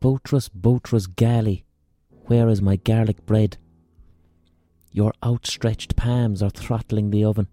Boutros, 0.00 0.48
Boutros 0.48 1.08
Ghali, 1.08 1.64
where 2.26 2.48
is 2.48 2.62
my 2.62 2.76
garlic 2.76 3.26
bread? 3.26 3.56
Your 4.92 5.12
outstretched 5.24 5.96
palms 5.96 6.40
are 6.42 6.50
throttling 6.50 7.10
the 7.10 7.24
oven 7.24 7.48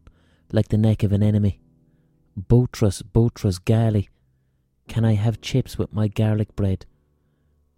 like 0.51 0.67
the 0.67 0.77
neck 0.77 1.01
of 1.01 1.11
an 1.11 1.23
enemy. 1.23 1.59
Boutros, 2.39 3.01
Boutros 3.01 3.59
Ghali, 3.59 4.09
can 4.87 5.03
I 5.03 5.13
have 5.13 5.41
chips 5.41 5.77
with 5.77 5.91
my 5.91 6.07
garlic 6.07 6.55
bread? 6.55 6.85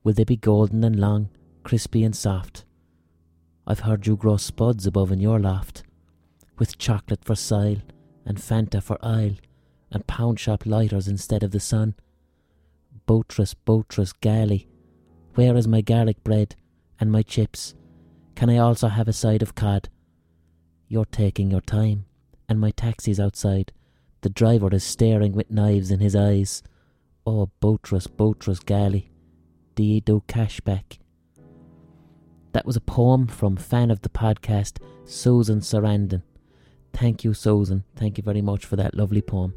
Will 0.04 0.14
they 0.14 0.26
be 0.26 0.36
golden 0.36 0.84
and 0.84 1.00
long, 1.00 1.30
crispy 1.64 2.04
and 2.04 2.16
soft? 2.16 2.66
I've 3.66 3.82
heard 3.82 4.06
you 4.06 4.18
grow 4.18 4.36
spuds 4.36 4.86
above 4.86 5.12
in 5.14 5.22
your 5.22 5.40
loft, 5.40 5.84
with 6.58 6.78
chocolate 6.78 7.24
for 7.24 7.36
sile 7.36 7.82
and 8.26 8.38
Fanta 8.38 8.84
for 8.84 8.98
aisle, 9.02 9.36
and 9.92 10.06
pound 10.08 10.40
shop 10.40 10.66
lighters 10.66 11.08
instead 11.08 11.44
of 11.44 11.52
the 11.52 11.62
sun. 11.62 11.96
Boutros, 13.08 13.56
Boutros 13.66 14.14
Ghali, 14.22 14.68
where 15.36 15.56
is 15.56 15.68
my 15.68 15.80
garlic 15.80 16.22
bread 16.26 16.56
and 17.00 17.10
my 17.10 17.22
chips? 17.22 17.74
Can 18.36 18.50
I 18.50 18.58
also 18.58 18.90
have 18.90 19.08
a 19.08 19.14
side 19.14 19.42
of 19.42 19.56
cod? 19.56 19.88
You're 20.90 21.06
taking 21.06 21.50
your 21.50 21.62
time, 21.62 22.06
and 22.50 22.60
my 22.60 22.72
taxi's 22.72 23.20
outside. 23.20 23.72
The 24.22 24.30
driver 24.30 24.74
is 24.74 24.84
staring 24.84 25.32
with 25.32 25.50
knives 25.50 25.90
in 25.90 26.02
his 26.02 26.16
eyes. 26.16 26.64
Oh, 27.26 27.50
Boutros, 27.62 28.08
Boutros 28.08 28.64
Ghali, 28.64 29.08
do 29.76 29.84
ye 29.84 30.02
do 30.02 30.22
cashback? 30.28 31.00
That 32.52 32.66
was 32.66 32.76
a 32.76 32.82
poem 32.82 33.28
from 33.28 33.56
fan 33.56 33.90
of 33.90 34.02
the 34.02 34.10
podcast, 34.10 34.80
Susan 35.06 35.62
Sarandon. 35.62 36.24
Thank 36.92 37.24
you, 37.24 37.34
Susan. 37.34 37.86
Thank 37.96 38.18
you 38.18 38.24
very 38.24 38.42
much 38.42 38.66
for 38.66 38.76
that 38.76 38.96
lovely 38.96 39.22
poem. 39.22 39.54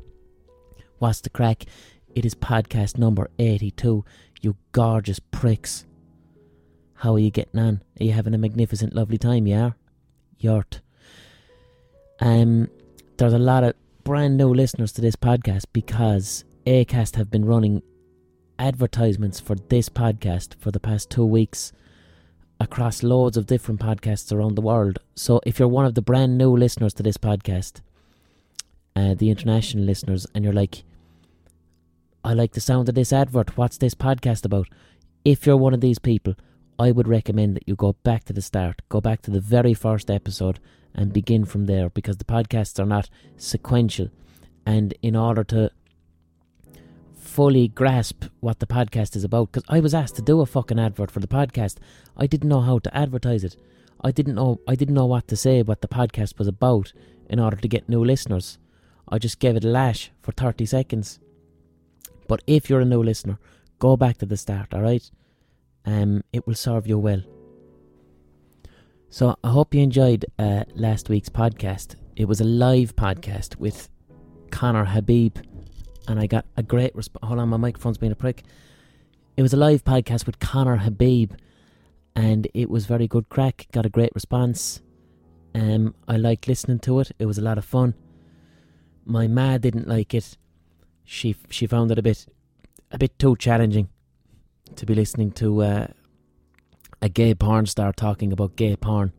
What's 0.98 1.22
the 1.22 1.30
crack? 1.30 1.64
It 2.14 2.24
is 2.24 2.34
podcast 2.34 2.98
number 2.98 3.30
82. 3.38 4.04
You 4.40 4.56
gorgeous 4.72 5.20
pricks. 5.20 5.86
How 6.94 7.14
are 7.14 7.18
you 7.18 7.30
getting 7.30 7.60
on? 7.60 7.82
Are 8.00 8.04
you 8.04 8.12
having 8.12 8.34
a 8.34 8.38
magnificent, 8.38 8.94
lovely 8.94 9.16
time? 9.16 9.46
Yeah? 9.46 9.70
Yurt. 10.38 10.80
Um, 12.20 12.68
there's 13.16 13.32
a 13.32 13.38
lot 13.38 13.64
of 13.64 13.74
brand 14.02 14.36
new 14.36 14.52
listeners 14.52 14.92
to 14.92 15.00
this 15.00 15.16
podcast 15.16 15.64
because 15.72 16.44
Acast 16.66 17.16
have 17.16 17.30
been 17.30 17.44
running 17.44 17.82
advertisements 18.58 19.38
for 19.40 19.54
this 19.54 19.88
podcast 19.88 20.54
for 20.58 20.70
the 20.70 20.80
past 20.80 21.10
two 21.10 21.24
weeks 21.24 21.72
across 22.58 23.02
loads 23.02 23.36
of 23.36 23.46
different 23.46 23.80
podcasts 23.80 24.32
around 24.32 24.56
the 24.56 24.60
world. 24.60 24.98
So 25.14 25.40
if 25.46 25.58
you're 25.58 25.68
one 25.68 25.86
of 25.86 25.94
the 25.94 26.02
brand 26.02 26.36
new 26.36 26.54
listeners 26.54 26.92
to 26.94 27.02
this 27.02 27.16
podcast, 27.16 27.80
uh, 28.96 29.14
the 29.14 29.30
international 29.30 29.84
listeners, 29.84 30.26
and 30.34 30.44
you're 30.44 30.52
like, 30.52 30.82
I 32.22 32.34
like 32.34 32.52
the 32.52 32.60
sound 32.60 32.86
of 32.90 32.94
this 32.94 33.14
advert. 33.14 33.56
What's 33.56 33.78
this 33.78 33.94
podcast 33.94 34.44
about? 34.44 34.68
If 35.24 35.46
you're 35.46 35.56
one 35.56 35.72
of 35.72 35.80
these 35.80 35.98
people, 35.98 36.34
I 36.78 36.90
would 36.90 37.08
recommend 37.08 37.56
that 37.56 37.66
you 37.66 37.74
go 37.74 37.94
back 38.02 38.24
to 38.24 38.34
the 38.34 38.42
start, 38.42 38.82
go 38.90 39.00
back 39.00 39.22
to 39.22 39.30
the 39.30 39.40
very 39.40 39.72
first 39.72 40.10
episode, 40.10 40.60
and 40.94 41.14
begin 41.14 41.46
from 41.46 41.64
there 41.64 41.88
because 41.88 42.18
the 42.18 42.24
podcasts 42.24 42.78
are 42.78 42.86
not 42.86 43.08
sequential. 43.38 44.10
And 44.66 44.92
in 45.00 45.16
order 45.16 45.42
to 45.44 45.70
fully 47.18 47.68
grasp 47.68 48.24
what 48.40 48.58
the 48.58 48.66
podcast 48.66 49.16
is 49.16 49.24
about, 49.24 49.52
because 49.52 49.64
I 49.70 49.80
was 49.80 49.94
asked 49.94 50.16
to 50.16 50.22
do 50.22 50.42
a 50.42 50.46
fucking 50.46 50.78
advert 50.78 51.10
for 51.10 51.20
the 51.20 51.26
podcast, 51.26 51.76
I 52.18 52.26
didn't 52.26 52.50
know 52.50 52.60
how 52.60 52.80
to 52.80 52.94
advertise 52.94 53.44
it. 53.44 53.56
I 54.04 54.10
didn't 54.10 54.34
know 54.34 54.60
I 54.68 54.74
didn't 54.74 54.94
know 54.94 55.06
what 55.06 55.26
to 55.28 55.36
say 55.36 55.62
what 55.62 55.80
the 55.80 55.88
podcast 55.88 56.38
was 56.38 56.48
about 56.48 56.92
in 57.30 57.40
order 57.40 57.56
to 57.56 57.68
get 57.68 57.88
new 57.88 58.04
listeners. 58.04 58.58
I 59.08 59.18
just 59.18 59.38
gave 59.38 59.56
it 59.56 59.64
a 59.64 59.68
lash 59.68 60.10
for 60.20 60.32
30 60.32 60.66
seconds 60.66 61.18
but 62.30 62.44
if 62.46 62.70
you're 62.70 62.80
a 62.80 62.84
new 62.84 63.02
listener, 63.02 63.40
go 63.80 63.96
back 63.96 64.18
to 64.18 64.24
the 64.24 64.36
start, 64.36 64.72
alright? 64.72 65.10
Um, 65.84 66.22
it 66.32 66.46
will 66.46 66.54
serve 66.54 66.86
you 66.86 66.96
well. 66.96 67.22
So 69.08 69.34
I 69.42 69.48
hope 69.48 69.74
you 69.74 69.82
enjoyed 69.82 70.26
uh, 70.38 70.62
last 70.76 71.08
week's 71.08 71.28
podcast. 71.28 71.96
It 72.14 72.26
was 72.26 72.40
a 72.40 72.44
live 72.44 72.94
podcast 72.94 73.56
with 73.56 73.88
Conner 74.52 74.84
Habib, 74.84 75.38
and 76.06 76.20
I 76.20 76.28
got 76.28 76.46
a 76.56 76.62
great 76.62 76.94
response. 76.94 77.26
Hold 77.26 77.40
on, 77.40 77.48
my 77.48 77.56
microphone's 77.56 77.98
being 77.98 78.12
a 78.12 78.14
prick. 78.14 78.44
It 79.36 79.42
was 79.42 79.52
a 79.52 79.56
live 79.56 79.82
podcast 79.82 80.24
with 80.24 80.38
Conner 80.38 80.76
Habib, 80.76 81.32
and 82.14 82.46
it 82.54 82.70
was 82.70 82.86
very 82.86 83.08
good 83.08 83.28
crack. 83.28 83.66
Got 83.72 83.86
a 83.86 83.90
great 83.90 84.14
response. 84.14 84.82
Um, 85.52 85.96
I 86.06 86.16
liked 86.16 86.46
listening 86.46 86.78
to 86.80 87.00
it. 87.00 87.10
It 87.18 87.26
was 87.26 87.38
a 87.38 87.42
lot 87.42 87.58
of 87.58 87.64
fun. 87.64 87.94
My 89.04 89.26
ma 89.26 89.58
didn't 89.58 89.88
like 89.88 90.14
it 90.14 90.36
she 91.10 91.34
she 91.48 91.66
found 91.66 91.90
it 91.90 91.98
a 91.98 92.02
bit 92.02 92.24
a 92.92 92.96
bit 92.96 93.18
too 93.18 93.34
challenging 93.34 93.88
to 94.76 94.86
be 94.86 94.94
listening 94.94 95.32
to 95.32 95.60
uh, 95.60 95.86
a 97.02 97.08
gay 97.08 97.34
porn 97.34 97.66
star 97.66 97.92
talking 97.92 98.32
about 98.32 98.54
gay 98.54 98.76
porn 98.76 99.12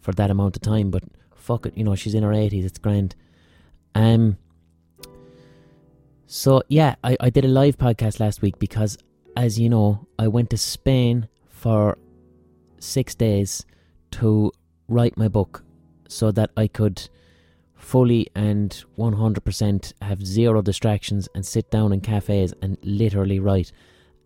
for 0.00 0.10
that 0.10 0.28
amount 0.28 0.56
of 0.56 0.62
time. 0.62 0.90
But 0.90 1.04
fuck 1.32 1.66
it, 1.66 1.78
you 1.78 1.84
know 1.84 1.94
she's 1.94 2.14
in 2.14 2.24
her 2.24 2.32
eighties. 2.32 2.64
It's 2.64 2.80
grand. 2.80 3.14
Um. 3.94 4.38
So 6.26 6.62
yeah, 6.68 6.96
I, 7.04 7.16
I 7.20 7.30
did 7.30 7.44
a 7.44 7.48
live 7.48 7.78
podcast 7.78 8.18
last 8.18 8.42
week 8.42 8.58
because, 8.58 8.98
as 9.36 9.56
you 9.56 9.68
know, 9.68 10.08
I 10.18 10.26
went 10.26 10.50
to 10.50 10.58
Spain 10.58 11.28
for 11.48 11.96
six 12.80 13.14
days 13.14 13.64
to 14.18 14.50
write 14.88 15.16
my 15.16 15.28
book, 15.28 15.62
so 16.08 16.32
that 16.32 16.50
I 16.56 16.66
could 16.66 17.08
fully 17.74 18.28
and 18.34 18.84
100% 18.98 19.92
have 20.02 20.26
zero 20.26 20.62
distractions 20.62 21.28
and 21.34 21.44
sit 21.44 21.70
down 21.70 21.92
in 21.92 22.00
cafes 22.00 22.54
and 22.62 22.78
literally 22.82 23.38
write. 23.38 23.72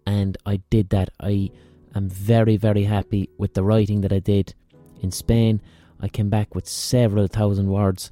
And 0.07 0.37
I 0.47 0.61
did 0.71 0.91
that. 0.91 1.11
I 1.21 1.51
am 1.95 2.09
very, 2.09 2.57
very 2.57 2.85
happy 2.85 3.29
with 3.39 3.55
the 3.55 3.65
writing 3.65 4.01
that 4.03 4.13
I 4.13 4.21
did 4.21 4.55
in 5.01 5.11
Spain. 5.11 5.61
I 6.01 6.09
came 6.09 6.29
back 6.29 6.55
with 6.55 6.69
several 6.69 7.27
thousand 7.27 7.69
words. 7.69 8.11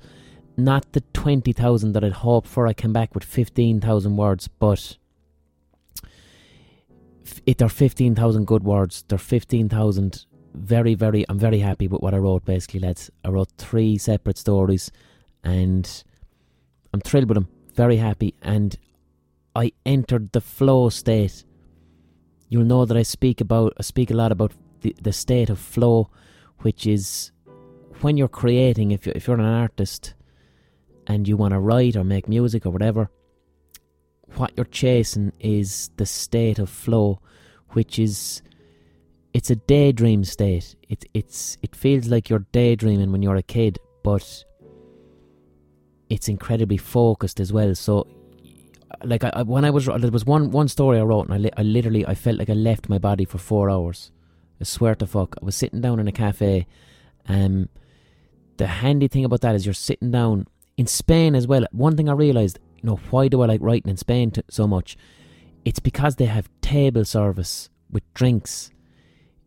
Not 0.56 0.92
the 0.92 1.02
20,000 1.12 1.92
that 1.92 2.04
I'd 2.04 2.12
hoped 2.12 2.48
for. 2.48 2.66
I 2.66 2.72
came 2.72 2.92
back 2.92 3.14
with 3.14 3.24
15,000 3.24 4.16
words, 4.16 4.48
but 4.48 4.96
it 7.44 7.60
are 7.62 7.68
15,000 7.68 8.46
good 8.46 8.64
words. 8.64 9.04
They're 9.06 9.18
15,000 9.18 10.24
very, 10.54 10.94
very, 10.94 11.24
I'm 11.28 11.38
very 11.38 11.58
happy 11.58 11.86
with 11.86 12.00
what 12.00 12.14
I 12.14 12.18
wrote 12.18 12.44
basically, 12.44 12.80
lads. 12.80 13.10
I 13.24 13.28
wrote 13.28 13.50
three 13.58 13.98
separate 13.98 14.38
stories 14.38 14.90
and 15.46 16.02
I'm 16.92 17.00
thrilled 17.00 17.28
with 17.28 17.38
him, 17.38 17.48
very 17.74 17.98
happy, 17.98 18.34
and 18.42 18.76
I 19.54 19.72
entered 19.86 20.32
the 20.32 20.40
flow 20.40 20.88
state. 20.88 21.44
You'll 22.48 22.64
know 22.64 22.84
that 22.84 22.96
I 22.96 23.04
speak 23.04 23.40
about 23.40 23.72
I 23.78 23.82
speak 23.82 24.10
a 24.10 24.14
lot 24.14 24.32
about 24.32 24.52
the, 24.80 24.94
the 25.00 25.12
state 25.12 25.48
of 25.48 25.60
flow, 25.60 26.10
which 26.58 26.84
is 26.86 27.30
when 28.00 28.16
you're 28.16 28.40
creating. 28.42 28.90
If 28.90 29.06
you 29.06 29.12
if 29.14 29.28
you're 29.28 29.38
an 29.38 29.54
artist 29.62 30.14
and 31.06 31.28
you 31.28 31.36
want 31.36 31.52
to 31.52 31.60
write 31.60 31.94
or 31.94 32.02
make 32.02 32.28
music 32.28 32.66
or 32.66 32.70
whatever, 32.70 33.08
what 34.34 34.50
you're 34.56 34.66
chasing 34.66 35.32
is 35.38 35.90
the 35.96 36.06
state 36.06 36.58
of 36.58 36.68
flow, 36.68 37.20
which 37.70 38.00
is 38.00 38.42
it's 39.32 39.50
a 39.50 39.56
daydream 39.56 40.24
state. 40.24 40.74
It 40.88 41.04
it's 41.14 41.56
it 41.62 41.76
feels 41.76 42.08
like 42.08 42.28
you're 42.28 42.46
daydreaming 42.50 43.12
when 43.12 43.22
you're 43.22 43.36
a 43.36 43.44
kid, 43.44 43.78
but 44.02 44.44
it's 46.08 46.28
incredibly 46.28 46.76
focused 46.76 47.40
as 47.40 47.52
well. 47.52 47.74
So, 47.74 48.06
like 49.04 49.24
I, 49.24 49.42
when 49.42 49.64
I 49.64 49.70
was 49.70 49.86
there 49.86 50.10
was 50.10 50.24
one 50.24 50.50
one 50.50 50.68
story 50.68 50.98
I 50.98 51.02
wrote, 51.02 51.26
and 51.26 51.34
I, 51.34 51.38
li- 51.38 51.56
I 51.56 51.62
literally 51.62 52.06
I 52.06 52.14
felt 52.14 52.38
like 52.38 52.50
I 52.50 52.54
left 52.54 52.88
my 52.88 52.98
body 52.98 53.24
for 53.24 53.38
four 53.38 53.70
hours. 53.70 54.10
I 54.60 54.64
swear 54.64 54.94
to 54.96 55.06
fuck, 55.06 55.36
I 55.40 55.44
was 55.44 55.54
sitting 55.54 55.80
down 55.80 56.00
in 56.00 56.08
a 56.08 56.12
cafe. 56.12 56.66
Um, 57.28 57.68
the 58.56 58.66
handy 58.66 59.08
thing 59.08 59.24
about 59.24 59.42
that 59.42 59.54
is 59.54 59.66
you're 59.66 59.74
sitting 59.74 60.10
down 60.10 60.46
in 60.76 60.86
Spain 60.86 61.34
as 61.34 61.46
well. 61.46 61.66
One 61.72 61.96
thing 61.96 62.08
I 62.08 62.12
realized, 62.12 62.58
you 62.76 62.88
know, 62.88 63.00
why 63.10 63.28
do 63.28 63.42
I 63.42 63.46
like 63.46 63.60
writing 63.60 63.90
in 63.90 63.96
Spain 63.96 64.30
t- 64.30 64.42
so 64.48 64.66
much? 64.66 64.96
It's 65.64 65.80
because 65.80 66.16
they 66.16 66.26
have 66.26 66.48
table 66.60 67.04
service 67.04 67.68
with 67.90 68.02
drinks. 68.14 68.70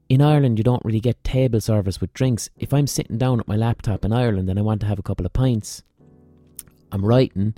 In 0.10 0.22
Ireland, 0.22 0.58
you 0.58 0.64
don't 0.64 0.84
really 0.84 1.00
get 1.00 1.24
table 1.24 1.62
service 1.62 2.02
with 2.02 2.14
drinks. 2.14 2.50
If 2.58 2.74
I'm 2.74 2.88
sitting 2.88 3.18
down 3.18 3.40
at 3.40 3.48
my 3.48 3.56
laptop 3.56 4.04
in 4.04 4.12
Ireland 4.12 4.50
and 4.50 4.60
I 4.60 4.64
want 4.64 4.82
to 4.82 4.88
have 4.88 5.00
a 5.00 5.04
couple 5.04 5.26
of 5.26 5.34
pints, 5.34 5.84
I'm 6.92 7.06
writing, 7.06 7.56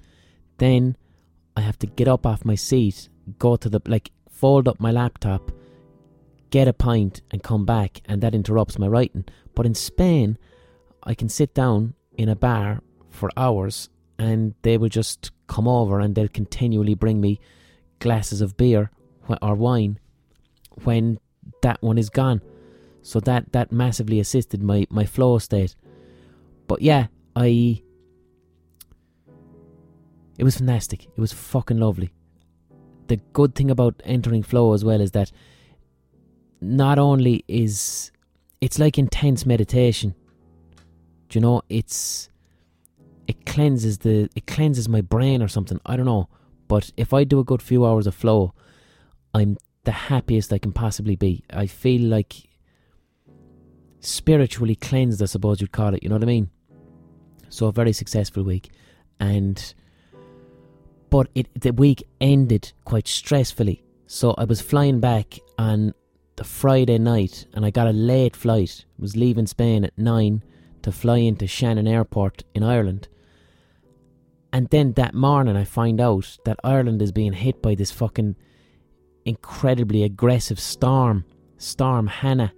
then 0.57 0.97
I 1.55 1.61
have 1.61 1.79
to 1.79 1.87
get 1.87 2.07
up 2.07 2.25
off 2.25 2.45
my 2.45 2.55
seat, 2.55 3.09
go 3.39 3.55
to 3.55 3.69
the 3.69 3.81
like 3.85 4.11
fold 4.29 4.67
up 4.67 4.79
my 4.79 4.91
laptop, 4.91 5.51
get 6.49 6.67
a 6.67 6.73
pint 6.73 7.21
and 7.31 7.43
come 7.43 7.65
back 7.65 8.01
and 8.05 8.21
that 8.21 8.35
interrupts 8.35 8.79
my 8.79 8.87
writing. 8.87 9.25
But 9.55 9.65
in 9.65 9.75
Spain, 9.75 10.37
I 11.03 11.13
can 11.13 11.29
sit 11.29 11.53
down 11.53 11.93
in 12.17 12.29
a 12.29 12.35
bar 12.35 12.81
for 13.09 13.29
hours 13.35 13.89
and 14.17 14.53
they 14.61 14.77
will 14.77 14.89
just 14.89 15.31
come 15.47 15.67
over 15.67 15.99
and 15.99 16.13
they'll 16.15 16.27
continually 16.27 16.95
bring 16.95 17.19
me 17.19 17.39
glasses 17.99 18.41
of 18.41 18.57
beer 18.57 18.91
or 19.41 19.55
wine 19.55 19.99
when 20.83 21.19
that 21.61 21.81
one 21.81 21.97
is 21.97 22.09
gone. 22.09 22.41
So 23.01 23.19
that 23.21 23.51
that 23.53 23.71
massively 23.71 24.19
assisted 24.19 24.61
my 24.61 24.85
my 24.89 25.05
flow 25.05 25.39
state. 25.39 25.75
But 26.67 26.81
yeah, 26.81 27.07
I 27.35 27.81
it 30.41 30.43
was 30.43 30.57
fantastic. 30.57 31.05
It 31.05 31.19
was 31.19 31.31
fucking 31.31 31.77
lovely. 31.77 32.09
The 33.05 33.17
good 33.31 33.53
thing 33.53 33.69
about 33.69 34.01
entering 34.03 34.41
flow 34.41 34.73
as 34.73 34.83
well 34.83 34.99
is 34.99 35.11
that 35.11 35.31
not 36.59 36.97
only 36.97 37.45
is 37.47 38.11
it's 38.59 38.79
like 38.79 38.97
intense 38.97 39.45
meditation. 39.45 40.15
Do 41.29 41.37
you 41.37 41.41
know? 41.41 41.61
It's 41.69 42.31
it 43.27 43.45
cleanses 43.45 43.99
the 43.99 44.29
it 44.35 44.47
cleanses 44.47 44.89
my 44.89 45.01
brain 45.01 45.43
or 45.43 45.47
something. 45.47 45.79
I 45.85 45.95
don't 45.95 46.07
know. 46.07 46.27
But 46.67 46.91
if 46.97 47.13
I 47.13 47.23
do 47.23 47.39
a 47.39 47.43
good 47.43 47.61
few 47.61 47.85
hours 47.85 48.07
of 48.07 48.15
flow, 48.15 48.55
I'm 49.35 49.57
the 49.83 49.91
happiest 49.91 50.51
I 50.51 50.57
can 50.57 50.71
possibly 50.71 51.15
be. 51.15 51.43
I 51.51 51.67
feel 51.67 52.01
like 52.01 52.49
spiritually 53.99 54.75
cleansed, 54.75 55.21
I 55.21 55.25
suppose 55.25 55.61
you'd 55.61 55.71
call 55.71 55.93
it. 55.93 56.01
You 56.01 56.09
know 56.09 56.15
what 56.15 56.23
I 56.23 56.25
mean? 56.25 56.49
So 57.49 57.67
a 57.67 57.71
very 57.71 57.93
successful 57.93 58.41
week, 58.41 58.71
and 59.19 59.75
but 61.11 61.27
it 61.35 61.47
the 61.53 61.73
week 61.73 62.03
ended 62.19 62.73
quite 62.85 63.05
stressfully. 63.05 63.83
So 64.07 64.33
I 64.37 64.45
was 64.45 64.61
flying 64.61 64.99
back 64.99 65.37
on 65.59 65.93
the 66.37 66.43
Friday 66.43 66.97
night, 66.97 67.45
and 67.53 67.63
I 67.63 67.69
got 67.69 67.87
a 67.87 67.91
late 67.91 68.35
flight. 68.35 68.85
I 68.97 69.01
was 69.01 69.15
leaving 69.15 69.45
Spain 69.45 69.85
at 69.85 69.95
nine 69.97 70.43
to 70.81 70.91
fly 70.91 71.17
into 71.17 71.45
Shannon 71.45 71.87
Airport 71.87 72.43
in 72.55 72.63
Ireland. 72.63 73.07
And 74.51 74.67
then 74.69 74.93
that 74.93 75.13
morning, 75.13 75.55
I 75.55 75.63
find 75.63 76.01
out 76.01 76.37
that 76.45 76.59
Ireland 76.63 77.01
is 77.01 77.11
being 77.11 77.33
hit 77.33 77.61
by 77.61 77.75
this 77.75 77.91
fucking 77.91 78.35
incredibly 79.23 80.03
aggressive 80.03 80.59
storm, 80.59 81.25
Storm 81.57 82.07
Hannah. 82.07 82.53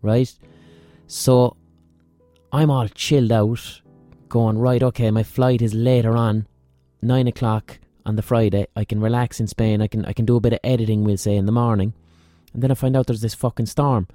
Right? 0.00 0.32
So 1.06 1.56
I'm 2.52 2.70
all 2.70 2.88
chilled 2.88 3.32
out, 3.32 3.82
going, 4.28 4.58
right, 4.58 4.82
okay, 4.82 5.10
my 5.10 5.22
flight 5.22 5.60
is 5.60 5.74
later 5.74 6.16
on, 6.16 6.46
nine 7.02 7.26
o'clock 7.26 7.78
on 8.06 8.16
the 8.16 8.22
Friday. 8.22 8.66
I 8.76 8.84
can 8.84 9.00
relax 9.00 9.40
in 9.40 9.46
Spain. 9.46 9.80
I 9.82 9.86
can 9.86 10.04
I 10.04 10.12
can 10.12 10.24
do 10.24 10.36
a 10.36 10.40
bit 10.40 10.52
of 10.52 10.60
editing, 10.64 11.04
we'll 11.04 11.16
say, 11.16 11.36
in 11.36 11.46
the 11.46 11.52
morning. 11.52 11.94
And 12.52 12.62
then 12.62 12.70
I 12.70 12.74
find 12.74 12.96
out 12.96 13.06
there's 13.06 13.20
this 13.20 13.34
fucking 13.34 13.66
storm. 13.66 14.08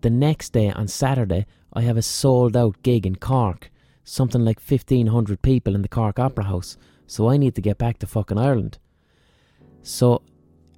The 0.00 0.10
next 0.10 0.52
day, 0.52 0.70
on 0.70 0.88
Saturday, 0.88 1.46
I 1.72 1.82
have 1.82 1.96
a 1.96 2.02
sold 2.02 2.56
out 2.56 2.82
gig 2.82 3.06
in 3.06 3.16
Cork. 3.16 3.70
Something 4.04 4.44
like 4.44 4.60
1,500 4.60 5.42
people 5.42 5.74
in 5.74 5.82
the 5.82 5.88
Cork 5.88 6.18
Opera 6.18 6.44
House. 6.44 6.78
So 7.06 7.28
I 7.28 7.36
need 7.36 7.54
to 7.56 7.60
get 7.60 7.78
back 7.78 7.98
to 7.98 8.06
fucking 8.06 8.38
Ireland. 8.38 8.78
So, 9.82 10.22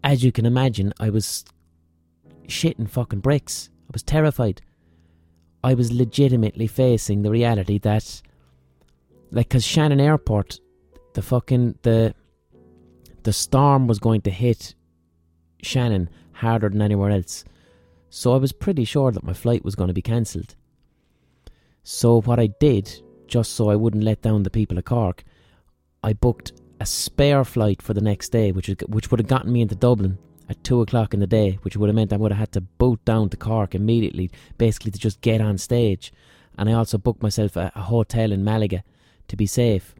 as 0.02 0.24
you 0.24 0.32
can 0.32 0.46
imagine, 0.46 0.92
I 0.98 1.10
was 1.10 1.44
shitting 2.46 2.88
fucking 2.88 3.20
bricks. 3.20 3.70
I 3.84 3.90
was 3.92 4.02
terrified. 4.02 4.62
I 5.62 5.74
was 5.74 5.92
legitimately 5.92 6.66
facing 6.66 7.22
the 7.22 7.30
reality 7.30 7.78
that, 7.78 8.22
like, 9.30 9.48
because 9.48 9.64
Shannon 9.64 10.00
Airport, 10.00 10.60
the 11.14 11.22
fucking, 11.22 11.78
the, 11.82 12.14
the 13.22 13.32
storm 13.32 13.86
was 13.86 13.98
going 13.98 14.22
to 14.22 14.30
hit 14.30 14.74
Shannon 15.62 16.08
harder 16.32 16.68
than 16.68 16.82
anywhere 16.82 17.10
else. 17.10 17.44
So 18.08 18.32
I 18.32 18.38
was 18.38 18.52
pretty 18.52 18.84
sure 18.84 19.12
that 19.12 19.24
my 19.24 19.32
flight 19.32 19.64
was 19.64 19.74
going 19.74 19.88
to 19.88 19.94
be 19.94 20.02
cancelled. 20.02 20.54
So 21.82 22.20
what 22.20 22.38
I 22.38 22.48
did, 22.48 23.02
just 23.26 23.52
so 23.52 23.70
I 23.70 23.76
wouldn't 23.76 24.04
let 24.04 24.22
down 24.22 24.42
the 24.42 24.50
people 24.50 24.78
of 24.78 24.84
Cork, 24.84 25.24
I 26.02 26.12
booked 26.12 26.52
a 26.80 26.86
spare 26.86 27.44
flight 27.44 27.82
for 27.82 27.94
the 27.94 28.00
next 28.00 28.30
day, 28.30 28.52
which 28.52 28.68
which 28.88 29.10
would 29.10 29.20
have 29.20 29.28
gotten 29.28 29.52
me 29.52 29.60
into 29.60 29.74
Dublin 29.74 30.18
at 30.48 30.64
two 30.64 30.80
o'clock 30.80 31.14
in 31.14 31.20
the 31.20 31.26
day, 31.26 31.58
which 31.62 31.76
would 31.76 31.88
have 31.88 31.94
meant 31.94 32.12
I 32.12 32.16
would 32.16 32.32
have 32.32 32.38
had 32.38 32.52
to 32.52 32.60
boat 32.60 33.04
down 33.04 33.28
to 33.30 33.36
Cork 33.36 33.74
immediately, 33.74 34.30
basically 34.58 34.90
to 34.90 34.98
just 34.98 35.20
get 35.20 35.40
on 35.40 35.58
stage. 35.58 36.12
And 36.58 36.68
I 36.68 36.72
also 36.72 36.98
booked 36.98 37.22
myself 37.22 37.54
a, 37.56 37.70
a 37.74 37.82
hotel 37.82 38.32
in 38.32 38.44
Malaga 38.44 38.82
to 39.28 39.36
be 39.36 39.46
safe. 39.46 39.94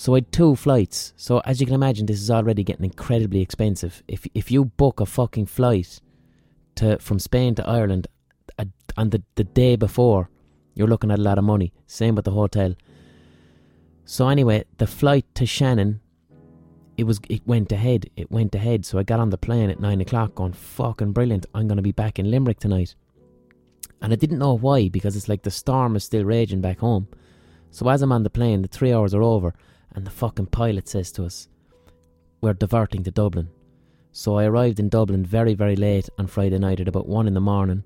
So 0.00 0.14
I 0.14 0.16
had 0.16 0.32
two 0.32 0.56
flights. 0.56 1.12
So 1.18 1.40
as 1.40 1.60
you 1.60 1.66
can 1.66 1.74
imagine, 1.74 2.06
this 2.06 2.22
is 2.22 2.30
already 2.30 2.64
getting 2.64 2.86
incredibly 2.86 3.42
expensive. 3.42 4.02
If 4.08 4.26
if 4.32 4.50
you 4.50 4.64
book 4.64 4.98
a 4.98 5.04
fucking 5.04 5.44
flight 5.44 6.00
to 6.76 6.98
from 6.98 7.18
Spain 7.18 7.54
to 7.56 7.68
Ireland 7.68 8.06
on 8.96 9.10
the, 9.10 9.22
the 9.34 9.44
day 9.44 9.76
before, 9.76 10.30
you're 10.74 10.88
looking 10.88 11.10
at 11.10 11.18
a 11.18 11.22
lot 11.22 11.36
of 11.36 11.44
money. 11.44 11.74
Same 11.86 12.14
with 12.14 12.24
the 12.24 12.30
hotel. 12.30 12.76
So 14.06 14.28
anyway, 14.28 14.64
the 14.78 14.86
flight 14.86 15.26
to 15.34 15.44
Shannon, 15.44 16.00
it 16.96 17.04
was 17.04 17.20
it 17.28 17.46
went 17.46 17.70
ahead. 17.70 18.08
It 18.16 18.30
went 18.30 18.54
ahead. 18.54 18.86
So 18.86 18.98
I 18.98 19.02
got 19.02 19.20
on 19.20 19.28
the 19.28 19.36
plane 19.36 19.68
at 19.68 19.80
nine 19.80 20.00
o'clock, 20.00 20.34
going 20.34 20.54
fucking 20.54 21.12
brilliant. 21.12 21.44
I'm 21.54 21.68
gonna 21.68 21.82
be 21.82 21.92
back 21.92 22.18
in 22.18 22.30
Limerick 22.30 22.58
tonight. 22.58 22.94
And 24.00 24.14
I 24.14 24.16
didn't 24.16 24.38
know 24.38 24.54
why 24.54 24.88
because 24.88 25.14
it's 25.14 25.28
like 25.28 25.42
the 25.42 25.50
storm 25.50 25.94
is 25.94 26.04
still 26.04 26.24
raging 26.24 26.62
back 26.62 26.78
home. 26.78 27.06
So 27.70 27.86
as 27.90 28.00
I'm 28.00 28.12
on 28.12 28.22
the 28.22 28.30
plane, 28.30 28.62
the 28.62 28.68
three 28.68 28.94
hours 28.94 29.12
are 29.12 29.22
over, 29.22 29.54
and 29.92 30.06
the 30.06 30.10
fucking 30.10 30.46
pilot 30.46 30.88
says 30.88 31.12
to 31.12 31.24
us, 31.24 31.48
"We're 32.40 32.54
diverting 32.54 33.04
to 33.04 33.10
Dublin." 33.10 33.48
So 34.12 34.36
I 34.38 34.44
arrived 34.44 34.80
in 34.80 34.88
Dublin 34.88 35.24
very, 35.24 35.54
very 35.54 35.76
late 35.76 36.08
on 36.18 36.26
Friday 36.26 36.58
night 36.58 36.80
at 36.80 36.88
about 36.88 37.08
one 37.08 37.28
in 37.28 37.34
the 37.34 37.40
morning. 37.40 37.84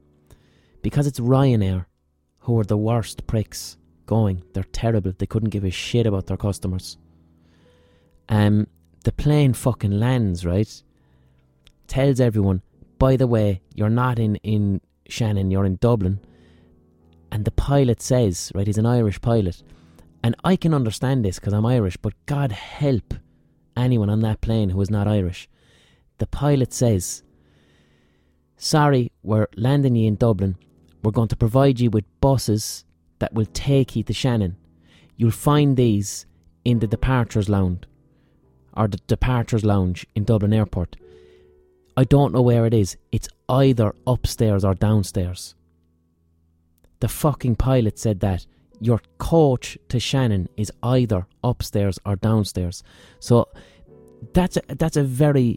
Because 0.83 1.07
it's 1.07 1.21
Ryanair, 1.21 1.87
who 2.41 2.59
are 2.59 2.65
the 2.65 2.77
worst 2.77 3.27
pricks 3.27 3.77
going. 4.07 4.43
They're 4.53 4.65
terrible. 4.65 5.13
They 5.17 5.27
couldn't 5.27 5.51
give 5.51 5.65
a 5.65 5.71
shit 5.71 6.07
about 6.07 6.27
their 6.27 6.37
customers. 6.37 6.97
Um, 8.29 8.67
the 9.05 9.13
plane 9.13 9.53
fucking 9.53 9.99
lands, 9.99 10.47
right? 10.47 10.83
Tells 11.87 12.21
everyone, 12.21 12.63
by 12.99 13.17
the 13.17 13.27
way, 13.27 13.61
you're 13.75 13.91
not 13.91 14.19
in, 14.19 14.37
in 14.37 14.81
Shannon, 15.09 15.51
you're 15.51 15.67
in 15.67 15.77
Dublin. 15.77 16.21
And 17.31 17.45
the 17.45 17.51
pilot 17.51 18.01
says, 18.01 18.51
right, 18.55 18.67
he's 18.67 18.79
an 18.79 18.87
Irish 18.87 19.21
pilot. 19.21 19.63
And 20.25 20.35
I 20.43 20.57
can 20.57 20.73
understand 20.73 21.23
this 21.23 21.39
because 21.39 21.53
I'm 21.53 21.67
Irish, 21.67 21.99
but 21.99 22.15
God 22.25 22.51
help 22.51 23.13
anyone 23.77 24.09
on 24.09 24.21
that 24.21 24.41
plane 24.41 24.71
who 24.71 24.81
is 24.81 24.91
not 24.91 25.07
Irish. 25.07 25.51
The 26.17 26.27
pilot 26.27 26.73
says, 26.73 27.23
Sorry, 28.57 29.13
we're 29.23 29.49
landing 29.55 29.97
you 29.97 30.09
in 30.09 30.17
Dublin. 30.17 30.57
We're 31.03 31.11
going 31.11 31.29
to 31.29 31.37
provide 31.37 31.79
you 31.79 31.91
with 31.91 32.07
buses 32.23 32.87
that 33.19 33.35
will 33.35 33.45
take 33.45 33.95
you 33.97 34.03
to 34.05 34.15
Shannon. 34.15 34.57
You'll 35.15 35.31
find 35.31 35.77
these 35.77 36.25
in 36.65 36.79
the 36.79 36.87
departures 36.87 37.51
lounge 37.51 37.85
or 38.75 38.89
the 38.89 38.97
departures 39.07 39.63
lounge 39.63 40.07
in 40.15 40.25
Dublin 40.25 40.55
Airport. 40.55 40.97
I 41.99 42.05
don't 42.05 42.33
know 42.33 42.41
where 42.41 42.65
it 42.65 42.73
is. 42.73 42.97
It's 43.13 43.29
either 43.51 43.95
upstairs 44.07 44.65
or 44.65 44.75
downstairs. 44.75 45.55
The 47.01 47.09
fucking 47.09 47.57
pilot 47.57 47.99
said 47.99 48.21
that 48.21 48.47
your 48.85 49.01
coach 49.17 49.79
to 49.89 49.99
Shannon 49.99 50.47
is 50.59 50.71
either 50.83 51.27
upstairs 51.43 51.99
or 52.05 52.17
downstairs. 52.17 52.83
So 53.19 53.49
that's 54.35 54.59
a, 54.59 54.63
that's 54.69 54.99
a 54.99 55.03
very 55.03 55.57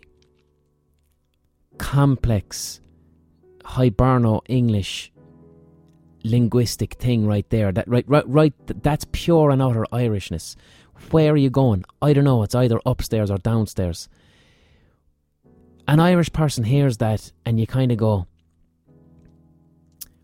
complex 1.78 2.80
Hiberno 3.66 4.42
English 4.48 5.12
linguistic 6.24 6.94
thing 6.94 7.28
right 7.28 7.50
there. 7.50 7.74
That 7.74 7.88
right, 7.90 8.06
right, 8.08 8.28
right. 8.30 8.54
That's 8.82 9.06
pure 9.12 9.50
and 9.50 9.62
utter 9.62 9.86
Irishness. 9.92 10.56
Where 11.12 11.34
are 11.34 11.38
you 11.38 11.50
going? 11.50 11.84
I 12.02 12.14
don't 12.14 12.24
know. 12.24 12.44
It's 12.44 12.56
either 12.56 12.80
upstairs 12.86 13.30
or 13.30 13.40
downstairs. 13.40 14.08
An 15.86 16.00
Irish 16.00 16.32
person 16.32 16.64
hears 16.64 16.98
that, 16.98 17.34
and 17.46 17.60
you 17.60 17.68
kind 17.68 17.92
of 17.92 17.98
go. 17.98 18.28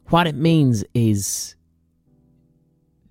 What 0.08 0.26
it 0.26 0.36
means 0.36 0.86
is, 0.94 1.56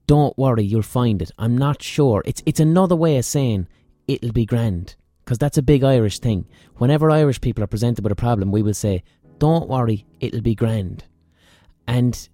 don't 0.07 0.37
worry, 0.37 0.65
you'll 0.65 0.83
find 0.83 1.23
it. 1.23 1.31
I'm 1.39 1.57
not 1.57 1.83
sure. 1.83 2.23
It's 2.25 2.43
it's 2.47 2.61
another 2.61 2.97
way 2.97 3.19
of 3.19 3.25
saying 3.25 3.69
it'll 4.07 4.33
be 4.33 4.47
grand 4.47 4.97
because 5.25 5.39
that's 5.39 5.59
a 5.59 5.63
big 5.63 5.85
Irish 5.85 6.19
thing. 6.19 6.47
Whenever 6.77 7.11
Irish 7.11 7.41
people 7.41 7.63
are 7.63 7.69
presented 7.69 8.05
with 8.05 8.13
a 8.13 8.17
problem, 8.17 8.51
we 8.51 8.63
will 8.63 8.75
say, 8.75 9.03
Don't 9.39 9.69
worry, 9.69 10.05
it'll 10.21 10.41
be 10.41 10.55
grand. 10.55 11.05
And 11.87 12.29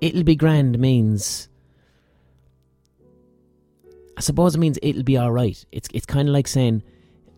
it'll 0.00 0.24
be 0.24 0.36
grand 0.36 0.78
means. 0.78 1.48
I 4.16 4.20
suppose 4.20 4.54
it 4.54 4.58
means 4.58 4.78
it'll 4.82 5.02
be 5.02 5.18
alright. 5.18 5.64
It's, 5.72 5.88
it's 5.94 6.06
kind 6.06 6.28
of 6.28 6.32
like 6.32 6.46
saying, 6.46 6.82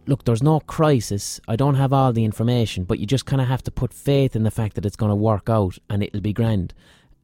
Look, 0.06 0.24
there's 0.24 0.42
no 0.42 0.60
crisis. 0.60 1.40
I 1.48 1.56
don't 1.56 1.76
have 1.76 1.92
all 1.92 2.12
the 2.12 2.24
information, 2.24 2.84
but 2.84 2.98
you 2.98 3.06
just 3.06 3.26
kind 3.26 3.40
of 3.40 3.48
have 3.48 3.62
to 3.62 3.70
put 3.70 3.94
faith 3.94 4.36
in 4.36 4.42
the 4.42 4.50
fact 4.50 4.74
that 4.74 4.84
it's 4.84 4.96
going 4.96 5.10
to 5.10 5.16
work 5.16 5.48
out 5.48 5.78
and 5.88 6.02
it'll 6.02 6.20
be 6.20 6.34
grand. 6.34 6.74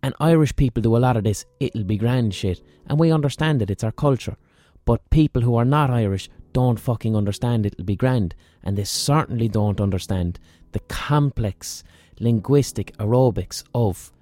And 0.02 0.14
Irish 0.18 0.56
people 0.56 0.82
do 0.82 0.96
a 0.96 0.98
lot 0.98 1.16
of 1.16 1.24
this 1.24 1.44
it'll 1.58 1.84
be 1.84 1.98
grand 1.98 2.34
shit, 2.34 2.62
and 2.86 2.98
we 2.98 3.12
understand 3.12 3.60
it, 3.62 3.70
it's 3.70 3.84
our 3.84 3.92
culture. 3.92 4.36
But 4.84 5.08
people 5.10 5.42
who 5.42 5.56
are 5.56 5.64
not 5.64 5.90
Irish 5.90 6.30
don't 6.52 6.80
fucking 6.80 7.14
understand 7.14 7.66
it'll 7.66 7.84
be 7.84 7.96
grand, 7.96 8.34
and 8.62 8.76
they 8.76 8.84
certainly 8.84 9.48
don't 9.48 9.80
understand 9.80 10.38
the 10.72 10.80
complex 10.80 11.84
linguistic 12.18 12.96
aerobics 12.98 13.62
of 13.74 14.12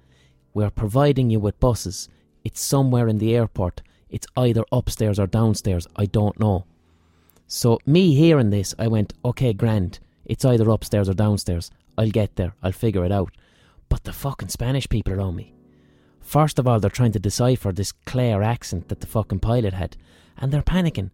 we're 0.53 0.69
providing 0.69 1.29
you 1.29 1.39
with 1.39 1.59
buses, 1.59 2.09
it's 2.43 2.61
somewhere 2.61 3.07
in 3.07 3.19
the 3.19 3.35
airport, 3.35 3.81
it's 4.09 4.27
either 4.35 4.63
upstairs 4.71 5.19
or 5.19 5.27
downstairs, 5.27 5.87
I 5.95 6.05
don't 6.05 6.39
know. 6.39 6.65
So, 7.47 7.79
me 7.85 8.15
hearing 8.15 8.49
this, 8.49 8.73
I 8.77 8.87
went, 8.87 9.13
okay, 9.23 9.53
grand, 9.53 9.99
it's 10.25 10.45
either 10.45 10.69
upstairs 10.69 11.07
or 11.09 11.13
downstairs, 11.13 11.71
I'll 11.97 12.09
get 12.09 12.35
there, 12.35 12.55
I'll 12.63 12.71
figure 12.71 13.05
it 13.05 13.11
out. 13.11 13.35
But 13.89 14.03
the 14.03 14.13
fucking 14.13 14.49
Spanish 14.49 14.89
people 14.89 15.13
around 15.13 15.35
me. 15.35 15.53
First 16.29 16.59
of 16.59 16.67
all, 16.67 16.79
they're 16.79 16.91
trying 16.91 17.13
to 17.13 17.19
decipher 17.19 17.71
this 17.71 17.91
Clare 17.91 18.43
accent 18.43 18.89
that 18.89 18.99
the 18.99 19.07
fucking 19.07 19.39
pilot 19.39 19.73
had, 19.73 19.97
and 20.37 20.51
they're 20.51 20.61
panicking 20.61 21.09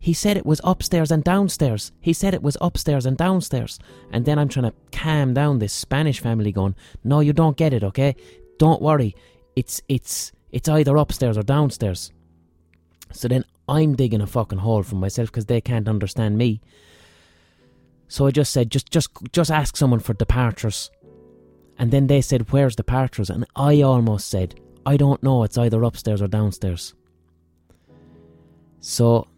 He 0.00 0.12
said 0.12 0.36
it 0.36 0.44
was 0.44 0.60
upstairs 0.64 1.12
and 1.12 1.22
downstairs. 1.22 1.92
He 2.00 2.12
said 2.12 2.34
it 2.34 2.42
was 2.42 2.56
upstairs 2.60 3.06
and 3.06 3.16
downstairs. 3.16 3.78
And 4.10 4.24
then 4.24 4.36
I'm 4.36 4.48
trying 4.48 4.68
to 4.68 4.74
calm 4.90 5.32
down 5.32 5.60
this 5.60 5.72
Spanish 5.72 6.18
family 6.18 6.50
going, 6.50 6.74
No, 7.04 7.20
you 7.20 7.32
don't 7.32 7.56
get 7.56 7.72
it, 7.72 7.84
okay? 7.84 8.16
Don't 8.58 8.82
worry. 8.82 9.14
It's 9.54 9.80
it's 9.88 10.32
it's 10.50 10.68
either 10.68 10.96
upstairs 10.96 11.38
or 11.38 11.44
downstairs. 11.44 12.10
So 13.12 13.28
then 13.28 13.44
I'm 13.68 13.94
digging 13.94 14.22
a 14.22 14.26
fucking 14.26 14.58
hole 14.58 14.82
for 14.82 14.96
myself 14.96 15.28
because 15.28 15.46
they 15.46 15.60
can't 15.60 15.86
understand 15.86 16.36
me. 16.36 16.60
So 18.08 18.26
I 18.26 18.32
just 18.32 18.52
said, 18.52 18.72
just 18.72 18.90
just 18.90 19.10
just 19.30 19.52
ask 19.52 19.76
someone 19.76 20.00
for 20.00 20.14
departures. 20.14 20.90
And 21.78 21.90
then 21.90 22.06
they 22.06 22.20
said, 22.20 22.50
Where's 22.50 22.76
departures? 22.76 23.30
And 23.30 23.46
I 23.54 23.82
almost 23.82 24.28
said, 24.28 24.60
I 24.84 24.96
don't 24.96 25.22
know, 25.22 25.42
it's 25.44 25.58
either 25.58 25.82
upstairs 25.82 26.20
or 26.20 26.28
downstairs. 26.28 26.94
So 28.80 29.28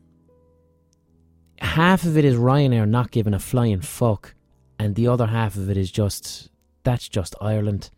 half 1.59 2.05
of 2.05 2.17
it 2.17 2.25
is 2.25 2.37
Ryanair 2.37 2.89
not 2.89 3.11
giving 3.11 3.35
a 3.35 3.39
flying 3.39 3.81
fuck, 3.81 4.35
and 4.79 4.95
the 4.95 5.09
other 5.09 5.27
half 5.27 5.57
of 5.57 5.69
it 5.71 5.77
is 5.77 5.91
just 5.91 6.51
that's 6.83 7.09
just 7.09 7.35
Ireland. 7.41 7.91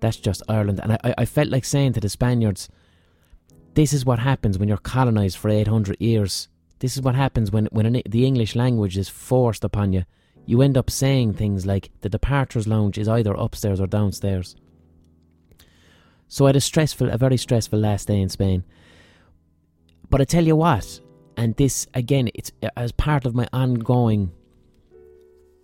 That's 0.00 0.16
just 0.16 0.42
Ireland. 0.48 0.80
And 0.82 0.92
I, 0.92 1.14
I 1.18 1.24
felt 1.24 1.48
like 1.48 1.64
saying 1.64 1.94
to 1.94 2.00
the 2.00 2.08
Spaniards, 2.08 2.68
this 3.74 3.92
is 3.92 4.04
what 4.04 4.18
happens 4.18 4.58
when 4.58 4.68
you're 4.68 4.78
colonized 4.78 5.36
for 5.36 5.48
800 5.48 5.96
years. 6.00 6.48
This 6.78 6.96
is 6.96 7.02
what 7.02 7.14
happens 7.14 7.50
when, 7.50 7.66
when 7.66 7.86
an, 7.86 8.02
the 8.08 8.24
English 8.24 8.54
language 8.54 8.96
is 8.96 9.08
forced 9.08 9.64
upon 9.64 9.92
you. 9.92 10.04
You 10.48 10.62
end 10.62 10.78
up 10.78 10.88
saying 10.88 11.34
things 11.34 11.66
like 11.66 11.90
the 12.00 12.08
departures 12.08 12.66
lounge 12.66 12.96
is 12.96 13.06
either 13.06 13.34
upstairs 13.34 13.82
or 13.82 13.86
downstairs. 13.86 14.56
So 16.26 16.46
I 16.46 16.48
had 16.48 16.56
a 16.56 16.60
stressful, 16.62 17.10
a 17.10 17.18
very 17.18 17.36
stressful 17.36 17.78
last 17.78 18.08
day 18.08 18.18
in 18.18 18.30
Spain. 18.30 18.64
But 20.08 20.22
I 20.22 20.24
tell 20.24 20.46
you 20.46 20.56
what, 20.56 21.00
and 21.36 21.54
this 21.56 21.86
again, 21.92 22.30
it's 22.34 22.50
uh, 22.62 22.70
as 22.78 22.92
part 22.92 23.26
of 23.26 23.34
my 23.34 23.46
ongoing 23.52 24.32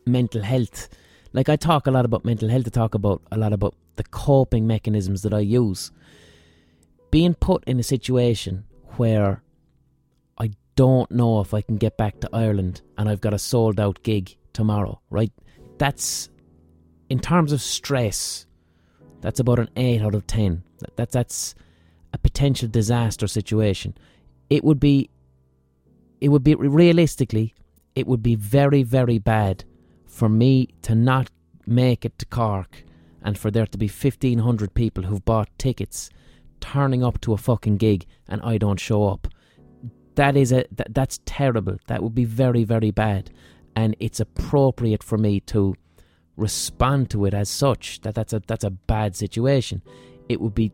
mental 0.04 0.42
health. 0.42 0.90
Like 1.32 1.48
I 1.48 1.56
talk 1.56 1.86
a 1.86 1.90
lot 1.90 2.04
about 2.04 2.26
mental 2.26 2.50
health, 2.50 2.66
I 2.66 2.68
talk 2.70 2.94
about 2.94 3.22
a 3.32 3.38
lot 3.38 3.54
about 3.54 3.74
the 3.96 4.04
coping 4.04 4.66
mechanisms 4.66 5.22
that 5.22 5.32
I 5.32 5.40
use. 5.40 5.92
Being 7.10 7.32
put 7.32 7.64
in 7.64 7.80
a 7.80 7.82
situation 7.82 8.66
where 8.98 9.42
I 10.36 10.50
don't 10.76 11.10
know 11.10 11.40
if 11.40 11.54
I 11.54 11.62
can 11.62 11.78
get 11.78 11.96
back 11.96 12.20
to 12.20 12.28
Ireland 12.34 12.82
and 12.98 13.08
I've 13.08 13.22
got 13.22 13.32
a 13.32 13.38
sold 13.38 13.80
out 13.80 14.02
gig 14.02 14.36
tomorrow, 14.54 15.00
right? 15.10 15.32
That's 15.78 16.30
in 17.10 17.18
terms 17.20 17.52
of 17.52 17.60
stress, 17.60 18.46
that's 19.20 19.40
about 19.40 19.58
an 19.58 19.68
8 19.76 20.02
out 20.02 20.14
of 20.14 20.26
10. 20.26 20.62
That, 20.78 20.96
that 20.96 21.12
that's 21.12 21.54
a 22.12 22.18
potential 22.18 22.68
disaster 22.68 23.26
situation. 23.26 23.96
It 24.48 24.64
would 24.64 24.80
be 24.80 25.10
it 26.20 26.28
would 26.28 26.44
be 26.44 26.54
realistically 26.54 27.54
it 27.94 28.06
would 28.06 28.22
be 28.22 28.34
very 28.34 28.82
very 28.82 29.18
bad 29.18 29.64
for 30.06 30.28
me 30.28 30.68
to 30.82 30.94
not 30.94 31.30
make 31.66 32.04
it 32.04 32.18
to 32.18 32.26
Cork 32.26 32.84
and 33.22 33.36
for 33.36 33.50
there 33.50 33.66
to 33.66 33.78
be 33.78 33.88
1500 33.88 34.74
people 34.74 35.04
who've 35.04 35.24
bought 35.24 35.48
tickets 35.58 36.10
turning 36.60 37.02
up 37.02 37.20
to 37.22 37.32
a 37.32 37.36
fucking 37.36 37.76
gig 37.78 38.06
and 38.28 38.40
I 38.42 38.58
don't 38.58 38.80
show 38.80 39.08
up. 39.08 39.28
That 40.14 40.36
is 40.36 40.52
a 40.52 40.64
that, 40.72 40.94
that's 40.94 41.20
terrible. 41.26 41.78
That 41.88 42.02
would 42.02 42.14
be 42.14 42.24
very 42.24 42.64
very 42.64 42.90
bad 42.90 43.30
and 43.76 43.96
it's 43.98 44.20
appropriate 44.20 45.02
for 45.02 45.18
me 45.18 45.40
to 45.40 45.74
respond 46.36 47.10
to 47.10 47.24
it 47.24 47.34
as 47.34 47.48
such 47.48 48.00
that 48.00 48.14
that's 48.14 48.32
a 48.32 48.40
that's 48.46 48.64
a 48.64 48.70
bad 48.70 49.16
situation. 49.16 49.82
It 50.28 50.40
would 50.40 50.54
be 50.54 50.72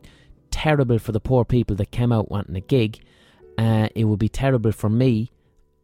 terrible 0.49 0.99
for 0.99 1.11
the 1.11 1.19
poor 1.19 1.45
people 1.45 1.75
that 1.77 1.91
came 1.91 2.11
out 2.11 2.31
wanting 2.31 2.55
a 2.55 2.61
gig. 2.61 2.99
Uh, 3.57 3.89
it 3.95 4.05
would 4.05 4.19
be 4.19 4.29
terrible 4.29 4.71
for 4.71 4.89
me 4.89 5.31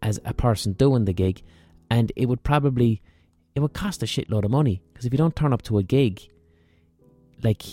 as 0.02 0.20
a 0.26 0.34
person 0.34 0.74
doing 0.74 1.06
the 1.06 1.14
gig, 1.14 1.42
and 1.90 2.12
it 2.16 2.28
would 2.28 2.44
probably 2.44 3.02
it 3.56 3.60
would 3.60 3.74
cost 3.74 4.04
a 4.04 4.06
shitload 4.06 4.46
of 4.46 4.52
money 4.52 4.82
because 4.94 5.06
if 5.06 5.14
you 5.14 5.18
don't 5.18 5.36
turn 5.36 5.54
up 5.54 5.64
to 5.64 5.78
a 5.78 5.84
gig, 5.84 6.22
like 7.44 7.64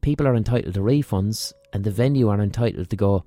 people 0.00 0.26
are 0.26 0.34
entitled 0.34 0.74
to 0.74 0.80
refunds 0.80 1.52
and 1.72 1.84
the 1.84 1.90
venue 1.90 2.28
are 2.28 2.40
entitled 2.40 2.90
to 2.90 2.96
go. 2.96 3.24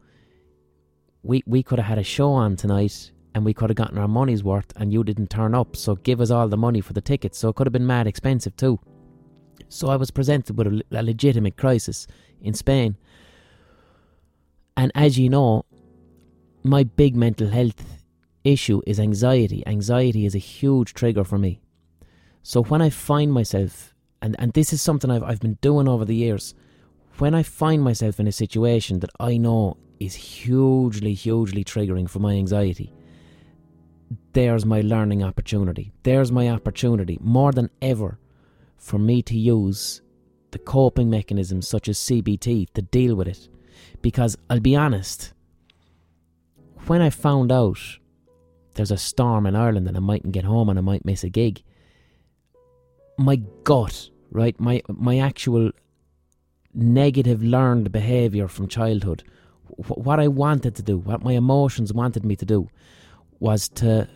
We 1.23 1.43
we 1.45 1.61
could 1.63 1.79
have 1.79 1.87
had 1.87 1.97
a 1.99 2.03
show 2.03 2.31
on 2.31 2.55
tonight 2.55 3.11
and 3.33 3.45
we 3.45 3.53
could 3.53 3.69
have 3.69 3.77
gotten 3.77 3.97
our 3.97 4.07
money's 4.07 4.43
worth 4.43 4.73
and 4.75 4.91
you 4.91 5.03
didn't 5.03 5.29
turn 5.29 5.55
up, 5.55 5.75
so 5.75 5.95
give 5.95 6.21
us 6.21 6.31
all 6.31 6.47
the 6.47 6.57
money 6.57 6.81
for 6.81 6.93
the 6.93 7.01
tickets. 7.01 7.37
So 7.37 7.49
it 7.49 7.55
could 7.55 7.67
have 7.67 7.73
been 7.73 7.87
mad 7.87 8.07
expensive 8.07 8.55
too. 8.55 8.79
So 9.69 9.89
I 9.89 9.95
was 9.95 10.11
presented 10.11 10.57
with 10.57 10.67
a, 10.67 10.83
a 10.91 11.03
legitimate 11.03 11.57
crisis 11.57 12.07
in 12.41 12.53
Spain. 12.53 12.97
And 14.75 14.91
as 14.95 15.17
you 15.17 15.29
know, 15.29 15.65
my 16.63 16.83
big 16.83 17.15
mental 17.15 17.47
health 17.47 17.99
issue 18.43 18.81
is 18.85 18.99
anxiety. 18.99 19.63
Anxiety 19.65 20.25
is 20.25 20.35
a 20.35 20.39
huge 20.39 20.93
trigger 20.93 21.23
for 21.23 21.37
me. 21.37 21.61
So 22.43 22.63
when 22.63 22.81
I 22.81 22.89
find 22.89 23.31
myself, 23.31 23.93
and, 24.21 24.35
and 24.39 24.53
this 24.53 24.73
is 24.73 24.81
something 24.81 25.09
I've, 25.09 25.23
I've 25.23 25.39
been 25.39 25.57
doing 25.61 25.87
over 25.87 26.05
the 26.05 26.15
years, 26.15 26.53
when 27.17 27.35
I 27.35 27.43
find 27.43 27.83
myself 27.83 28.19
in 28.19 28.27
a 28.27 28.31
situation 28.31 28.99
that 29.01 29.11
I 29.19 29.37
know 29.37 29.77
is 29.99 30.15
hugely, 30.15 31.13
hugely 31.13 31.63
triggering 31.63 32.09
for 32.09 32.19
my 32.19 32.33
anxiety, 32.33 32.91
there's 34.33 34.65
my 34.65 34.81
learning 34.81 35.23
opportunity. 35.23 35.91
There's 36.03 36.31
my 36.31 36.49
opportunity 36.49 37.17
more 37.21 37.51
than 37.51 37.69
ever 37.81 38.19
for 38.77 38.97
me 38.97 39.21
to 39.23 39.37
use 39.37 40.01
the 40.51 40.59
coping 40.59 41.09
mechanisms 41.09 41.67
such 41.67 41.87
as 41.87 41.97
CBT 41.97 42.69
to 42.73 42.81
deal 42.81 43.15
with 43.15 43.27
it. 43.27 43.47
Because 44.01 44.37
I'll 44.49 44.59
be 44.59 44.75
honest, 44.75 45.33
when 46.87 47.01
I 47.01 47.09
found 47.09 47.51
out 47.51 47.79
there's 48.75 48.91
a 48.91 48.97
storm 48.97 49.45
in 49.45 49.55
Ireland 49.55 49.87
and 49.87 49.95
I 49.95 49.99
mightn't 49.99 50.33
get 50.33 50.45
home 50.45 50.69
and 50.69 50.77
I 50.77 50.81
might 50.81 51.05
miss 51.05 51.23
a 51.23 51.29
gig, 51.29 51.63
my 53.17 53.37
gut, 53.63 54.09
right, 54.31 54.59
my 54.59 54.81
my 54.87 55.19
actual 55.19 55.71
negative 56.73 57.43
learned 57.43 57.91
behaviour 57.91 58.47
from 58.47 58.67
childhood, 58.67 59.23
what 59.67 60.19
I 60.19 60.27
wanted 60.27 60.75
to 60.75 60.81
do, 60.81 60.97
what 60.97 61.23
my 61.23 61.33
emotions 61.33 61.93
wanted 61.93 62.25
me 62.25 62.35
to 62.37 62.45
do, 62.45 62.69
was 63.41 63.67
to 63.67 64.07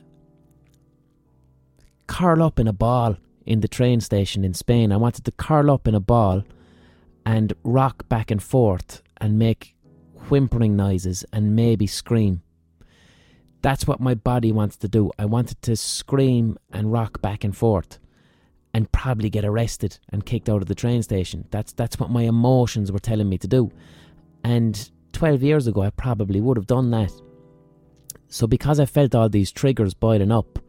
curl 2.07 2.43
up 2.43 2.59
in 2.59 2.67
a 2.67 2.73
ball 2.73 3.17
in 3.45 3.59
the 3.59 3.67
train 3.67 3.99
station 3.99 4.45
in 4.45 4.53
Spain. 4.53 4.91
I 4.91 4.97
wanted 4.97 5.25
to 5.25 5.31
curl 5.31 5.71
up 5.71 5.87
in 5.87 5.95
a 5.95 5.99
ball 5.99 6.43
and 7.25 7.51
rock 7.63 8.07
back 8.07 8.29
and 8.29 8.41
forth 8.41 9.01
and 9.17 9.39
make 9.39 9.75
whimpering 10.29 10.75
noises 10.75 11.25
and 11.33 11.55
maybe 11.55 11.87
scream. 11.87 12.43
That's 13.63 13.87
what 13.87 13.99
my 13.99 14.13
body 14.13 14.51
wants 14.51 14.77
to 14.77 14.87
do. 14.87 15.11
I 15.17 15.25
wanted 15.25 15.59
to 15.63 15.75
scream 15.75 16.57
and 16.71 16.91
rock 16.91 17.19
back 17.19 17.43
and 17.43 17.57
forth 17.57 17.97
and 18.75 18.91
probably 18.91 19.31
get 19.31 19.43
arrested 19.43 19.97
and 20.09 20.23
kicked 20.23 20.49
out 20.49 20.61
of 20.61 20.67
the 20.67 20.75
train 20.75 21.01
station. 21.01 21.47
That's 21.49 21.73
that's 21.73 21.99
what 21.99 22.11
my 22.11 22.23
emotions 22.23 22.91
were 22.91 22.99
telling 22.99 23.27
me 23.27 23.39
to 23.39 23.47
do. 23.47 23.71
And 24.43 24.91
12 25.13 25.41
years 25.41 25.65
ago 25.65 25.81
I 25.81 25.89
probably 25.89 26.41
would 26.41 26.57
have 26.57 26.67
done 26.67 26.91
that. 26.91 27.11
So, 28.35 28.47
because 28.47 28.81
I 28.81 28.85
felt 28.85 29.15
all 29.15 29.29
these 29.29 29.49
triggers 29.49 29.93
boiling 29.93 30.29
up, 30.29 30.59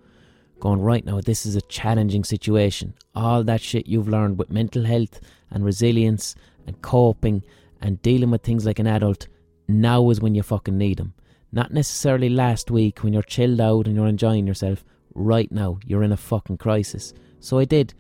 going, 0.60 0.82
right 0.82 1.04
now, 1.04 1.20
this 1.20 1.44
is 1.44 1.56
a 1.56 1.60
challenging 1.62 2.22
situation. 2.22 2.94
All 3.12 3.42
that 3.42 3.60
shit 3.60 3.88
you've 3.88 4.08
learned 4.08 4.38
with 4.38 4.52
mental 4.52 4.84
health 4.84 5.18
and 5.50 5.64
resilience 5.64 6.36
and 6.64 6.80
coping 6.80 7.42
and 7.80 8.00
dealing 8.02 8.30
with 8.30 8.44
things 8.44 8.66
like 8.66 8.78
an 8.78 8.86
adult, 8.86 9.26
now 9.66 10.10
is 10.10 10.20
when 10.20 10.36
you 10.36 10.44
fucking 10.44 10.78
need 10.78 10.98
them. 10.98 11.14
Not 11.50 11.72
necessarily 11.72 12.28
last 12.28 12.70
week 12.70 13.02
when 13.02 13.12
you're 13.12 13.22
chilled 13.22 13.60
out 13.60 13.88
and 13.88 13.96
you're 13.96 14.06
enjoying 14.06 14.46
yourself. 14.46 14.84
Right 15.16 15.50
now, 15.50 15.80
you're 15.84 16.04
in 16.04 16.12
a 16.12 16.16
fucking 16.16 16.58
crisis. 16.58 17.14
So 17.40 17.58
I 17.58 17.64
did. 17.64 17.94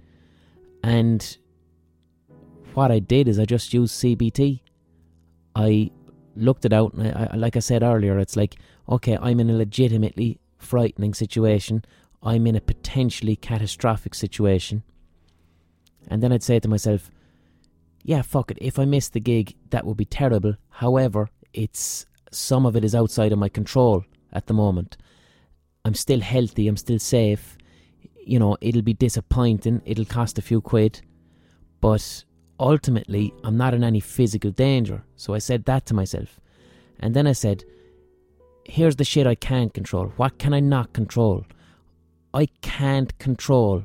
And 0.84 1.38
what 2.74 2.92
I 2.92 3.00
did 3.00 3.26
is 3.26 3.40
I 3.40 3.46
just 3.46 3.74
used 3.74 4.00
CBT. 4.00 4.60
I 5.56 5.90
looked 6.36 6.64
it 6.64 6.72
out, 6.72 6.94
and 6.94 7.08
I, 7.08 7.30
I, 7.32 7.36
like 7.36 7.56
I 7.56 7.60
said 7.60 7.82
earlier, 7.82 8.16
it's 8.20 8.36
like 8.36 8.54
okay, 8.88 9.18
I'm 9.20 9.40
in 9.40 9.50
a 9.50 9.56
legitimately 9.56 10.38
frightening 10.58 11.14
situation, 11.14 11.84
I'm 12.22 12.46
in 12.46 12.56
a 12.56 12.60
potentially 12.60 13.36
catastrophic 13.36 14.14
situation. 14.14 14.82
And 16.08 16.22
then 16.22 16.32
I'd 16.32 16.42
say 16.42 16.60
to 16.60 16.68
myself, 16.68 17.10
yeah, 18.02 18.22
fuck 18.22 18.50
it, 18.50 18.58
if 18.60 18.78
I 18.78 18.84
miss 18.84 19.08
the 19.08 19.20
gig, 19.20 19.54
that 19.70 19.84
would 19.84 19.96
be 19.96 20.04
terrible. 20.04 20.54
However, 20.70 21.28
it's 21.52 22.06
some 22.30 22.66
of 22.66 22.76
it 22.76 22.84
is 22.84 22.94
outside 22.94 23.32
of 23.32 23.38
my 23.38 23.48
control 23.48 24.04
at 24.32 24.46
the 24.46 24.54
moment. 24.54 24.96
I'm 25.84 25.94
still 25.94 26.20
healthy, 26.20 26.68
I'm 26.68 26.76
still 26.76 26.98
safe. 26.98 27.56
You 28.24 28.38
know, 28.38 28.56
it'll 28.60 28.82
be 28.82 28.94
disappointing, 28.94 29.82
it'll 29.84 30.04
cost 30.04 30.38
a 30.38 30.42
few 30.42 30.60
quid, 30.60 31.00
but 31.80 32.24
ultimately, 32.58 33.32
I'm 33.44 33.56
not 33.56 33.74
in 33.74 33.84
any 33.84 34.00
physical 34.00 34.50
danger. 34.50 35.04
So 35.16 35.34
I 35.34 35.38
said 35.38 35.64
that 35.64 35.86
to 35.86 35.94
myself. 35.94 36.40
And 37.00 37.14
then 37.14 37.26
I 37.26 37.32
said, 37.32 37.64
here's 38.68 38.96
the 38.96 39.04
shit 39.04 39.26
I 39.26 39.34
can't 39.34 39.72
control. 39.72 40.12
What 40.16 40.38
can 40.38 40.54
I 40.54 40.60
not 40.60 40.92
control? 40.92 41.44
I 42.34 42.46
can't 42.60 43.16
control 43.18 43.84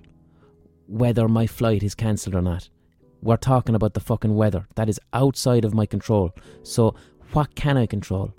whether 0.88 1.28
my 1.28 1.48
flight 1.48 1.84
is 1.84 1.96
cancelled 1.96 2.36
or 2.36 2.42
not. 2.42 2.70
We're 3.22 3.38
talking 3.38 3.76
about 3.76 3.94
the 3.94 4.00
fucking 4.00 4.36
weather. 4.36 4.68
That 4.76 4.90
is 4.90 5.00
outside 5.14 5.64
of 5.64 5.74
my 5.74 5.86
control. 5.86 6.32
So, 6.64 6.96
what 7.34 7.56
can 7.56 7.78
I 7.78 7.86
control? 7.86 8.34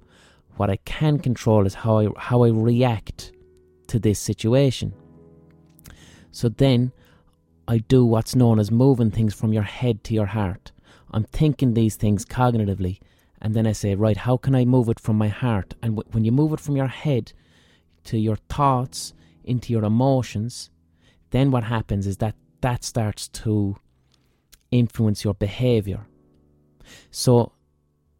What 0.56 0.68
I 0.68 0.76
can 0.76 1.18
control 1.18 1.66
is 1.66 1.74
how 1.74 1.98
I, 1.98 2.08
how 2.18 2.42
I 2.42 2.50
react 2.50 3.32
to 3.88 3.98
this 3.98 4.18
situation. 4.18 4.92
So 6.30 6.48
then 6.48 6.92
I 7.68 7.78
do 7.78 8.04
what's 8.04 8.34
known 8.34 8.58
as 8.58 8.70
moving 8.70 9.10
things 9.10 9.34
from 9.34 9.52
your 9.52 9.62
head 9.62 10.02
to 10.04 10.14
your 10.14 10.26
heart. 10.26 10.72
I'm 11.10 11.24
thinking 11.24 11.74
these 11.74 11.96
things 11.96 12.24
cognitively, 12.24 12.98
and 13.42 13.54
then 13.54 13.66
I 13.66 13.72
say, 13.72 13.96
right, 13.96 14.16
how 14.16 14.36
can 14.36 14.54
I 14.54 14.64
move 14.64 14.88
it 14.88 15.00
from 15.00 15.18
my 15.18 15.26
heart? 15.26 15.74
And 15.82 15.96
w- 15.96 16.08
when 16.12 16.24
you 16.24 16.30
move 16.30 16.52
it 16.52 16.60
from 16.60 16.76
your 16.76 16.86
head 16.86 17.32
to 18.04 18.16
your 18.16 18.36
thoughts, 18.36 19.12
into 19.42 19.72
your 19.72 19.82
emotions, 19.82 20.70
then 21.30 21.50
what 21.50 21.64
happens 21.64 22.06
is 22.06 22.18
that 22.18 22.36
that 22.60 22.84
starts 22.84 23.26
to 23.28 23.76
influence 24.70 25.24
your 25.24 25.34
behavior. 25.34 26.06
So, 27.10 27.52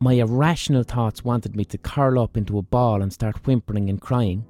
my 0.00 0.14
irrational 0.14 0.82
thoughts 0.82 1.24
wanted 1.24 1.54
me 1.54 1.64
to 1.66 1.78
curl 1.78 2.18
up 2.18 2.36
into 2.36 2.58
a 2.58 2.62
ball 2.62 3.00
and 3.00 3.12
start 3.12 3.46
whimpering 3.46 3.88
and 3.88 4.00
crying. 4.00 4.44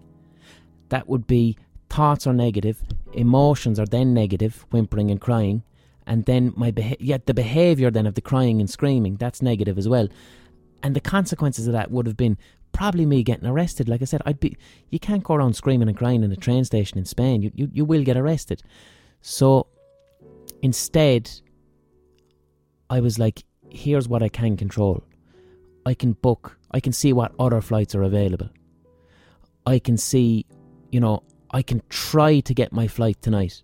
That 0.89 1.07
would 1.07 1.27
be 1.27 1.59
thoughts 1.91 2.27
are 2.27 2.33
negative, 2.33 2.83
emotions 3.13 3.79
are 3.79 3.85
then 3.85 4.15
negative, 4.15 4.65
whimpering 4.71 5.11
and 5.11 5.21
crying, 5.21 5.65
and 6.07 6.25
then 6.25 6.55
my 6.57 6.71
beha- 6.71 6.97
yet 6.99 7.27
the 7.27 7.35
behavior 7.35 7.91
then 7.91 8.07
of 8.07 8.15
the 8.15 8.23
crying 8.23 8.59
and 8.61 8.71
screaming 8.71 9.17
that's 9.17 9.43
negative 9.43 9.77
as 9.77 9.87
well. 9.87 10.09
And 10.83 10.97
the 10.97 11.01
consequences 11.01 11.67
of 11.67 11.73
that 11.73 11.91
would 11.91 12.07
have 12.07 12.17
been 12.17 12.37
probably 12.73 13.07
me 13.07 13.23
getting 13.23 13.47
arrested. 13.47 13.89
Like 13.89 14.03
I 14.03 14.07
said, 14.07 14.23
I'd 14.27 14.41
be 14.41 14.57
you 14.91 14.99
can't 14.99 15.23
go 15.23 15.35
around 15.35 15.55
screaming 15.55 15.89
and 15.89 15.97
crying 15.97 16.23
in 16.23 16.33
a 16.33 16.37
train 16.37 16.65
station 16.65 16.99
in 16.99 17.05
Spain. 17.05 17.43
You 17.43 17.53
you, 17.55 17.71
you 17.73 17.85
will 17.85 18.03
get 18.03 18.17
arrested. 18.17 18.63
So 19.21 19.67
instead 20.63 21.31
I 22.91 23.01
was 23.01 23.19
like, 23.19 23.45
here's 23.71 24.09
what 24.09 24.23
I 24.23 24.29
can 24.29 24.57
control. 24.57 25.03
I 25.87 25.95
can 25.95 26.13
book 26.13 26.59
I 26.71 26.81
can 26.81 26.93
see 26.93 27.13
what 27.13 27.33
other 27.39 27.61
flights 27.61 27.95
are 27.95 28.03
available. 28.03 28.49
I 29.67 29.79
can 29.79 29.97
see, 29.97 30.47
you 30.91 31.01
know, 31.01 31.23
I 31.51 31.63
can 31.63 31.83
try 31.89 32.41
to 32.41 32.55
get 32.55 32.73
my 32.73 32.89
flight 32.89 33.21
tonight. 33.21 33.63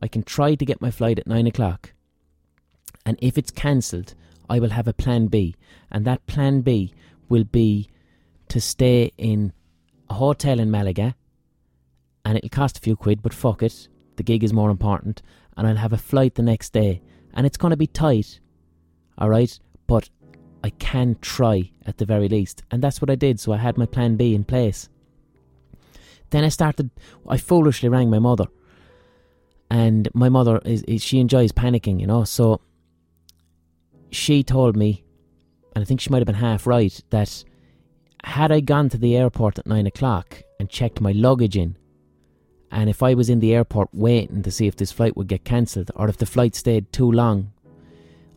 I 0.00 0.08
can 0.08 0.22
try 0.22 0.54
to 0.54 0.64
get 0.64 0.80
my 0.82 0.90
flight 0.90 1.18
at 1.18 1.26
nine 1.26 1.46
o'clock. 1.46 1.92
And 3.06 3.18
if 3.20 3.38
it's 3.38 3.50
cancelled, 3.50 4.14
I 4.48 4.58
will 4.58 4.70
have 4.70 4.88
a 4.88 4.92
plan 4.92 5.26
B. 5.26 5.54
And 5.90 6.04
that 6.04 6.26
plan 6.26 6.60
B 6.60 6.92
will 7.28 7.44
be 7.44 7.88
to 8.48 8.60
stay 8.60 9.12
in 9.16 9.52
a 10.08 10.14
hotel 10.14 10.60
in 10.60 10.70
Malaga. 10.70 11.14
And 12.24 12.38
it'll 12.38 12.48
cost 12.48 12.78
a 12.78 12.80
few 12.80 12.96
quid, 12.96 13.22
but 13.22 13.34
fuck 13.34 13.62
it. 13.62 13.88
The 14.16 14.22
gig 14.22 14.44
is 14.44 14.52
more 14.52 14.70
important. 14.70 15.22
And 15.56 15.66
I'll 15.66 15.76
have 15.76 15.92
a 15.92 15.98
flight 15.98 16.34
the 16.34 16.42
next 16.42 16.72
day. 16.72 17.02
And 17.32 17.46
it's 17.46 17.56
going 17.56 17.70
to 17.70 17.76
be 17.76 17.86
tight. 17.86 18.40
Alright? 19.20 19.58
But 19.86 20.08
I 20.62 20.70
can 20.70 21.16
try 21.20 21.70
at 21.84 21.98
the 21.98 22.06
very 22.06 22.28
least. 22.28 22.62
And 22.70 22.82
that's 22.82 23.00
what 23.00 23.10
I 23.10 23.14
did. 23.14 23.38
So 23.40 23.52
I 23.52 23.58
had 23.58 23.76
my 23.76 23.86
plan 23.86 24.16
B 24.16 24.34
in 24.34 24.44
place. 24.44 24.88
Then 26.30 26.44
I 26.44 26.48
started, 26.48 26.90
I 27.28 27.36
foolishly 27.36 27.88
rang 27.88 28.10
my 28.10 28.18
mother. 28.18 28.46
And 29.70 30.08
my 30.14 30.28
mother, 30.28 30.60
is, 30.64 30.82
is 30.84 31.02
she 31.02 31.18
enjoys 31.20 31.52
panicking, 31.52 32.00
you 32.00 32.06
know. 32.06 32.24
So 32.24 32.60
she 34.14 34.42
told 34.42 34.76
me, 34.76 35.04
and 35.74 35.82
I 35.82 35.84
think 35.84 36.00
she 36.00 36.10
might 36.10 36.18
have 36.18 36.26
been 36.26 36.36
half 36.36 36.66
right, 36.66 36.98
that 37.10 37.44
had 38.22 38.50
I 38.50 38.60
gone 38.60 38.88
to 38.90 38.98
the 38.98 39.16
airport 39.16 39.58
at 39.58 39.66
nine 39.66 39.86
o'clock 39.86 40.42
and 40.58 40.68
checked 40.68 41.00
my 41.00 41.12
luggage 41.12 41.56
in, 41.56 41.76
and 42.70 42.90
if 42.90 43.02
I 43.02 43.14
was 43.14 43.30
in 43.30 43.40
the 43.40 43.54
airport 43.54 43.88
waiting 43.92 44.42
to 44.42 44.50
see 44.50 44.66
if 44.66 44.76
this 44.76 44.92
flight 44.92 45.16
would 45.16 45.28
get 45.28 45.44
cancelled 45.44 45.90
or 45.94 46.08
if 46.08 46.16
the 46.16 46.26
flight 46.26 46.54
stayed 46.54 46.92
too 46.92 47.10
long, 47.10 47.52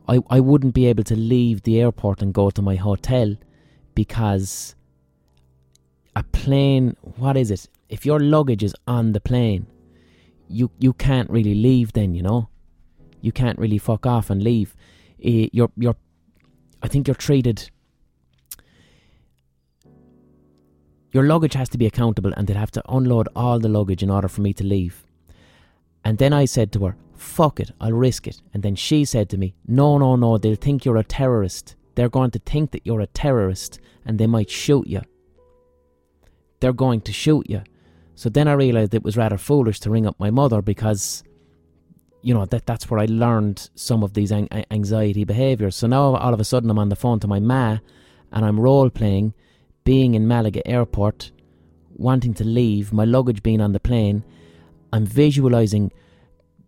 I, 0.07 0.19
I 0.29 0.39
wouldn't 0.39 0.73
be 0.73 0.85
able 0.85 1.03
to 1.05 1.15
leave 1.15 1.63
the 1.63 1.81
airport 1.81 2.21
and 2.21 2.33
go 2.33 2.49
to 2.49 2.61
my 2.61 2.75
hotel 2.75 3.35
because 3.95 4.75
a 6.15 6.23
plane, 6.23 6.95
what 7.17 7.35
is 7.35 7.49
it? 7.51 7.67
If 7.89 8.05
your 8.05 8.19
luggage 8.19 8.63
is 8.63 8.75
on 8.87 9.13
the 9.13 9.19
plane, 9.19 9.65
you, 10.47 10.69
you 10.79 10.93
can't 10.93 11.29
really 11.29 11.55
leave 11.55 11.93
then, 11.93 12.13
you 12.13 12.21
know? 12.21 12.49
You 13.21 13.31
can't 13.31 13.57
really 13.57 13.79
fuck 13.79 14.05
off 14.05 14.29
and 14.29 14.43
leave. 14.43 14.75
Uh, 15.19 15.49
you're, 15.51 15.71
you're, 15.77 15.95
I 16.81 16.87
think 16.87 17.07
you're 17.07 17.15
treated 17.15 17.69
Your 21.17 21.25
luggage 21.25 21.53
has 21.53 21.69
to 21.69 21.79
be 21.79 21.87
accountable 21.87 22.33
and 22.35 22.45
they'd 22.45 22.57
have 22.57 22.69
to 22.71 22.83
unload 22.89 23.27
all 23.35 23.59
the 23.59 23.69
luggage 23.69 24.03
in 24.03 24.09
order 24.11 24.27
for 24.27 24.41
me 24.41 24.53
to 24.53 24.63
leave. 24.63 25.03
And 26.03 26.17
then 26.17 26.33
I 26.33 26.45
said 26.45 26.71
to 26.73 26.85
her, 26.85 26.95
fuck 27.15 27.59
it, 27.59 27.71
I'll 27.81 27.93
risk 27.93 28.27
it. 28.27 28.41
And 28.53 28.61
then 28.61 28.75
she 28.75 29.03
said 29.05 29.29
to 29.29 29.37
me, 29.37 29.55
no, 29.65 29.97
no, 29.97 30.15
no, 30.15 30.37
they'll 30.37 30.55
think 30.55 30.85
you're 30.85 30.97
a 30.97 31.03
terrorist. 31.03 31.75
They're 31.95 32.09
going 32.09 32.31
to 32.31 32.39
think 32.39 32.69
that 32.71 32.85
you're 32.85 33.01
a 33.01 33.07
terrorist 33.07 33.79
and 34.05 34.19
they 34.19 34.27
might 34.27 34.49
shoot 34.49 34.85
you. 34.85 35.01
They're 36.59 36.73
going 36.73 37.01
to 37.01 37.11
shoot 37.13 37.49
you. 37.49 37.63
So 38.15 38.29
then 38.29 38.47
I 38.47 38.53
realised 38.53 38.93
it 38.93 39.03
was 39.03 39.17
rather 39.17 39.37
foolish 39.37 39.79
to 39.81 39.89
ring 39.89 40.05
up 40.05 40.19
my 40.19 40.29
mother 40.29 40.61
because, 40.61 41.23
you 42.27 42.33
know, 42.33 42.45
that 42.45 42.65
that's 42.65 42.89
where 42.89 42.99
I 42.99 43.05
learned 43.05 43.69
some 43.75 44.03
of 44.03 44.13
these 44.13 44.31
an- 44.31 44.49
anxiety 44.69 45.23
behaviours. 45.23 45.77
So 45.77 45.87
now 45.87 46.15
all 46.15 46.33
of 46.33 46.41
a 46.41 46.43
sudden 46.43 46.69
I'm 46.69 46.77
on 46.77 46.89
the 46.89 46.97
phone 46.97 47.21
to 47.21 47.27
my 47.27 47.39
ma 47.39 47.77
and 48.33 48.45
I'm 48.45 48.59
role 48.59 48.89
playing 48.89 49.33
being 49.85 50.13
in 50.13 50.27
Malaga 50.27 50.67
airport, 50.67 51.31
wanting 51.95 52.33
to 52.33 52.43
leave, 52.43 52.91
my 52.91 53.05
luggage 53.05 53.41
being 53.41 53.61
on 53.61 53.71
the 53.71 53.79
plane, 53.79 54.25
I'm 54.91 55.05
visualizing 55.05 55.93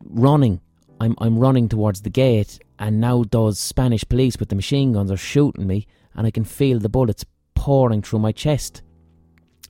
running. 0.05 0.61
I'm 1.01 1.15
I'm 1.17 1.37
running 1.37 1.67
towards 1.67 2.03
the 2.03 2.09
gate 2.09 2.59
and 2.77 3.01
now 3.01 3.25
those 3.29 3.59
Spanish 3.59 4.07
police 4.07 4.37
with 4.39 4.47
the 4.47 4.55
machine 4.55 4.93
guns 4.93 5.11
are 5.11 5.17
shooting 5.17 5.67
me 5.67 5.87
and 6.15 6.25
I 6.25 6.31
can 6.31 6.45
feel 6.45 6.79
the 6.79 6.87
bullets 6.87 7.25
pouring 7.53 8.01
through 8.01 8.19
my 8.19 8.31
chest. 8.31 8.81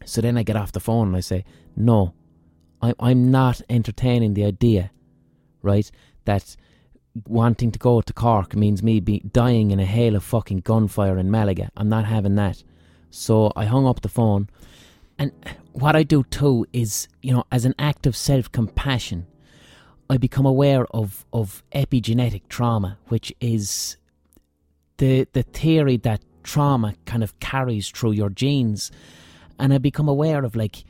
So 0.06 0.22
then 0.22 0.38
I 0.38 0.44
get 0.44 0.56
off 0.56 0.72
the 0.72 0.80
phone 0.80 1.08
and 1.08 1.18
I 1.18 1.22
say, 1.22 1.46
No, 1.76 2.14
I 2.80 2.94
I'm 3.00 3.32
not 3.32 3.64
entertaining 3.72 4.36
the 4.36 4.46
idea, 4.46 4.92
right, 5.62 5.90
that 6.26 6.56
wanting 7.28 7.72
to 7.72 7.80
go 7.80 8.02
to 8.02 8.14
Cork 8.14 8.56
means 8.56 8.84
me 8.84 9.00
be 9.00 9.20
dying 9.20 9.72
in 9.72 9.80
a 9.80 9.86
hail 9.86 10.16
of 10.16 10.24
fucking 10.24 10.60
gunfire 10.60 11.18
in 11.18 11.32
Malaga. 11.32 11.72
I'm 11.76 11.90
not 11.90 12.06
having 12.06 12.36
that. 12.36 12.64
So 13.10 13.52
I 13.56 13.66
hung 13.66 13.88
up 13.88 14.02
the 14.02 14.10
phone. 14.10 14.50
And 15.18 15.32
what 15.74 15.96
I 15.96 16.04
do 16.04 16.24
too 16.24 16.66
is, 16.72 17.08
you 17.22 17.34
know, 17.34 17.44
as 17.52 17.66
an 17.66 17.76
act 17.78 18.08
of 18.08 18.16
self 18.16 18.52
compassion, 18.52 19.28
I 20.10 20.18
become 20.18 20.46
aware 20.46 20.86
of, 20.92 21.26
of 21.34 21.64
epigenetic 21.74 22.44
trauma, 22.48 22.98
which 23.08 23.34
is 23.42 23.98
the 24.98 25.28
the 25.34 25.44
theory 25.44 25.98
that 25.98 26.22
trauma 26.44 26.96
kind 27.06 27.24
of 27.24 27.40
carries 27.40 27.90
through 27.90 28.12
your 28.12 28.30
genes. 28.30 28.92
And 29.58 29.74
I 29.74 29.78
become 29.78 30.08
aware 30.08 30.46
of 30.46 30.56
like 30.56 30.86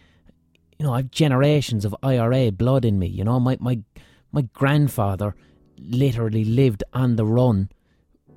you 0.80 0.86
know, 0.86 0.94
I've 0.94 1.12
generations 1.12 1.84
of 1.84 1.94
IRA 2.02 2.52
blood 2.54 2.86
in 2.86 2.98
me. 3.00 3.08
You 3.08 3.26
know, 3.26 3.40
my 3.40 3.58
my 3.60 3.80
my 4.32 4.44
grandfather 4.54 5.36
literally 5.78 6.44
lived 6.44 6.84
on 6.94 7.16
the 7.16 7.26
run, 7.26 7.70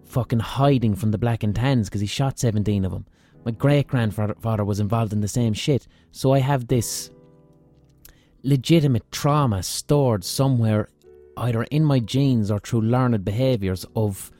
fucking 0.04 0.40
hiding 0.40 0.94
from 0.94 1.10
the 1.10 1.18
black 1.18 1.42
and 1.42 1.54
tans 1.54 1.88
because 1.88 2.00
he 2.00 2.06
shot 2.06 2.38
seventeen 2.38 2.84
of 2.84 2.92
them. 2.92 3.06
My 3.44 3.50
great 3.50 3.88
grandfather 3.88 4.64
was 4.64 4.78
involved 4.78 5.12
in 5.12 5.20
the 5.20 5.28
same 5.28 5.52
shit. 5.52 5.88
So 6.12 6.32
I 6.32 6.38
have 6.38 6.68
this 6.68 7.10
legitimate 8.42 9.10
trauma 9.10 9.62
stored 9.62 10.22
somewhere, 10.24 10.88
either 11.36 11.64
in 11.64 11.84
my 11.84 11.98
genes 11.98 12.50
or 12.50 12.60
through 12.60 12.82
learned 12.82 13.24
behaviours 13.24 13.84
of 13.96 14.30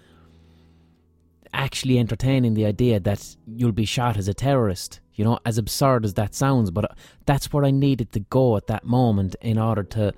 actually 1.53 1.99
entertaining 1.99 2.55
the 2.55 2.65
idea 2.65 3.01
that 3.01 3.37
you'll 3.47 3.73
be 3.73 3.85
shot 3.85 4.17
as 4.17 4.29
a 4.29 4.35
terrorist. 4.35 5.01
You 5.15 5.25
know, 5.25 5.39
as 5.45 5.59
absurd 5.59 6.05
as 6.05 6.15
that 6.15 6.35
sounds, 6.35 6.71
but 6.71 6.85
uh, 6.85 6.95
that's 7.27 7.53
where 7.53 7.65
I 7.65 7.71
needed 7.71 8.13
to 8.13 8.21
go 8.21 8.57
at 8.57 8.69
that 8.69 8.85
moment 8.85 9.37
in 9.43 9.59
order 9.59 9.83
to 9.83 10.15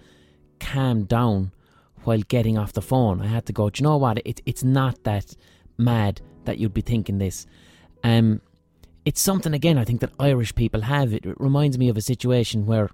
calm 0.60 1.04
down 1.04 1.52
while 2.04 2.20
getting 2.20 2.58
off 2.58 2.72
the 2.72 2.82
phone. 2.82 3.20
I 3.20 3.26
had 3.26 3.46
to 3.46 3.52
go, 3.52 3.70
do 3.70 3.80
you 3.80 3.84
know 3.84 3.96
what? 3.96 4.20
It, 4.24 4.40
it's 4.46 4.64
not 4.64 5.04
that 5.04 5.34
mad 5.76 6.20
that 6.44 6.58
you'd 6.58 6.74
be 6.74 6.80
thinking 6.80 7.18
this. 7.18 7.46
Um, 8.02 8.40
it's 9.04 9.20
something 9.20 9.52
again 9.52 9.78
I 9.78 9.84
think 9.84 10.00
that 10.00 10.12
Irish 10.18 10.54
people 10.54 10.82
have. 10.82 11.12
It, 11.12 11.26
it 11.26 11.36
reminds 11.38 11.78
me 11.78 11.88
of 11.88 11.96
a 11.96 12.02
situation 12.02 12.66
where 12.66 12.90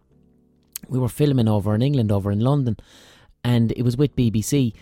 we 0.88 0.98
were 0.98 1.08
filming 1.08 1.48
over 1.48 1.74
in 1.74 1.82
England, 1.82 2.10
over 2.10 2.30
in 2.30 2.40
London, 2.40 2.76
and 3.44 3.72
it 3.72 3.82
was 3.82 3.96
with 3.96 4.16
BBC, 4.16 4.72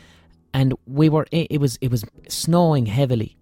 and 0.54 0.74
we 0.86 1.08
were 1.08 1.26
it, 1.30 1.48
it 1.50 1.60
was 1.60 1.78
it 1.80 1.90
was 1.90 2.04
snowing 2.28 2.86
heavily 2.86 3.36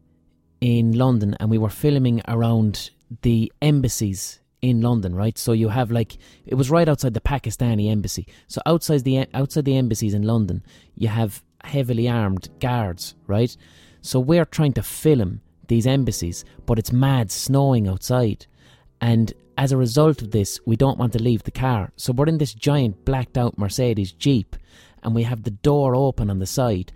in 0.60 0.92
London, 0.92 1.36
and 1.38 1.50
we 1.50 1.58
were 1.58 1.68
filming 1.68 2.22
around 2.26 2.90
the 3.22 3.52
embassies 3.62 4.40
in 4.70 4.80
London, 4.80 5.14
right? 5.14 5.36
So 5.38 5.52
you 5.52 5.68
have 5.68 5.90
like 5.90 6.18
it 6.46 6.54
was 6.54 6.70
right 6.70 6.88
outside 6.88 7.14
the 7.14 7.20
Pakistani 7.20 7.90
embassy. 7.90 8.26
So 8.48 8.60
outside 8.66 9.04
the 9.04 9.26
outside 9.34 9.64
the 9.64 9.76
embassies 9.76 10.14
in 10.14 10.22
London, 10.22 10.62
you 10.94 11.08
have 11.08 11.42
heavily 11.64 12.08
armed 12.08 12.48
guards, 12.60 13.14
right? 13.26 13.56
So 14.00 14.20
we're 14.20 14.44
trying 14.44 14.74
to 14.74 14.82
film 14.82 15.40
these 15.68 15.86
embassies, 15.86 16.44
but 16.64 16.78
it's 16.78 16.92
mad 16.92 17.30
snowing 17.30 17.88
outside. 17.88 18.46
And 19.00 19.32
as 19.58 19.72
a 19.72 19.76
result 19.76 20.22
of 20.22 20.30
this, 20.30 20.60
we 20.66 20.76
don't 20.76 20.98
want 20.98 21.12
to 21.14 21.22
leave 21.22 21.42
the 21.42 21.50
car. 21.50 21.92
So 21.96 22.12
we're 22.12 22.26
in 22.26 22.38
this 22.38 22.54
giant 22.54 23.04
blacked 23.04 23.36
out 23.36 23.58
Mercedes 23.58 24.12
Jeep 24.12 24.56
and 25.02 25.14
we 25.14 25.22
have 25.22 25.42
the 25.42 25.50
door 25.50 25.94
open 25.94 26.30
on 26.30 26.38
the 26.38 26.46
side. 26.46 26.92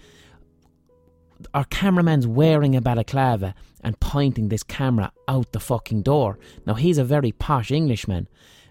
Our 1.55 1.65
cameraman's 1.65 2.27
wearing 2.27 2.77
a 2.77 2.81
balaclava 2.81 3.55
and 3.83 3.99
pointing 4.01 4.49
this 4.49 4.63
camera 4.63 5.13
out 5.29 5.53
the 5.53 5.61
fucking 5.61 6.03
door. 6.03 6.39
Now, 6.67 6.75
he's 6.75 6.99
a 6.99 7.05
very 7.05 7.33
posh 7.33 7.71
Englishman. 7.71 8.29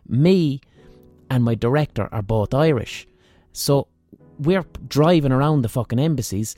Me 0.08 0.62
and 1.30 1.44
my 1.44 1.56
director 1.56 2.10
are 2.12 2.22
both 2.22 2.54
Irish. 2.54 3.08
So 3.52 3.88
we're 4.38 4.66
driving 4.88 5.32
around 5.32 5.62
the 5.62 5.70
fucking 5.70 6.00
embassies 6.00 6.56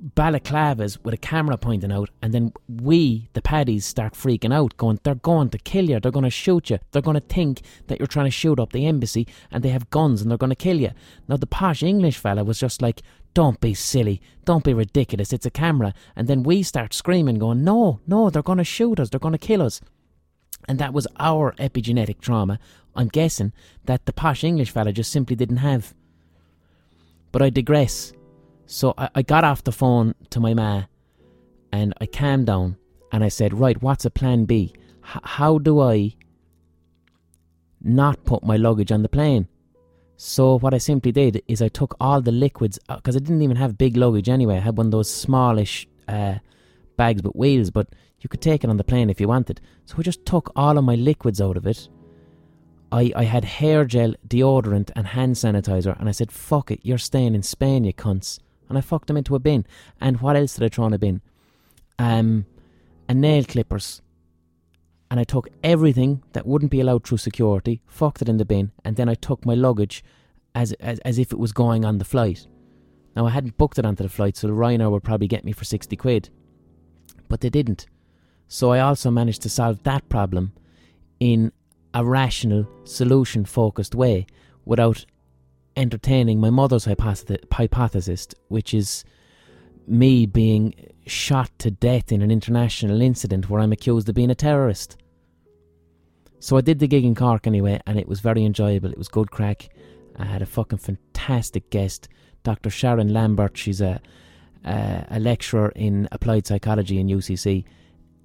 balaclavas 0.00 0.98
with 1.04 1.14
a 1.14 1.18
camera 1.18 1.56
pointing 1.56 1.92
out, 1.92 2.10
and 2.22 2.32
then 2.32 2.52
we, 2.68 3.28
the 3.34 3.42
paddies, 3.42 3.84
start 3.84 4.14
freaking 4.14 4.52
out, 4.52 4.76
going, 4.76 4.98
they're 5.02 5.14
going 5.14 5.50
to 5.50 5.58
kill 5.58 5.88
you, 5.88 6.00
they're 6.00 6.10
going 6.10 6.24
to 6.24 6.30
shoot 6.30 6.70
you, 6.70 6.78
they're 6.90 7.02
going 7.02 7.20
to 7.20 7.20
think 7.20 7.60
that 7.86 7.98
you're 7.98 8.06
trying 8.06 8.26
to 8.26 8.30
shoot 8.30 8.58
up 8.58 8.72
the 8.72 8.86
embassy, 8.86 9.26
and 9.50 9.62
they 9.62 9.68
have 9.68 9.90
guns 9.90 10.22
and 10.22 10.30
they're 10.30 10.38
going 10.38 10.50
to 10.50 10.56
kill 10.56 10.80
you. 10.80 10.90
Now, 11.28 11.36
the 11.36 11.46
posh 11.46 11.82
English 11.82 12.16
fella 12.16 12.44
was 12.44 12.58
just 12.58 12.80
like, 12.80 13.02
don't 13.34 13.60
be 13.60 13.74
silly, 13.74 14.20
don't 14.44 14.64
be 14.64 14.74
ridiculous, 14.74 15.32
it's 15.32 15.46
a 15.46 15.50
camera. 15.50 15.94
And 16.16 16.28
then 16.28 16.42
we 16.42 16.62
start 16.62 16.94
screaming, 16.94 17.38
going, 17.38 17.64
no, 17.64 18.00
no, 18.06 18.30
they're 18.30 18.42
going 18.42 18.58
to 18.58 18.64
shoot 18.64 18.98
us, 18.98 19.10
they're 19.10 19.20
going 19.20 19.32
to 19.32 19.38
kill 19.38 19.62
us. 19.62 19.80
And 20.68 20.78
that 20.78 20.92
was 20.92 21.06
our 21.18 21.52
epigenetic 21.52 22.20
trauma. 22.20 22.58
I'm 22.94 23.08
guessing 23.08 23.52
that 23.84 24.06
the 24.06 24.12
posh 24.12 24.44
English 24.44 24.70
fella 24.70 24.92
just 24.92 25.12
simply 25.12 25.36
didn't 25.36 25.58
have. 25.58 25.94
But 27.32 27.42
I 27.42 27.50
digress. 27.50 28.12
So 28.66 28.94
I, 28.98 29.08
I 29.14 29.22
got 29.22 29.44
off 29.44 29.64
the 29.64 29.72
phone 29.72 30.14
to 30.30 30.40
my 30.40 30.54
ma 30.54 30.84
and 31.72 31.94
I 32.00 32.06
calmed 32.06 32.46
down 32.46 32.76
and 33.12 33.24
I 33.24 33.28
said, 33.28 33.58
Right, 33.58 33.80
what's 33.82 34.04
a 34.04 34.10
plan 34.10 34.44
B? 34.44 34.72
H- 35.04 35.22
how 35.22 35.58
do 35.58 35.80
I 35.80 36.14
not 37.80 38.24
put 38.24 38.44
my 38.44 38.56
luggage 38.56 38.92
on 38.92 39.02
the 39.02 39.08
plane? 39.08 39.48
So 40.22 40.58
what 40.58 40.74
I 40.74 40.78
simply 40.78 41.12
did 41.12 41.42
is 41.48 41.62
I 41.62 41.68
took 41.68 41.96
all 41.98 42.20
the 42.20 42.30
liquids 42.30 42.78
because 42.86 43.16
uh, 43.16 43.18
I 43.18 43.22
didn't 43.22 43.40
even 43.40 43.56
have 43.56 43.78
big 43.78 43.96
luggage 43.96 44.28
anyway. 44.28 44.56
I 44.56 44.60
had 44.60 44.76
one 44.76 44.88
of 44.88 44.92
those 44.92 45.10
smallish 45.10 45.88
uh, 46.08 46.34
bags 46.98 47.22
with 47.22 47.34
wheels, 47.34 47.70
but 47.70 47.88
you 48.20 48.28
could 48.28 48.42
take 48.42 48.62
it 48.62 48.68
on 48.68 48.76
the 48.76 48.84
plane 48.84 49.08
if 49.08 49.18
you 49.18 49.28
wanted. 49.28 49.62
So 49.86 49.94
I 49.98 50.02
just 50.02 50.26
took 50.26 50.52
all 50.54 50.76
of 50.76 50.84
my 50.84 50.94
liquids 50.94 51.40
out 51.40 51.56
of 51.56 51.66
it. 51.66 51.88
I, 52.92 53.10
I 53.16 53.24
had 53.24 53.46
hair 53.46 53.86
gel, 53.86 54.12
deodorant, 54.28 54.90
and 54.94 55.06
hand 55.06 55.36
sanitizer, 55.36 55.98
and 55.98 56.06
I 56.06 56.12
said, 56.12 56.30
"Fuck 56.30 56.70
it, 56.70 56.80
you're 56.82 56.98
staying 56.98 57.34
in 57.34 57.42
Spain, 57.42 57.84
you 57.84 57.94
cunts." 57.94 58.40
and 58.68 58.76
I 58.76 58.82
fucked 58.82 59.08
them 59.08 59.16
into 59.16 59.34
a 59.34 59.38
bin. 59.38 59.66
And 60.02 60.20
what 60.20 60.36
else 60.36 60.54
did 60.54 60.64
I 60.64 60.68
throw 60.68 60.86
in 60.86 60.92
a 60.92 60.98
bin? 60.98 61.22
Um, 61.98 62.44
and 63.08 63.20
nail 63.20 63.44
clippers. 63.44 64.00
And 65.10 65.18
I 65.18 65.24
took 65.24 65.48
everything 65.64 66.22
that 66.32 66.46
wouldn't 66.46 66.70
be 66.70 66.80
allowed 66.80 67.04
through 67.04 67.18
security, 67.18 67.82
fucked 67.86 68.22
it 68.22 68.28
in 68.28 68.36
the 68.36 68.44
bin, 68.44 68.70
and 68.84 68.96
then 68.96 69.08
I 69.08 69.14
took 69.14 69.44
my 69.44 69.54
luggage 69.54 70.04
as, 70.54 70.72
as, 70.74 70.98
as 71.00 71.18
if 71.18 71.32
it 71.32 71.38
was 71.38 71.52
going 71.52 71.84
on 71.84 71.98
the 71.98 72.04
flight. 72.04 72.46
Now, 73.16 73.26
I 73.26 73.30
hadn't 73.30 73.58
booked 73.58 73.78
it 73.78 73.84
onto 73.84 74.04
the 74.04 74.08
flight, 74.08 74.36
so 74.36 74.46
the 74.46 74.52
Ryanair 74.52 74.90
would 74.90 75.02
probably 75.02 75.26
get 75.26 75.44
me 75.44 75.52
for 75.52 75.64
60 75.64 75.96
quid. 75.96 76.30
But 77.28 77.40
they 77.40 77.50
didn't. 77.50 77.86
So 78.46 78.70
I 78.70 78.80
also 78.80 79.10
managed 79.10 79.42
to 79.42 79.48
solve 79.48 79.82
that 79.82 80.08
problem 80.08 80.52
in 81.18 81.52
a 81.92 82.04
rational, 82.04 82.68
solution 82.84 83.44
focused 83.44 83.94
way 83.94 84.26
without 84.64 85.04
entertaining 85.76 86.40
my 86.40 86.50
mother's 86.50 86.84
hypothesis, 86.84 88.28
which 88.48 88.74
is 88.74 89.04
me 89.90 90.26
being 90.26 90.74
shot 91.06 91.50
to 91.58 91.70
death 91.70 92.12
in 92.12 92.22
an 92.22 92.30
international 92.30 93.00
incident 93.00 93.50
where 93.50 93.60
I'm 93.60 93.72
accused 93.72 94.08
of 94.08 94.14
being 94.14 94.30
a 94.30 94.34
terrorist. 94.34 94.96
So 96.38 96.56
I 96.56 96.62
did 96.62 96.78
the 96.78 96.88
gig 96.88 97.04
in 97.04 97.14
Cork 97.14 97.46
anyway, 97.46 97.80
and 97.86 97.98
it 97.98 98.08
was 98.08 98.20
very 98.20 98.44
enjoyable. 98.44 98.90
It 98.90 98.98
was 98.98 99.08
good 99.08 99.30
crack. 99.30 99.68
I 100.16 100.24
had 100.24 100.42
a 100.42 100.46
fucking 100.46 100.78
fantastic 100.78 101.70
guest, 101.70 102.08
Dr. 102.42 102.70
Sharon 102.70 103.12
Lambert. 103.12 103.56
She's 103.56 103.80
a 103.80 104.00
a, 104.64 105.06
a 105.10 105.20
lecturer 105.20 105.72
in 105.74 106.08
applied 106.12 106.46
psychology 106.46 106.98
in 106.98 107.08
UCC. 107.08 107.64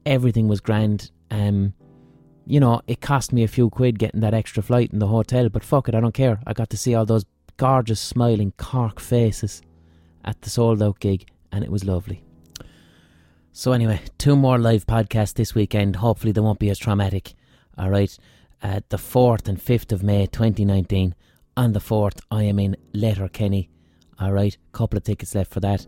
Everything 0.05 0.47
was 0.47 0.61
grand. 0.61 1.11
Um, 1.31 1.73
you 2.45 2.59
know, 2.59 2.81
it 2.87 3.01
cost 3.01 3.33
me 3.33 3.43
a 3.43 3.47
few 3.47 3.69
quid 3.69 3.97
getting 3.99 4.21
that 4.21 4.33
extra 4.33 4.61
flight 4.61 4.91
in 4.93 4.99
the 4.99 5.07
hotel, 5.07 5.49
but 5.49 5.63
fuck 5.63 5.89
it, 5.89 5.95
I 5.95 5.99
don't 5.99 6.13
care. 6.13 6.39
I 6.45 6.53
got 6.53 6.69
to 6.71 6.77
see 6.77 6.93
all 6.93 7.05
those 7.05 7.25
gorgeous, 7.57 7.99
smiling 7.99 8.53
Cork 8.57 8.99
faces 8.99 9.61
at 10.23 10.41
the 10.41 10.49
sold 10.49 10.83
out 10.83 10.99
gig, 10.99 11.27
and 11.55 11.63
it 11.63 11.71
was 11.71 11.85
lovely. 11.85 12.21
So, 13.53 13.71
anyway, 13.71 14.01
two 14.17 14.35
more 14.35 14.59
live 14.59 14.85
podcasts 14.85 15.33
this 15.33 15.55
weekend. 15.55 15.95
Hopefully, 15.95 16.33
they 16.33 16.41
won't 16.41 16.59
be 16.59 16.69
as 16.69 16.77
traumatic. 16.77 17.33
All 17.77 17.89
right. 17.89 18.15
Uh, 18.61 18.81
the 18.89 18.97
4th 18.97 19.47
and 19.47 19.57
5th 19.57 19.93
of 19.93 20.03
May 20.03 20.25
2019. 20.25 21.15
On 21.55 21.71
the 21.71 21.79
4th, 21.79 22.19
I 22.29 22.43
am 22.43 22.59
in 22.59 22.75
Letterkenny. 22.93 23.69
All 24.19 24.33
right. 24.33 24.57
Couple 24.73 24.97
of 24.97 25.05
tickets 25.05 25.33
left 25.33 25.53
for 25.53 25.61
that. 25.61 25.87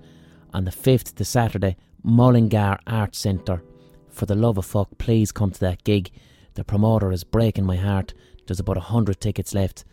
On 0.53 0.63
the 0.63 0.71
5th, 0.71 1.15
the 1.15 1.25
Saturday, 1.25 1.75
Mullingar 2.01 2.79
Arts 2.87 3.19
Centre. 3.19 3.61
For 4.09 4.25
the 4.25 4.35
love 4.35 4.57
of 4.57 4.65
fuck, 4.65 4.97
please 4.97 5.33
come 5.33 5.51
to 5.51 5.59
that 5.59 5.83
gig. 5.83 6.11
The 6.53 6.63
promoter 6.63 7.11
is 7.11 7.25
breaking 7.25 7.65
my 7.65 7.75
heart. 7.75 8.13
There's 8.45 8.61
about 8.61 8.77
a 8.77 8.81
hundred 8.81 9.19
tickets 9.19 9.53
left 9.53 9.83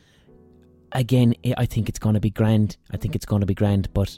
again, 0.94 1.34
I 1.56 1.66
think 1.66 1.88
it's 1.88 1.98
going 1.98 2.14
to 2.14 2.20
be 2.20 2.30
grand. 2.30 2.76
I 2.90 2.96
think 2.96 3.14
it's 3.14 3.26
going 3.26 3.40
to 3.40 3.46
be 3.46 3.54
grand. 3.54 3.92
But 3.92 4.16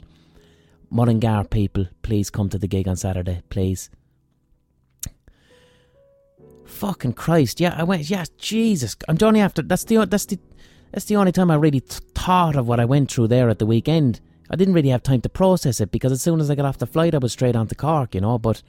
Mullingar 0.89 1.45
people, 1.45 1.87
please 2.01 2.29
come 2.29 2.49
to 2.49 2.57
the 2.57 2.67
gig 2.67 2.87
on 2.87 2.95
Saturday, 2.95 3.41
please. 3.49 3.89
Fucking 6.65 7.13
Christ! 7.13 7.59
Yeah, 7.59 7.75
I 7.77 7.83
went. 7.83 8.09
Yeah, 8.09 8.25
Jesus! 8.37 8.95
I'm 9.07 9.17
only 9.21 9.39
after. 9.39 9.61
That's 9.61 9.83
the 9.85 10.05
that's 10.05 10.25
the 10.25 10.39
that's 10.91 11.05
the 11.05 11.15
only 11.15 11.31
time 11.31 11.49
I 11.49 11.55
really 11.55 11.79
th- 11.79 12.01
thought 12.13 12.55
of 12.55 12.67
what 12.67 12.79
I 12.79 12.85
went 12.85 13.11
through 13.11 13.27
there 13.27 13.49
at 13.49 13.59
the 13.59 13.65
weekend. 13.65 14.19
I 14.49 14.55
didn't 14.55 14.73
really 14.73 14.89
have 14.89 15.03
time 15.03 15.21
to 15.21 15.29
process 15.29 15.81
it 15.81 15.91
because 15.91 16.11
as 16.11 16.21
soon 16.21 16.39
as 16.39 16.49
I 16.49 16.55
got 16.55 16.65
off 16.65 16.77
the 16.77 16.87
flight, 16.87 17.15
I 17.15 17.19
was 17.19 17.33
straight 17.33 17.55
on 17.55 17.67
to 17.67 17.75
Cork, 17.75 18.15
you 18.15 18.21
know. 18.21 18.37
But 18.37 18.61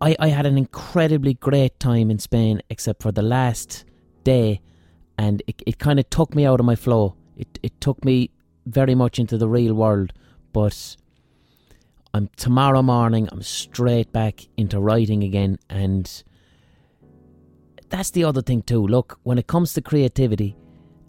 I 0.00 0.16
I 0.20 0.28
had 0.28 0.46
an 0.46 0.58
incredibly 0.58 1.34
great 1.34 1.80
time 1.80 2.10
in 2.10 2.18
Spain, 2.18 2.62
except 2.68 3.02
for 3.02 3.12
the 3.12 3.22
last 3.22 3.84
day 4.22 4.60
and 5.18 5.42
it, 5.46 5.62
it 5.66 5.78
kind 5.78 5.98
of 5.98 6.08
took 6.10 6.34
me 6.34 6.44
out 6.44 6.60
of 6.60 6.66
my 6.66 6.76
flow. 6.76 7.14
It 7.36 7.58
it 7.62 7.80
took 7.80 8.04
me 8.04 8.30
very 8.66 8.94
much 8.94 9.18
into 9.18 9.36
the 9.36 9.48
real 9.48 9.74
world, 9.74 10.12
but 10.54 10.96
I'm 12.14 12.30
tomorrow 12.36 12.80
morning. 12.80 13.28
I'm 13.30 13.42
straight 13.42 14.10
back 14.10 14.46
into 14.56 14.80
writing 14.80 15.22
again, 15.22 15.58
and 15.68 16.10
that's 17.90 18.10
the 18.12 18.24
other 18.24 18.40
thing 18.40 18.62
too. 18.62 18.86
Look, 18.86 19.18
when 19.22 19.36
it 19.36 19.46
comes 19.46 19.74
to 19.74 19.82
creativity, 19.82 20.56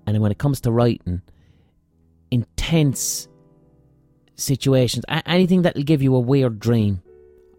and 0.06 0.20
when 0.20 0.32
it 0.34 0.38
comes 0.38 0.60
to 0.62 0.72
writing, 0.72 1.22
intense 2.30 3.30
situations, 4.36 5.06
anything 5.26 5.62
that'll 5.62 5.84
give 5.84 6.02
you 6.02 6.14
a 6.16 6.20
weird 6.20 6.60
dream, 6.60 7.02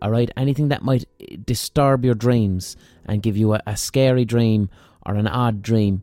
all 0.02 0.10
right, 0.10 0.30
anything 0.36 0.68
that 0.68 0.82
might 0.82 1.06
eh, 1.20 1.36
disturb 1.42 2.04
your 2.04 2.14
dreams 2.14 2.76
and 3.06 3.22
give 3.22 3.36
you 3.36 3.54
a, 3.54 3.62
a 3.66 3.78
scary 3.78 4.26
dream 4.26 4.68
or 5.06 5.14
an 5.14 5.26
odd 5.26 5.62
dream 5.62 6.02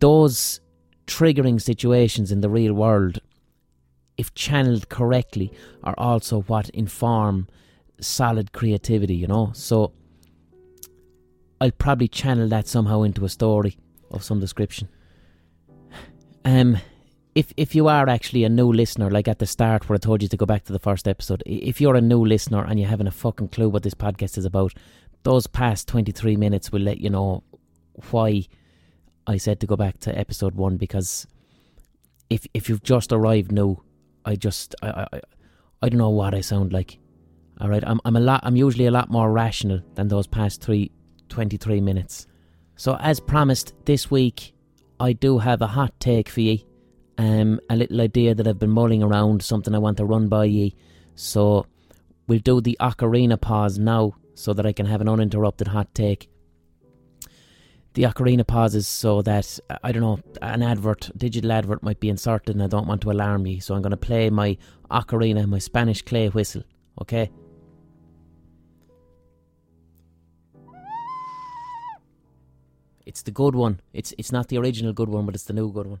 those 0.00 0.60
triggering 1.06 1.60
situations 1.60 2.30
in 2.30 2.40
the 2.40 2.48
real 2.48 2.74
world, 2.74 3.20
if 4.16 4.34
channeled 4.34 4.88
correctly, 4.88 5.52
are 5.82 5.94
also 5.98 6.42
what 6.42 6.68
inform 6.70 7.48
solid 8.00 8.52
creativity, 8.52 9.14
you 9.14 9.26
know? 9.26 9.52
So 9.54 9.92
I'll 11.60 11.70
probably 11.70 12.08
channel 12.08 12.48
that 12.48 12.66
somehow 12.66 13.02
into 13.02 13.24
a 13.24 13.28
story 13.28 13.78
of 14.10 14.22
some 14.22 14.40
description. 14.40 14.88
Um, 16.44 16.78
if 17.34 17.52
if 17.56 17.74
you 17.74 17.88
are 17.88 18.08
actually 18.08 18.44
a 18.44 18.48
new 18.48 18.72
listener, 18.72 19.10
like 19.10 19.28
at 19.28 19.38
the 19.38 19.46
start 19.46 19.88
where 19.88 19.94
I 19.94 19.98
told 19.98 20.22
you 20.22 20.28
to 20.28 20.36
go 20.36 20.44
back 20.44 20.64
to 20.64 20.72
the 20.72 20.78
first 20.78 21.08
episode, 21.08 21.42
if 21.46 21.80
you're 21.80 21.94
a 21.94 22.00
new 22.00 22.24
listener 22.24 22.64
and 22.64 22.78
you 22.78 22.86
haven't 22.86 23.06
a 23.06 23.12
fucking 23.12 23.48
clue 23.48 23.68
what 23.68 23.84
this 23.84 23.94
podcast 23.94 24.36
is 24.36 24.44
about, 24.44 24.74
those 25.22 25.46
past 25.46 25.88
23 25.88 26.36
minutes 26.36 26.72
will 26.72 26.80
let 26.80 26.98
you 26.98 27.10
know 27.10 27.42
why 28.10 28.44
I 29.26 29.36
said 29.36 29.60
to 29.60 29.66
go 29.66 29.76
back 29.76 29.98
to 30.00 30.18
episode 30.18 30.54
one 30.54 30.76
because 30.76 31.26
if 32.28 32.46
if 32.54 32.68
you've 32.68 32.82
just 32.82 33.12
arrived 33.12 33.52
now, 33.52 33.82
I 34.24 34.36
just 34.36 34.74
I 34.82 35.06
I, 35.12 35.20
I 35.82 35.88
don't 35.88 35.98
know 35.98 36.10
what 36.10 36.34
I 36.34 36.40
sound 36.40 36.72
like. 36.72 36.98
All 37.60 37.68
right, 37.68 37.82
I'm 37.86 38.00
I'm 38.04 38.16
a 38.16 38.20
lot 38.20 38.40
I'm 38.44 38.56
usually 38.56 38.86
a 38.86 38.90
lot 38.90 39.10
more 39.10 39.30
rational 39.30 39.80
than 39.94 40.08
those 40.08 40.26
past 40.26 40.62
three 40.62 40.90
23 41.28 41.80
minutes. 41.80 42.26
So 42.76 42.96
as 43.00 43.20
promised, 43.20 43.74
this 43.84 44.10
week 44.10 44.54
I 45.00 45.12
do 45.12 45.38
have 45.38 45.62
a 45.62 45.66
hot 45.66 45.98
take 45.98 46.28
for 46.28 46.40
ye. 46.40 46.66
Um, 47.18 47.60
a 47.68 47.76
little 47.76 48.00
idea 48.00 48.34
that 48.34 48.46
I've 48.46 48.58
been 48.58 48.70
mulling 48.70 49.02
around, 49.02 49.42
something 49.42 49.74
I 49.74 49.78
want 49.78 49.98
to 49.98 50.04
run 50.04 50.28
by 50.28 50.46
ye. 50.46 50.74
So 51.14 51.66
we'll 52.26 52.40
do 52.40 52.60
the 52.60 52.76
ocarina 52.80 53.40
pause 53.40 53.78
now 53.78 54.14
so 54.34 54.52
that 54.54 54.66
I 54.66 54.72
can 54.72 54.86
have 54.86 55.00
an 55.00 55.08
uninterrupted 55.08 55.68
hot 55.68 55.94
take 55.94 56.28
the 57.94 58.04
ocarina 58.04 58.46
pauses 58.46 58.88
so 58.88 59.22
that 59.22 59.58
I 59.82 59.92
don't 59.92 60.02
know 60.02 60.18
an 60.40 60.62
advert, 60.62 61.10
digital 61.16 61.52
advert 61.52 61.82
might 61.82 62.00
be 62.00 62.08
inserted, 62.08 62.54
and 62.54 62.62
I 62.62 62.66
don't 62.66 62.86
want 62.86 63.02
to 63.02 63.10
alarm 63.10 63.46
you. 63.46 63.60
So 63.60 63.74
I'm 63.74 63.82
going 63.82 63.90
to 63.90 63.96
play 63.96 64.30
my 64.30 64.56
ocarina, 64.90 65.46
my 65.46 65.58
Spanish 65.58 66.02
clay 66.02 66.28
whistle. 66.28 66.62
Okay. 67.00 67.30
It's 73.04 73.22
the 73.22 73.30
good 73.30 73.54
one. 73.54 73.80
It's 73.92 74.14
it's 74.16 74.32
not 74.32 74.48
the 74.48 74.58
original 74.58 74.92
good 74.92 75.08
one, 75.08 75.26
but 75.26 75.34
it's 75.34 75.44
the 75.44 75.52
new 75.52 75.70
good 75.70 75.86
one. 75.86 76.00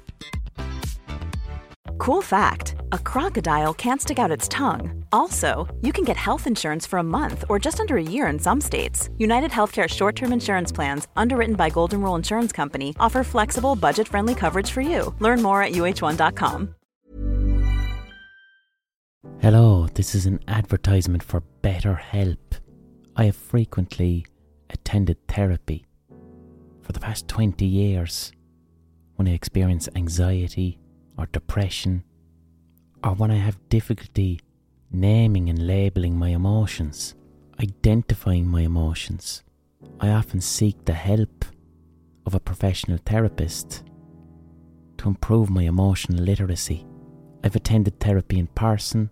Cool 2.01 2.23
fact 2.23 2.73
a 2.93 2.97
crocodile 2.97 3.75
can't 3.75 4.01
stick 4.01 4.17
out 4.17 4.31
its 4.31 4.47
tongue. 4.47 5.05
Also, 5.11 5.67
you 5.81 5.93
can 5.93 6.03
get 6.03 6.17
health 6.17 6.47
insurance 6.47 6.83
for 6.87 6.97
a 6.97 7.03
month 7.03 7.45
or 7.47 7.59
just 7.59 7.79
under 7.79 7.95
a 7.95 8.01
year 8.01 8.25
in 8.25 8.39
some 8.39 8.59
states. 8.59 9.11
United 9.19 9.51
Healthcare 9.51 9.87
short 9.87 10.15
term 10.15 10.33
insurance 10.33 10.71
plans, 10.71 11.07
underwritten 11.15 11.53
by 11.53 11.69
Golden 11.69 12.01
Rule 12.01 12.15
Insurance 12.15 12.51
Company, 12.51 12.95
offer 12.99 13.23
flexible, 13.23 13.75
budget 13.75 14.07
friendly 14.07 14.33
coverage 14.33 14.71
for 14.71 14.81
you. 14.81 15.13
Learn 15.19 15.43
more 15.43 15.61
at 15.61 15.73
uh1.com. 15.73 16.73
Hello, 19.39 19.85
this 19.93 20.15
is 20.15 20.25
an 20.25 20.39
advertisement 20.47 21.21
for 21.21 21.43
BetterHelp. 21.61 22.59
I 23.15 23.25
have 23.25 23.35
frequently 23.35 24.25
attended 24.71 25.17
therapy 25.27 25.85
for 26.81 26.93
the 26.93 26.99
past 26.99 27.27
20 27.27 27.63
years 27.63 28.31
when 29.17 29.27
I 29.27 29.33
experience 29.33 29.87
anxiety 29.95 30.79
or 31.21 31.27
depression, 31.27 32.03
or 33.03 33.13
when 33.13 33.29
I 33.29 33.35
have 33.35 33.69
difficulty 33.69 34.39
naming 34.91 35.49
and 35.49 35.67
labeling 35.67 36.17
my 36.17 36.29
emotions, 36.29 37.15
identifying 37.59 38.47
my 38.47 38.61
emotions. 38.61 39.43
I 39.99 40.09
often 40.09 40.41
seek 40.41 40.83
the 40.83 40.93
help 40.93 41.45
of 42.25 42.33
a 42.33 42.39
professional 42.39 42.97
therapist 43.05 43.83
to 44.97 45.09
improve 45.09 45.49
my 45.49 45.63
emotional 45.63 46.23
literacy. 46.23 46.85
I've 47.43 47.55
attended 47.55 47.99
therapy 47.99 48.39
in 48.39 48.47
person 48.47 49.09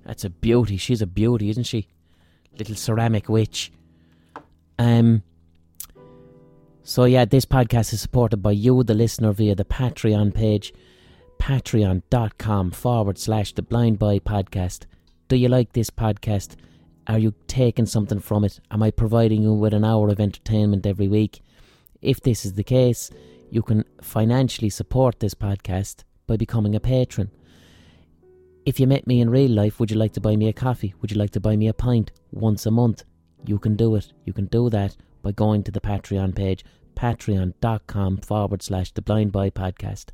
That's 0.05 0.23
a 0.23 0.29
beauty. 0.29 0.77
She's 0.77 1.01
a 1.01 1.07
beauty, 1.07 1.49
isn't 1.49 1.63
she? 1.63 1.87
Little 2.57 2.75
ceramic 2.75 3.27
witch. 3.27 3.71
Um. 4.79 5.23
So 6.83 7.05
yeah, 7.05 7.25
this 7.25 7.45
podcast 7.45 7.91
is 7.93 8.01
supported 8.01 8.37
by 8.37 8.51
you, 8.51 8.83
the 8.83 8.93
listener, 8.93 9.31
via 9.31 9.55
the 9.55 9.65
Patreon 9.65 10.33
page, 10.35 10.71
patreon.com 11.39 12.71
forward 12.71 13.17
slash 13.17 13.53
the 13.53 13.63
Blind 13.63 13.97
Boy 13.97 14.19
Podcast. 14.19 14.85
Do 15.27 15.35
you 15.35 15.47
like 15.47 15.73
this 15.73 15.89
podcast? 15.89 16.55
Are 17.07 17.17
you 17.17 17.33
taking 17.47 17.87
something 17.87 18.19
from 18.19 18.43
it? 18.43 18.59
Am 18.69 18.83
I 18.83 18.91
providing 18.91 19.41
you 19.41 19.53
with 19.53 19.73
an 19.73 19.83
hour 19.83 20.09
of 20.09 20.19
entertainment 20.19 20.85
every 20.85 21.07
week? 21.07 21.41
If 22.01 22.21
this 22.21 22.45
is 22.45 22.53
the 22.53 22.63
case, 22.63 23.09
you 23.49 23.63
can 23.63 23.83
financially 24.01 24.69
support 24.69 25.19
this 25.19 25.33
podcast 25.33 26.03
by 26.27 26.37
becoming 26.37 26.75
a 26.75 26.79
patron. 26.79 27.31
If 28.65 28.79
you 28.79 28.87
met 28.87 29.05
me 29.05 29.21
in 29.21 29.29
real 29.29 29.51
life, 29.51 29.79
would 29.79 29.91
you 29.91 29.97
like 29.97 30.13
to 30.13 30.21
buy 30.21 30.35
me 30.35 30.47
a 30.47 30.53
coffee? 30.53 30.95
Would 30.99 31.11
you 31.11 31.19
like 31.19 31.29
to 31.31 31.39
buy 31.39 31.55
me 31.55 31.67
a 31.67 31.73
pint 31.73 32.11
once 32.31 32.65
a 32.65 32.71
month? 32.71 33.03
You 33.45 33.59
can 33.59 33.75
do 33.75 33.93
it. 33.95 34.11
You 34.23 34.33
can 34.33 34.45
do 34.45 34.71
that 34.71 34.97
by 35.21 35.33
going 35.33 35.61
to 35.63 35.71
the 35.71 35.79
Patreon 35.79 36.35
page, 36.35 36.65
patreon.com 36.95 38.17
forward 38.17 38.63
slash 38.63 38.91
the 38.91 39.03
blind 39.03 39.31
boy 39.31 39.51
podcast. 39.51 40.05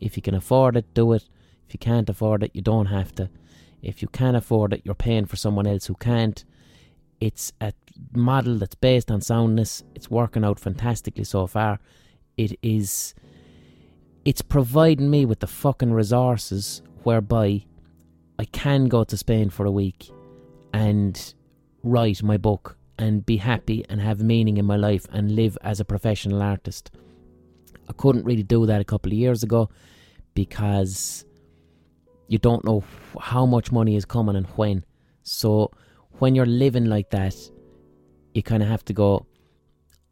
If 0.00 0.16
you 0.16 0.22
can 0.22 0.34
afford 0.34 0.78
it, 0.78 0.94
do 0.94 1.12
it. 1.12 1.28
If 1.68 1.74
you 1.74 1.78
can't 1.78 2.08
afford 2.08 2.42
it, 2.42 2.52
you 2.54 2.62
don't 2.62 2.86
have 2.86 3.14
to. 3.16 3.28
If 3.82 4.00
you 4.00 4.08
can't 4.08 4.38
afford 4.38 4.72
it, 4.72 4.80
you're 4.84 4.94
paying 4.94 5.26
for 5.26 5.36
someone 5.36 5.66
else 5.66 5.84
who 5.84 5.94
can't. 5.94 6.42
It's 7.20 7.52
a 7.60 7.74
model 8.14 8.56
that's 8.56 8.74
based 8.74 9.10
on 9.10 9.20
soundness. 9.20 9.84
It's 9.94 10.10
working 10.10 10.44
out 10.46 10.58
fantastically 10.58 11.24
so 11.24 11.46
far. 11.46 11.78
It 12.38 12.58
is. 12.62 13.14
It's 14.24 14.40
providing 14.40 15.10
me 15.10 15.26
with 15.26 15.40
the 15.40 15.46
fucking 15.46 15.92
resources 15.92 16.80
whereby 17.02 17.66
I 18.42 18.46
can 18.46 18.86
go 18.86 19.04
to 19.04 19.16
Spain 19.16 19.50
for 19.50 19.66
a 19.66 19.70
week 19.70 20.10
and 20.74 21.34
write 21.84 22.24
my 22.24 22.38
book 22.38 22.76
and 22.98 23.24
be 23.24 23.36
happy 23.36 23.84
and 23.88 24.00
have 24.00 24.20
meaning 24.20 24.56
in 24.56 24.64
my 24.64 24.74
life 24.74 25.06
and 25.12 25.36
live 25.36 25.56
as 25.62 25.78
a 25.78 25.84
professional 25.84 26.42
artist. 26.42 26.90
I 27.88 27.92
couldn't 27.92 28.24
really 28.24 28.42
do 28.42 28.66
that 28.66 28.80
a 28.80 28.84
couple 28.84 29.12
of 29.12 29.16
years 29.16 29.44
ago 29.44 29.70
because 30.34 31.24
you 32.26 32.38
don't 32.38 32.64
know 32.64 32.82
how 33.20 33.46
much 33.46 33.70
money 33.70 33.94
is 33.94 34.04
coming 34.04 34.34
and 34.34 34.46
when. 34.56 34.84
So 35.22 35.70
when 36.18 36.34
you're 36.34 36.44
living 36.44 36.86
like 36.86 37.10
that, 37.10 37.36
you 38.34 38.42
kind 38.42 38.64
of 38.64 38.68
have 38.68 38.84
to 38.86 38.92
go, 38.92 39.24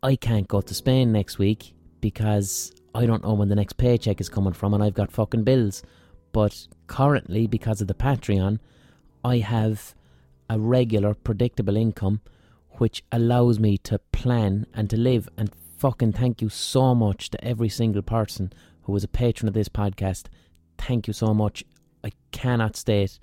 I 0.05 0.15
can't 0.15 0.47
go 0.47 0.61
to 0.61 0.73
Spain 0.73 1.11
next 1.11 1.39
week 1.39 1.75
because 2.01 2.71
I 2.95 3.07
don't 3.07 3.25
know 3.25 3.35
when 3.35 3.49
the 3.49 3.57
next 3.57 3.73
paycheck 3.73 4.21
is 4.21 4.29
coming 4.29 4.53
from 4.53 4.73
and 4.73 4.85
I've 4.85 4.95
got 4.95 5.11
fucking 5.11 5.43
bills. 5.43 5.83
But 6.33 6.69
currently, 6.87 7.47
because 7.47 7.81
of 7.81 7.89
the 7.89 7.95
Patreon, 7.95 8.59
I 9.25 9.39
have 9.39 9.95
a 10.49 10.59
regular, 10.59 11.15
predictable 11.15 11.77
income 11.77 12.21
which 12.81 13.05
allows 13.13 13.59
me 13.59 13.77
to 13.77 13.99
plan 14.11 14.67
and 14.73 14.89
to 14.89 14.97
live. 14.97 15.29
And 15.37 15.51
fucking 15.77 16.13
thank 16.13 16.41
you 16.41 16.49
so 16.49 16.95
much 16.95 17.31
to 17.31 17.45
every 17.45 17.69
single 17.69 18.03
person 18.03 18.53
who 18.83 18.97
is 18.97 19.05
a 19.05 19.09
patron 19.09 19.49
of 19.49 19.55
this 19.55 19.69
podcast. 19.69 20.27
Thank 20.79 21.07
you 21.07 21.13
so 21.13 21.35
much. 21.35 21.63
I 22.03 22.13
cannot 22.33 22.77
state 22.77 23.19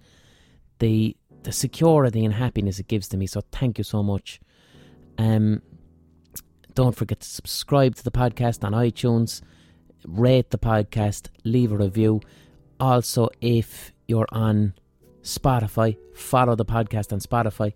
the 0.79 1.17
the 1.43 1.51
security 1.51 2.25
and 2.25 2.33
happiness 2.33 2.77
it 2.77 2.87
gives 2.87 3.07
to 3.07 3.17
me. 3.17 3.25
So 3.25 3.41
thank 3.51 3.77
you 3.77 3.83
so 3.83 4.03
much. 4.03 4.39
Um, 5.17 5.61
don't 6.73 6.95
forget 6.95 7.21
to 7.21 7.27
subscribe 7.27 7.95
to 7.95 8.03
the 8.03 8.11
podcast 8.11 8.63
on 8.63 8.73
iTunes, 8.73 9.41
rate 10.05 10.51
the 10.51 10.57
podcast, 10.59 11.29
leave 11.43 11.71
a 11.71 11.77
review. 11.77 12.21
Also, 12.79 13.29
if 13.41 13.91
you're 14.07 14.27
on 14.31 14.73
Spotify, 15.23 15.97
follow 16.13 16.55
the 16.55 16.65
podcast 16.65 17.11
on 17.11 17.19
Spotify. 17.19 17.73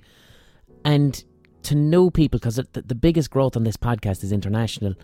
And 0.85 1.23
to 1.63 1.75
know 1.75 2.09
people, 2.09 2.39
because 2.39 2.55
the, 2.55 2.81
the 2.81 2.95
biggest 2.95 3.29
growth 3.29 3.55
on 3.55 3.63
this 3.63 3.77
podcast 3.77 4.23
is 4.23 4.31
international. 4.31 4.95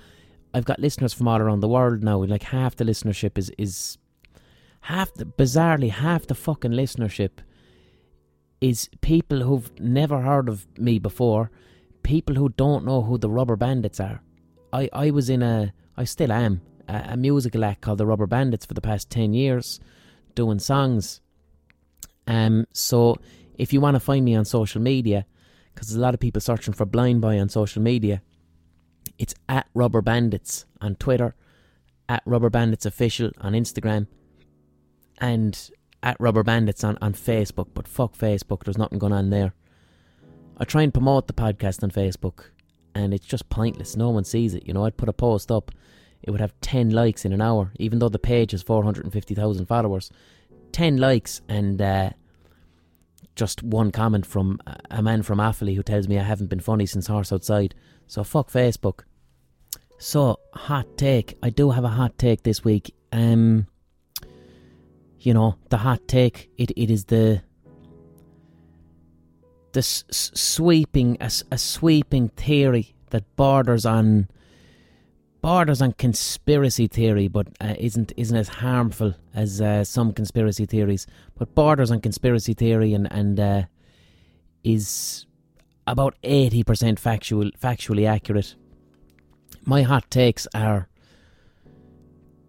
I've 0.53 0.65
got 0.65 0.79
listeners 0.79 1.13
from 1.13 1.27
all 1.27 1.39
around 1.39 1.60
the 1.60 1.67
world 1.67 2.03
now. 2.03 2.23
Like 2.23 2.43
half 2.43 2.75
the 2.75 2.86
listenership 2.86 3.38
is 3.38 3.51
is 3.57 3.97
half 4.81 5.13
the 5.13 5.25
bizarrely 5.25 5.91
half 5.91 6.27
the 6.27 6.36
fucking 6.36 6.71
listenership 6.71 7.39
is 8.62 8.89
people 9.01 9.41
who've 9.41 9.71
never 9.79 10.21
heard 10.21 10.49
of 10.49 10.65
me 10.79 10.97
before, 10.97 11.51
people 12.01 12.36
who 12.36 12.49
don't 12.49 12.86
know 12.86 13.01
who 13.03 13.17
the 13.17 13.29
Rubber 13.29 13.55
Bandits 13.55 13.99
are. 13.99 14.21
I 14.73 14.89
I 14.93 15.12
was 15.12 15.29
in 15.29 15.43
a 15.43 15.73
I 15.95 16.05
still 16.05 16.31
am 16.31 16.62
a, 16.88 17.17
musical 17.17 17.65
act 17.65 17.82
called 17.82 17.97
the 17.97 18.06
Rubber 18.06 18.28
Bandits 18.28 18.65
for 18.65 18.73
the 18.73 18.82
past 18.82 19.10
ten 19.10 19.34
years, 19.34 19.80
doing 20.36 20.60
songs. 20.60 21.21
Um, 22.28 22.65
so 22.73 23.17
if 23.58 23.73
you 23.73 23.82
want 23.82 23.95
to 23.95 24.00
find 24.00 24.23
me 24.26 24.36
on 24.36 24.45
social 24.45 24.82
media, 24.82 25.26
because 25.73 25.89
there's 25.89 25.97
a 25.97 26.02
lot 26.02 26.13
of 26.13 26.19
people 26.19 26.41
searching 26.41 26.73
for 26.73 26.86
Blind 26.86 27.21
Boy 27.21 27.39
on 27.39 27.50
social 27.50 27.82
media. 27.82 28.21
It's 29.17 29.36
at 29.47 29.67
Rubber 29.73 30.02
Bandits 30.02 30.65
on 30.82 30.95
Twitter, 30.95 31.36
at 32.10 32.23
Rubber 32.26 32.50
Bandits 32.50 32.86
Official 32.86 33.32
on 33.39 33.54
Instagram, 33.54 34.08
and 35.19 35.69
at 36.04 36.17
Rubber 36.19 36.43
Bandits 36.43 36.84
on, 36.84 36.97
on 37.02 37.13
Facebook. 37.13 37.67
But 37.73 37.88
fuck 37.88 38.17
Facebook, 38.17 38.63
there's 38.63 38.78
nothing 38.78 39.00
going 39.00 39.13
on 39.13 39.30
there. 39.30 39.54
I 40.58 40.65
try 40.65 40.82
and 40.82 40.93
promote 40.93 41.28
the 41.28 41.34
podcast 41.34 41.84
on 41.84 41.91
Facebook, 41.91 42.45
and 42.95 43.13
it's 43.13 43.26
just 43.26 43.50
pointless. 43.50 43.95
No 43.95 44.10
one 44.10 44.23
sees 44.23 44.56
it. 44.56 44.65
You 44.65 44.73
know, 44.73 44.86
I'd 44.86 44.97
put 44.97 45.10
a 45.10 45.13
post 45.13 45.52
up. 45.52 45.71
It 46.23 46.32
would 46.32 46.41
have 46.41 46.60
10 46.62 46.89
likes 46.89 47.25
in 47.25 47.34
an 47.34 47.41
hour, 47.41 47.71
even 47.77 47.99
though 47.99 48.10
the 48.10 48.19
page 48.19 48.51
has 48.51 48.63
450,000 48.63 49.65
followers. 49.65 50.12
10 50.71 50.97
likes 50.97 51.41
and 51.47 51.82
uh, 51.82 52.10
just 53.36 53.63
one 53.63 53.91
comment 53.91 54.25
from 54.25 54.60
a 54.91 55.01
man 55.01 55.23
from 55.23 55.39
Offaly 55.39 55.75
who 55.75 55.84
tells 55.84 56.08
me 56.08 56.19
I 56.19 56.23
haven't 56.23 56.49
been 56.49 56.60
funny 56.60 56.86
since 56.86 57.08
Horse 57.08 57.32
Outside. 57.32 57.73
So 58.08 58.23
fuck 58.23 58.49
Facebook. 58.49 59.01
So, 59.99 60.39
hot 60.53 60.97
take. 60.97 61.38
I 61.41 61.49
do 61.49 61.71
have 61.71 61.84
a 61.84 61.89
hot 61.89 62.17
take 62.19 62.43
this 62.43 62.63
week. 62.63 62.93
Um, 63.12 63.65
you 65.19 65.34
know, 65.34 65.56
the 65.69 65.77
hot 65.77 66.08
take, 66.08 66.51
it, 66.58 66.71
it 66.71 66.91
is 66.91 67.06
the 67.06 67.41
the 69.73 69.80
s- 69.80 70.06
sweeping 70.10 71.17
a, 71.19 71.32
a 71.51 71.58
sweeping 71.58 72.30
theory 72.30 72.95
that 73.10 73.23
borders 73.36 73.86
on 73.86 74.27
borders 75.47 75.81
on 75.81 75.93
conspiracy 75.93 76.88
theory, 76.88 77.29
but 77.29 77.47
uh, 77.62 77.73
isn't 77.79 78.12
isn't 78.17 78.36
as 78.36 78.49
harmful 78.49 79.13
as 79.33 79.62
uh, 79.62 79.81
some 79.81 80.12
conspiracy 80.12 80.65
theories. 80.65 81.07
But 81.38 81.55
borders 81.55 81.89
on 81.89 82.01
conspiracy 82.01 82.53
theory 82.53 82.93
and 82.93 83.10
and 83.10 83.39
uh, 83.39 83.62
is 84.65 85.25
about 85.86 86.15
eighty 86.23 86.65
percent 86.65 86.99
factual 86.99 87.49
factually 87.51 88.05
accurate. 88.05 88.55
My 89.63 89.83
hot 89.83 90.12
takes 90.12 90.47
are 90.53 90.89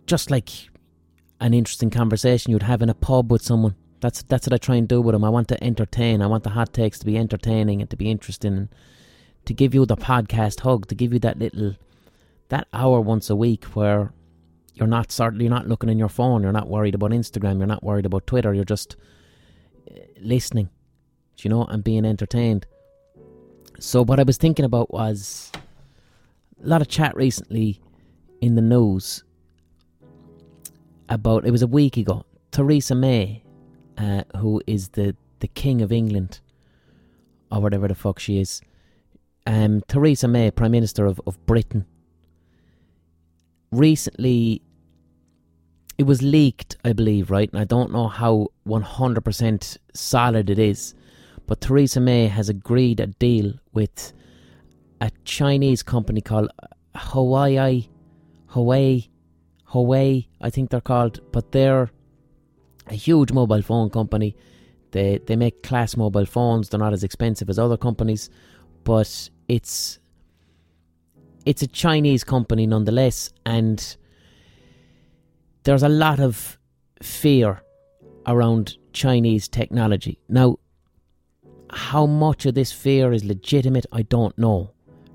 just 0.06 0.32
like 0.32 0.50
an 1.40 1.54
interesting 1.54 1.90
conversation 1.90 2.50
you'd 2.50 2.64
have 2.64 2.82
in 2.82 2.90
a 2.90 2.94
pub 2.94 3.30
with 3.30 3.42
someone. 3.42 3.76
That's 4.00 4.24
that's 4.24 4.48
what 4.48 4.54
I 4.54 4.58
try 4.58 4.74
and 4.74 4.88
do 4.88 5.00
with 5.00 5.12
them. 5.12 5.22
I 5.22 5.28
want 5.28 5.46
to 5.48 5.62
entertain. 5.62 6.20
I 6.20 6.26
want 6.26 6.42
the 6.42 6.50
hot 6.50 6.72
takes 6.72 6.98
to 6.98 7.06
be 7.06 7.16
entertaining 7.16 7.80
and 7.80 7.88
to 7.90 7.96
be 7.96 8.10
interesting, 8.10 8.54
and 8.56 8.68
to 9.44 9.54
give 9.54 9.72
you 9.72 9.86
the 9.86 9.96
podcast 9.96 10.62
hug, 10.62 10.88
to 10.88 10.96
give 10.96 11.12
you 11.12 11.20
that 11.20 11.38
little 11.38 11.76
that 12.48 12.68
hour 12.72 13.00
once 13.00 13.30
a 13.30 13.36
week 13.36 13.64
where 13.76 14.12
you're 14.74 14.86
not 14.88 15.10
certainly 15.10 15.48
not 15.48 15.68
looking 15.68 15.90
in 15.90 15.98
your 15.98 16.08
phone, 16.08 16.42
you're 16.42 16.52
not 16.52 16.68
worried 16.68 16.94
about 16.94 17.10
Instagram, 17.10 17.58
you're 17.58 17.66
not 17.66 17.82
worried 17.82 18.06
about 18.06 18.26
Twitter, 18.26 18.54
you're 18.54 18.64
just 18.64 18.96
eh, 19.90 20.00
listening, 20.20 20.70
you 21.38 21.50
know, 21.50 21.64
and 21.64 21.82
being 21.82 22.04
entertained. 22.04 22.66
So 23.80 24.04
what 24.04 24.20
I 24.20 24.22
was 24.22 24.36
thinking 24.36 24.64
about 24.64 24.92
was 24.92 25.52
a 26.62 26.66
lot 26.66 26.80
of 26.80 26.88
chat 26.88 27.16
recently 27.16 27.80
in 28.40 28.54
the 28.54 28.62
news 28.62 29.24
about 31.08 31.46
it 31.46 31.50
was 31.50 31.62
a 31.62 31.66
week 31.66 31.96
ago. 31.96 32.24
Theresa 32.50 32.94
May, 32.94 33.42
uh, 33.96 34.22
who 34.36 34.62
is 34.66 34.90
the 34.90 35.16
the 35.40 35.48
King 35.48 35.82
of 35.82 35.92
England, 35.92 36.40
or 37.50 37.60
whatever 37.60 37.88
the 37.88 37.94
fuck 37.94 38.18
she 38.18 38.40
is. 38.40 38.60
Um, 39.46 39.82
Theresa 39.88 40.28
May, 40.28 40.50
Prime 40.50 40.72
Minister 40.72 41.06
of, 41.06 41.20
of 41.26 41.44
Britain, 41.46 41.86
recently 43.70 44.62
it 45.98 46.04
was 46.04 46.22
leaked, 46.22 46.76
I 46.84 46.92
believe, 46.92 47.30
right? 47.30 47.50
And 47.52 47.60
I 47.60 47.64
don't 47.64 47.92
know 47.92 48.06
how 48.08 48.48
100% 48.66 49.76
solid 49.94 50.48
it 50.48 50.58
is, 50.58 50.94
but 51.46 51.60
Theresa 51.60 52.00
May 52.00 52.28
has 52.28 52.48
agreed 52.48 53.00
a 53.00 53.08
deal 53.08 53.54
with 53.72 54.12
a 55.00 55.10
Chinese 55.24 55.82
company 55.82 56.20
called 56.20 56.50
Hawaii, 56.94 57.88
Hawaii, 58.46 59.08
Hawaii, 59.64 60.28
I 60.40 60.50
think 60.50 60.70
they're 60.70 60.80
called, 60.80 61.20
but 61.32 61.52
they're 61.52 61.90
a 62.86 62.94
huge 62.94 63.32
mobile 63.32 63.62
phone 63.62 63.90
company. 63.90 64.36
They 64.92 65.18
they 65.18 65.36
make 65.36 65.62
class 65.62 65.96
mobile 65.96 66.24
phones. 66.24 66.68
They're 66.68 66.80
not 66.80 66.94
as 66.94 67.04
expensive 67.04 67.50
as 67.50 67.58
other 67.58 67.76
companies, 67.76 68.30
but 68.84 69.28
it's 69.48 69.98
it's 71.48 71.62
a 71.62 71.66
Chinese 71.66 72.24
company 72.24 72.66
nonetheless, 72.66 73.32
and 73.46 73.96
there's 75.62 75.82
a 75.82 75.88
lot 75.88 76.20
of 76.20 76.58
fear 77.02 77.62
around 78.26 78.76
Chinese 78.92 79.48
technology. 79.48 80.18
Now, 80.28 80.58
how 81.70 82.04
much 82.04 82.44
of 82.44 82.52
this 82.52 82.70
fear 82.70 83.14
is 83.14 83.24
legitimate, 83.24 83.86
I 83.90 84.02
don't 84.02 84.36
know. 84.36 84.72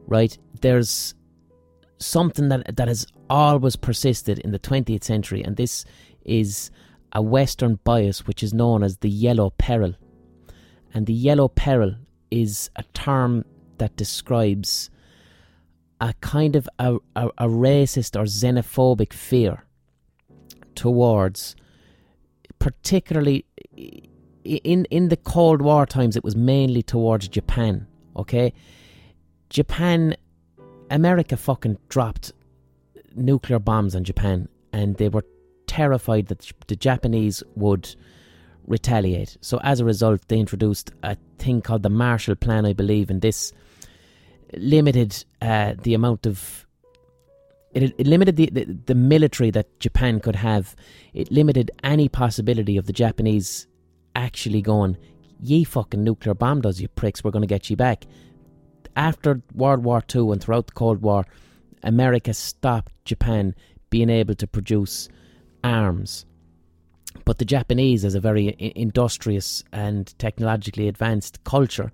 Right? 0.08 0.36
There's 0.62 1.14
something 2.00 2.50
that 2.50 2.78
that 2.78 2.88
has 2.88 3.06
always 3.30 3.76
persisted 3.76 4.40
in 4.40 4.50
the 4.50 4.58
20th 4.58 5.04
century, 5.04 5.44
and 5.44 5.56
this 5.56 5.86
is 6.26 6.72
a 7.12 7.22
Western 7.22 7.76
bias 7.84 8.26
which 8.26 8.42
is 8.42 8.56
known 8.56 8.82
as 8.82 8.98
the 8.98 9.10
yellow 9.10 9.52
peril. 9.52 9.94
And 10.96 11.06
the 11.06 11.14
yellow 11.14 11.48
peril 11.48 11.94
is 12.32 12.72
a 12.76 12.84
term 12.96 13.46
that 13.78 13.96
describes 13.96 14.90
a 16.04 16.14
kind 16.20 16.58
of 16.58 16.68
a, 16.80 16.98
a, 17.16 17.28
a 17.38 17.48
racist 17.48 18.20
or 18.20 18.26
xenophobic 18.26 19.14
fear 19.14 19.64
towards, 20.76 21.56
particularly 22.60 23.46
in 24.44 24.84
in 24.86 25.08
the 25.08 25.16
Cold 25.16 25.62
War 25.62 25.86
times, 25.86 26.18
it 26.18 26.24
was 26.24 26.36
mainly 26.36 26.84
towards 26.84 27.30
Japan. 27.30 27.88
Okay, 28.18 28.54
Japan, 29.50 30.18
America 30.92 31.38
fucking 31.38 31.78
dropped 31.88 32.34
nuclear 33.16 33.60
bombs 33.60 33.96
on 33.96 34.04
Japan, 34.04 34.50
and 34.74 34.98
they 34.98 35.08
were 35.08 35.26
terrified 35.68 36.28
that 36.28 36.52
the 36.68 36.76
Japanese 36.76 37.42
would 37.56 37.96
retaliate. 38.68 39.38
So 39.40 39.58
as 39.64 39.80
a 39.80 39.86
result, 39.86 40.28
they 40.28 40.38
introduced 40.38 40.92
a 41.02 41.16
thing 41.38 41.62
called 41.62 41.84
the 41.84 41.90
Marshall 41.90 42.36
Plan, 42.36 42.66
I 42.66 42.74
believe, 42.74 43.10
and 43.10 43.22
this 43.22 43.54
limited 44.58 45.24
uh, 45.42 45.74
the 45.82 45.94
amount 45.94 46.26
of 46.26 46.66
it, 47.74 47.96
it 47.98 48.08
limited 48.08 48.36
the, 48.36 48.50
the, 48.52 48.66
the 48.66 48.96
military 48.96 49.50
that 49.52 49.80
Japan 49.80 50.20
could 50.20 50.36
have. 50.36 50.76
It 51.14 51.32
limited 51.32 51.72
any 51.84 52.08
possibility 52.08 52.78
of 52.78 52.86
the 52.86 52.94
Japanese 52.94 53.68
actually 54.16 54.62
going, 54.62 54.98
"Ye 55.40 55.64
fucking 55.64 56.04
nuclear 56.04 56.36
bombed 56.36 56.66
us, 56.66 56.80
you 56.80 56.88
pricks! 56.88 57.24
We're 57.24 57.32
going 57.32 57.42
to 57.42 57.48
get 57.48 57.70
you 57.70 57.76
back." 57.76 58.06
After 58.96 59.42
World 59.54 59.84
War 59.84 60.02
Two 60.02 60.32
and 60.32 60.42
throughout 60.42 60.68
the 60.68 60.74
Cold 60.74 61.02
War, 61.02 61.26
America 61.82 62.34
stopped 62.34 62.92
Japan 63.06 63.56
being 63.90 64.10
able 64.10 64.36
to 64.36 64.48
produce 64.48 65.10
arms. 65.64 66.26
But 67.26 67.38
the 67.38 67.46
Japanese, 67.46 68.04
as 68.04 68.16
a 68.16 68.20
very 68.20 68.56
industrious 68.76 69.64
and 69.72 70.18
technologically 70.20 70.88
advanced 70.88 71.44
culture, 71.44 71.92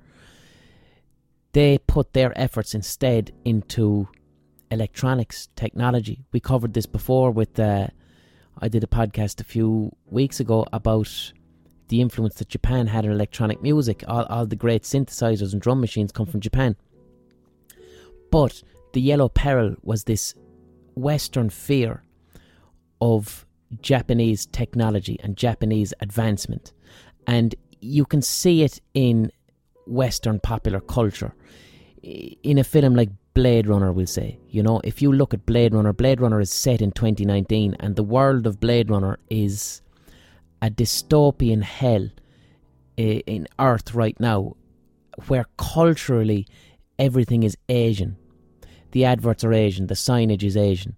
they 1.53 1.77
put 1.79 2.13
their 2.13 2.37
efforts 2.39 2.75
instead 2.75 3.31
into 3.43 4.07
electronics 4.71 5.49
technology. 5.55 6.23
We 6.31 6.39
covered 6.39 6.73
this 6.73 6.85
before 6.85 7.31
with, 7.31 7.59
uh, 7.59 7.87
I 8.59 8.67
did 8.67 8.83
a 8.83 8.87
podcast 8.87 9.41
a 9.41 9.45
few 9.45 9.91
weeks 10.05 10.39
ago 10.39 10.65
about 10.71 11.33
the 11.87 12.01
influence 12.01 12.35
that 12.35 12.49
Japan 12.49 12.87
had 12.87 13.05
in 13.05 13.11
electronic 13.11 13.61
music. 13.61 14.03
All, 14.07 14.25
all 14.25 14.45
the 14.45 14.55
great 14.55 14.83
synthesizers 14.83 15.53
and 15.53 15.61
drum 15.61 15.81
machines 15.81 16.11
come 16.11 16.27
from 16.27 16.39
Japan. 16.39 16.75
But 18.31 18.61
the 18.93 19.01
yellow 19.01 19.29
peril 19.29 19.75
was 19.81 20.03
this 20.03 20.35
Western 20.95 21.49
fear 21.49 22.03
of 23.01 23.45
Japanese 23.81 24.45
technology 24.47 25.19
and 25.23 25.35
Japanese 25.35 25.93
advancement. 25.99 26.73
And 27.25 27.55
you 27.81 28.05
can 28.05 28.21
see 28.21 28.63
it 28.63 28.81
in 28.93 29.31
Western 29.89 30.39
popular 30.39 30.79
culture. 30.79 31.33
In 32.01 32.57
a 32.57 32.63
film 32.63 32.95
like 32.95 33.09
Blade 33.33 33.67
Runner, 33.67 33.91
we'll 33.91 34.07
say. 34.07 34.39
You 34.49 34.63
know, 34.63 34.81
if 34.83 35.01
you 35.01 35.11
look 35.11 35.33
at 35.33 35.45
Blade 35.45 35.73
Runner, 35.73 35.93
Blade 35.93 36.21
Runner 36.21 36.39
is 36.39 36.51
set 36.51 36.81
in 36.81 36.91
2019, 36.91 37.75
and 37.79 37.95
the 37.95 38.03
world 38.03 38.47
of 38.47 38.59
Blade 38.59 38.89
Runner 38.89 39.17
is 39.29 39.81
a 40.61 40.69
dystopian 40.69 41.63
hell 41.63 42.09
in 42.97 43.47
Earth 43.57 43.93
right 43.93 44.19
now, 44.19 44.55
where 45.27 45.45
culturally 45.57 46.47
everything 46.97 47.43
is 47.43 47.57
Asian. 47.69 48.17
The 48.91 49.05
adverts 49.05 49.43
are 49.43 49.53
Asian, 49.53 49.87
the 49.87 49.93
signage 49.93 50.43
is 50.43 50.57
Asian. 50.57 50.97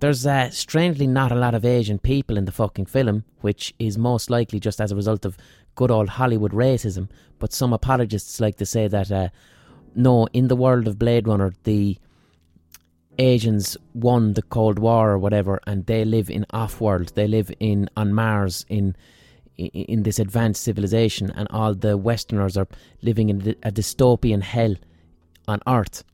There's 0.00 0.24
uh, 0.26 0.50
strangely 0.50 1.08
not 1.08 1.32
a 1.32 1.34
lot 1.34 1.54
of 1.56 1.64
Asian 1.64 1.98
people 1.98 2.36
in 2.36 2.44
the 2.44 2.52
fucking 2.52 2.86
film, 2.86 3.24
which 3.40 3.74
is 3.80 3.98
most 3.98 4.30
likely 4.30 4.60
just 4.60 4.80
as 4.80 4.92
a 4.92 4.96
result 4.96 5.24
of 5.24 5.36
good 5.78 5.90
old 5.90 6.08
Hollywood 6.08 6.52
racism. 6.52 7.08
But 7.38 7.52
some 7.52 7.72
apologists 7.72 8.40
like 8.40 8.56
to 8.56 8.66
say 8.66 8.88
that 8.88 9.10
uh, 9.12 9.28
no, 9.94 10.26
in 10.32 10.48
the 10.48 10.56
world 10.64 10.88
of 10.88 10.98
Blade 10.98 11.28
Runner, 11.28 11.52
the 11.62 11.96
Asians 13.18 13.76
won 13.94 14.34
the 14.34 14.42
Cold 14.42 14.78
War 14.78 15.10
or 15.12 15.18
whatever, 15.18 15.60
and 15.66 15.86
they 15.86 16.04
live 16.04 16.30
in 16.30 16.44
off-world. 16.50 17.12
They 17.14 17.28
live 17.28 17.50
in 17.58 17.88
on 17.96 18.12
Mars 18.12 18.64
in 18.68 18.96
in 19.56 20.02
this 20.02 20.20
advanced 20.20 20.62
civilization, 20.62 21.30
and 21.38 21.48
all 21.50 21.74
the 21.74 21.96
Westerners 21.96 22.56
are 22.56 22.68
living 23.02 23.28
in 23.28 23.56
a 23.62 23.72
dystopian 23.72 24.42
hell 24.42 24.74
on 25.46 25.60
Earth. 25.66 26.04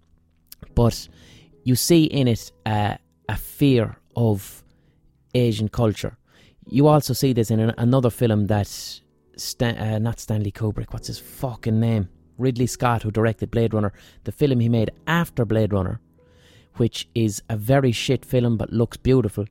But 0.75 1.09
you 1.62 1.77
see 1.77 2.05
in 2.05 2.29
it 2.29 2.53
uh, 2.65 2.97
a 3.29 3.37
fear 3.37 3.97
of 4.17 4.65
Asian 5.35 5.69
culture. 5.69 6.17
You 6.67 6.89
also 6.89 7.12
see 7.15 7.35
this 7.35 7.51
in 7.51 7.61
an, 7.61 7.73
another 7.77 8.11
film 8.11 8.47
that 8.47 8.71
Stan, 9.37 9.76
uh, 9.78 9.99
not 9.99 10.20
Stanley 10.20 10.53
Kubrick. 10.53 10.93
What's 10.93 11.09
his 11.09 11.18
fucking 11.18 11.78
name? 11.78 12.09
Ridley 12.39 12.66
Scott, 12.66 13.03
who 13.03 13.11
directed 13.11 13.51
Blade 13.51 13.74
Runner, 13.74 13.93
the 14.24 14.32
film 14.32 14.61
he 14.61 14.68
made 14.68 14.91
after 15.07 15.45
Blade 15.45 15.72
Runner, 15.72 16.01
which 16.76 17.09
is 17.14 17.43
a 17.49 17.57
very 17.57 17.93
shit 17.93 18.24
film 18.24 18.57
but 18.57 18.72
looks 18.72 18.97
beautiful. 18.97 19.47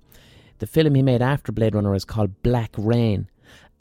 The 0.60 0.68
film 0.68 0.96
he 0.96 1.02
made 1.02 1.22
after 1.22 1.52
Blade 1.52 1.76
Runner 1.76 1.96
is 1.96 2.06
called 2.06 2.42
Black 2.44 2.72
Rain, 2.78 3.30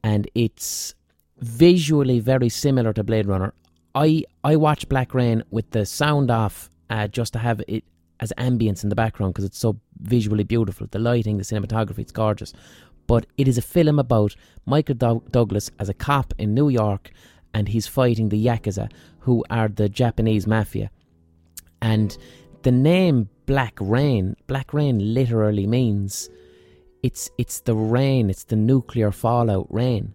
and 0.05 0.29
it's 0.35 0.95
visually 1.39 2.21
very 2.21 2.49
similar 2.49 2.93
to 2.93 3.03
Blade 3.03 3.27
Runner. 3.27 3.53
I 3.95 4.25
I 4.45 4.57
watch 4.57 4.89
Black 4.89 5.15
Rain 5.15 5.43
with 5.51 5.71
the 5.71 5.85
sound 5.85 6.31
off 6.31 6.71
uh, 6.89 7.09
just 7.09 7.33
to 7.35 7.39
have 7.39 7.63
it 7.69 7.85
as 8.21 8.33
ambience 8.39 8.85
in 8.85 8.89
the 8.89 8.95
background 8.95 9.35
because 9.35 9.45
it's 9.45 9.59
so 9.59 9.79
visually 10.01 10.45
beautiful. 10.45 10.87
The 10.91 10.99
lighting, 10.99 11.39
the 11.39 11.45
cinematography, 11.45 11.99
it's 11.99 12.13
gorgeous. 12.13 12.53
But 13.07 13.27
it 13.37 13.49
is 13.49 13.59
a 13.59 13.63
film 13.63 13.99
about 13.99 14.35
Michael 14.65 15.21
Douglas 15.31 15.71
as 15.79 15.89
a 15.89 15.95
cop 15.95 16.33
in 16.39 16.55
New 16.55 16.69
York 16.69 17.11
and 17.55 17.69
he's 17.69 17.87
fighting 17.87 18.29
the 18.29 18.45
Yakuza, 18.45 18.91
who 19.21 19.45
are 19.51 19.69
the 19.69 19.89
Japanese 19.89 20.47
mafia. 20.47 20.91
And 21.81 22.17
the 22.63 22.73
name 22.73 23.29
Black 23.47 23.77
Rain, 23.81 24.37
Black 24.47 24.73
Rain 24.73 25.15
literally 25.15 25.67
means 25.67 26.31
it's 27.03 27.31
it's 27.37 27.61
the 27.61 27.75
rain, 27.75 28.31
it's 28.31 28.45
the 28.45 28.57
nuclear 28.57 29.11
fallout 29.11 29.67
rain. 29.71 30.15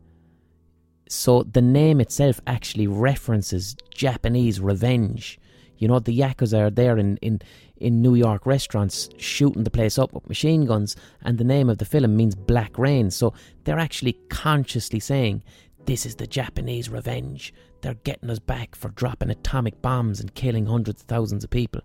So 1.09 1.43
the 1.43 1.61
name 1.61 2.01
itself 2.01 2.41
actually 2.47 2.87
references 2.87 3.75
Japanese 3.93 4.59
revenge. 4.59 5.39
You 5.77 5.87
know, 5.87 5.99
the 5.99 6.17
Yakuza 6.17 6.67
are 6.67 6.69
there 6.69 6.97
in, 6.97 7.17
in, 7.17 7.41
in 7.77 8.01
New 8.01 8.15
York 8.15 8.45
restaurants 8.45 9.09
shooting 9.17 9.63
the 9.63 9.71
place 9.71 9.97
up 9.97 10.13
with 10.13 10.27
machine 10.27 10.65
guns, 10.65 10.95
and 11.21 11.37
the 11.37 11.43
name 11.43 11.69
of 11.69 11.77
the 11.77 11.85
film 11.85 12.15
means 12.15 12.35
Black 12.35 12.77
Rain. 12.77 13.11
So 13.11 13.33
they're 13.63 13.79
actually 13.79 14.13
consciously 14.29 14.99
saying, 14.99 15.43
This 15.85 16.05
is 16.05 16.15
the 16.15 16.27
Japanese 16.27 16.89
revenge. 16.89 17.53
They're 17.81 17.93
getting 17.93 18.29
us 18.29 18.39
back 18.39 18.75
for 18.75 18.89
dropping 18.89 19.29
atomic 19.29 19.81
bombs 19.81 20.19
and 20.19 20.33
killing 20.33 20.65
hundreds 20.65 21.01
of 21.01 21.07
thousands 21.07 21.43
of 21.43 21.49
people. 21.49 21.81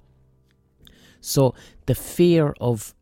So 1.20 1.54
the 1.86 1.94
fear 1.94 2.54
of 2.60 2.94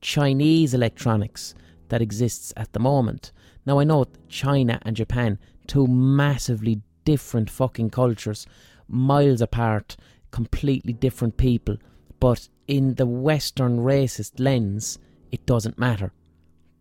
Chinese 0.00 0.74
electronics 0.74 1.54
that 1.88 2.02
exists 2.02 2.52
at 2.56 2.72
the 2.72 2.80
moment. 2.80 3.32
Now 3.64 3.78
I 3.78 3.84
know 3.84 4.06
China 4.28 4.80
and 4.82 4.96
Japan, 4.96 5.38
two 5.66 5.86
massively 5.86 6.80
different 7.04 7.50
fucking 7.50 7.90
cultures, 7.90 8.46
miles 8.88 9.40
apart, 9.40 9.96
completely 10.32 10.92
different 10.92 11.36
people, 11.36 11.76
but 12.18 12.48
in 12.66 12.94
the 12.94 13.06
Western 13.06 13.78
racist 13.78 14.40
lens, 14.40 14.98
it 15.30 15.46
doesn't 15.46 15.78
matter. 15.78 16.12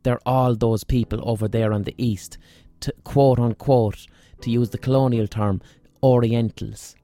They're 0.04 0.26
all 0.26 0.56
those 0.56 0.84
people 0.84 1.20
over 1.24 1.48
there 1.48 1.72
on 1.72 1.84
the 1.84 1.96
east, 1.98 2.38
to 2.80 2.94
quote 3.04 3.40
unquote, 3.40 4.08
to 4.42 4.50
use 4.50 4.72
the 4.72 4.78
colonial 4.80 5.28
term, 5.28 5.62
Orientals. 6.02 6.96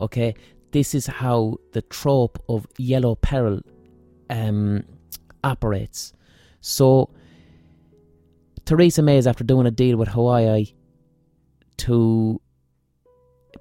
Okay, 0.00 0.34
this 0.72 0.94
is 0.94 1.06
how 1.06 1.58
the 1.72 1.82
trope 1.82 2.42
of 2.48 2.66
yellow 2.76 3.14
peril 3.14 3.60
um, 4.30 4.82
operates. 5.44 6.12
So, 6.60 7.10
Theresa 8.64 9.02
May 9.02 9.18
is 9.18 9.26
after 9.26 9.44
doing 9.44 9.66
a 9.66 9.70
deal 9.70 9.96
with 9.96 10.08
Huawei 10.08 10.72
to 11.78 12.40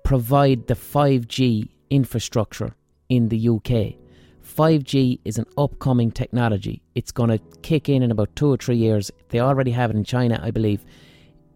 provide 0.03 0.67
the 0.67 0.73
5G 0.73 1.69
infrastructure 1.91 2.73
in 3.09 3.29
the 3.29 3.49
UK. 3.49 3.99
5G 4.43 5.19
is 5.23 5.37
an 5.37 5.45
upcoming 5.57 6.11
technology. 6.11 6.81
It's 6.95 7.11
going 7.11 7.29
to 7.29 7.39
kick 7.61 7.87
in 7.87 8.01
in 8.01 8.09
about 8.09 8.35
two 8.35 8.51
or 8.51 8.57
three 8.57 8.77
years. 8.77 9.11
They 9.29 9.39
already 9.39 9.71
have 9.71 9.91
it 9.91 9.97
in 9.97 10.03
China, 10.03 10.39
I 10.41 10.49
believe. 10.49 10.83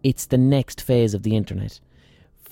It's 0.04 0.26
the 0.26 0.38
next 0.38 0.80
phase 0.80 1.14
of 1.14 1.24
the 1.24 1.36
internet. 1.36 1.80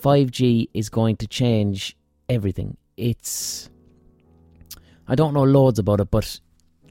5G 0.03 0.69
is 0.75 0.89
going 0.89 1.17
to 1.19 1.27
change 1.27 1.97
everything. 2.29 2.77
It's. 2.97 3.71
I 5.07 5.15
don't 5.15 5.35
know 5.35 5.45
loads 5.45 5.79
about 5.79 6.01
it, 6.01 6.11
but 6.11 6.41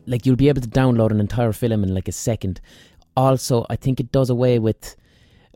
like 0.06 0.26
you'll 0.26 0.36
be 0.36 0.50
able 0.50 0.62
to 0.62 0.68
download 0.68 1.12
an 1.12 1.20
entire 1.20 1.52
film 1.52 1.84
in 1.84 1.94
like 1.94 2.08
a 2.08 2.14
second. 2.14 2.62
Also, 3.16 3.66
I 3.70 3.76
think 3.76 4.00
it 4.00 4.12
does 4.12 4.30
away 4.30 4.58
with 4.60 4.96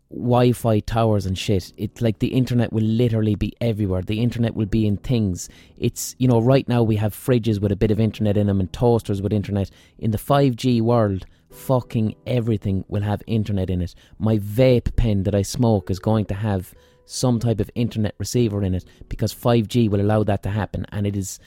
Wi-Fi 0.09 0.79
towers 0.81 1.25
and 1.25 1.37
shit. 1.37 1.73
It's 1.77 2.01
like 2.01 2.19
the 2.19 2.27
internet 2.27 2.71
will 2.71 2.83
literally 2.83 3.35
be 3.35 3.53
everywhere. 3.59 4.01
The 4.01 4.21
internet 4.21 4.55
will 4.55 4.65
be 4.65 4.87
in 4.87 4.97
things. 4.97 5.49
It's 5.77 6.15
you 6.17 6.27
know 6.27 6.39
right 6.39 6.67
now 6.67 6.83
we 6.83 6.95
have 6.95 7.13
fridges 7.13 7.59
with 7.59 7.71
a 7.71 7.75
bit 7.75 7.91
of 7.91 7.99
internet 7.99 8.37
in 8.37 8.47
them 8.47 8.59
and 8.59 8.71
toasters 8.71 9.21
with 9.21 9.33
internet. 9.33 9.69
In 9.99 10.11
the 10.11 10.17
5G 10.17 10.81
world, 10.81 11.25
fucking 11.51 12.15
everything 12.25 12.85
will 12.87 13.01
have 13.01 13.21
internet 13.27 13.69
in 13.69 13.81
it. 13.81 13.95
My 14.17 14.37
vape 14.37 14.95
pen 14.95 15.23
that 15.23 15.35
I 15.35 15.41
smoke 15.41 15.89
is 15.89 15.99
going 15.99 16.25
to 16.25 16.35
have 16.35 16.73
some 17.05 17.39
type 17.39 17.59
of 17.59 17.71
internet 17.73 18.15
receiver 18.17 18.63
in 18.63 18.75
it 18.75 18.85
because 19.09 19.33
5G 19.33 19.89
will 19.89 20.01
allow 20.01 20.23
that 20.23 20.43
to 20.43 20.49
happen 20.49 20.85
and 20.91 21.07
it 21.07 21.15
is 21.15 21.39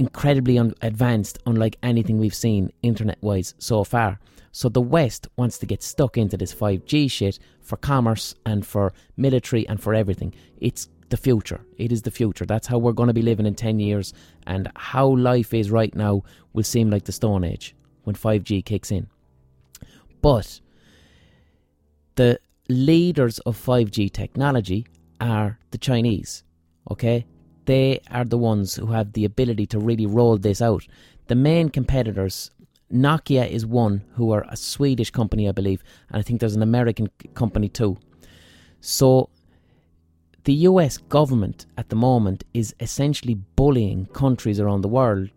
incredibly 0.00 0.58
un- 0.58 0.74
advanced, 0.80 1.38
unlike 1.44 1.76
anything 1.82 2.18
we've 2.18 2.34
seen 2.34 2.72
internet 2.82 3.18
wise 3.20 3.54
so 3.58 3.84
far. 3.84 4.18
So 4.50 4.70
the 4.70 4.80
West 4.80 5.28
wants 5.36 5.58
to 5.58 5.66
get 5.66 5.82
stuck 5.82 6.16
into 6.16 6.38
this 6.38 6.54
5G 6.54 7.10
shit 7.10 7.38
for 7.60 7.76
commerce 7.76 8.34
and 8.46 8.66
for 8.66 8.94
military 9.18 9.68
and 9.68 9.80
for 9.80 9.94
everything. 9.94 10.34
It's 10.58 10.88
the 11.10 11.18
future. 11.18 11.60
It 11.76 11.92
is 11.92 12.02
the 12.02 12.10
future. 12.10 12.46
That's 12.46 12.66
how 12.66 12.78
we're 12.78 12.92
going 12.92 13.08
to 13.08 13.14
be 13.14 13.22
living 13.22 13.44
in 13.44 13.54
10 13.54 13.78
years. 13.78 14.14
And 14.46 14.72
how 14.74 15.06
life 15.06 15.52
is 15.52 15.70
right 15.70 15.94
now 15.94 16.22
will 16.54 16.64
seem 16.64 16.88
like 16.88 17.04
the 17.04 17.12
Stone 17.12 17.44
Age 17.44 17.76
when 18.04 18.16
5G 18.16 18.64
kicks 18.64 18.90
in. 18.90 19.06
But 20.22 20.60
the 22.14 22.40
leaders 22.70 23.38
of 23.40 23.62
5G 23.62 24.10
technology 24.10 24.86
are 25.20 25.58
the 25.72 25.78
Chinese. 25.78 26.42
Okay? 26.90 27.26
They 27.70 28.00
are 28.10 28.24
the 28.24 28.36
ones 28.36 28.74
who 28.74 28.86
have 28.86 29.12
the 29.12 29.24
ability 29.24 29.64
to 29.64 29.78
really 29.78 30.04
roll 30.04 30.36
this 30.36 30.60
out. 30.60 30.84
The 31.28 31.36
main 31.36 31.68
competitors, 31.68 32.50
Nokia 32.92 33.48
is 33.48 33.64
one, 33.64 34.02
who 34.14 34.32
are 34.32 34.44
a 34.48 34.56
Swedish 34.56 35.12
company, 35.12 35.48
I 35.48 35.52
believe, 35.52 35.84
and 36.08 36.18
I 36.18 36.22
think 36.22 36.40
there's 36.40 36.56
an 36.56 36.64
American 36.64 37.08
company 37.34 37.68
too. 37.68 37.96
So 38.80 39.30
the 40.42 40.54
US 40.70 40.98
government 40.98 41.66
at 41.78 41.90
the 41.90 41.94
moment 41.94 42.42
is 42.54 42.74
essentially 42.80 43.34
bullying 43.34 44.06
countries 44.06 44.58
around 44.58 44.80
the 44.80 44.88
world 44.88 45.30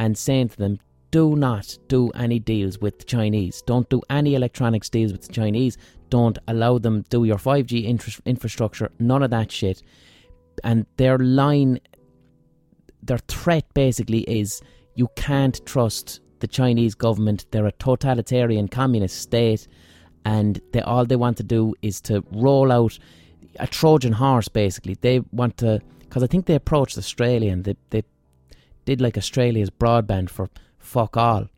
and 0.00 0.18
saying 0.18 0.48
to 0.48 0.56
them, 0.56 0.80
do 1.12 1.36
not 1.36 1.78
do 1.86 2.10
any 2.16 2.40
deals 2.40 2.80
with 2.80 2.98
the 2.98 3.04
Chinese. 3.04 3.62
Don't 3.62 3.88
do 3.88 4.02
any 4.10 4.34
electronics 4.34 4.88
deals 4.88 5.12
with 5.12 5.22
the 5.28 5.32
Chinese. 5.32 5.78
Don't 6.10 6.38
allow 6.48 6.78
them 6.78 7.04
to 7.04 7.08
do 7.10 7.24
your 7.24 7.38
5G 7.38 7.84
infrastructure. 8.24 8.90
None 8.98 9.22
of 9.22 9.30
that 9.30 9.52
shit 9.52 9.84
and 10.64 10.86
their 10.96 11.18
line, 11.18 11.80
their 13.02 13.18
threat 13.18 13.72
basically 13.74 14.20
is 14.22 14.62
you 14.94 15.08
can't 15.16 15.64
trust 15.66 16.20
the 16.40 16.46
Chinese 16.46 16.94
government. 16.94 17.46
They're 17.50 17.66
a 17.66 17.72
totalitarian 17.72 18.68
communist 18.68 19.20
state, 19.20 19.68
and 20.24 20.60
they 20.72 20.80
all 20.80 21.04
they 21.04 21.16
want 21.16 21.36
to 21.38 21.42
do 21.42 21.74
is 21.82 22.00
to 22.02 22.24
roll 22.30 22.72
out 22.72 22.98
a 23.58 23.66
Trojan 23.66 24.12
horse. 24.12 24.48
Basically, 24.48 24.96
they 25.00 25.20
want 25.32 25.56
to 25.58 25.80
because 26.00 26.22
I 26.22 26.26
think 26.26 26.46
they 26.46 26.54
approached 26.54 26.98
Australia 26.98 27.52
and 27.52 27.64
they 27.64 27.76
they 27.90 28.02
did 28.84 29.00
like 29.00 29.18
Australia's 29.18 29.70
broadband 29.70 30.30
for 30.30 30.48
fuck 30.78 31.16
all. 31.16 31.48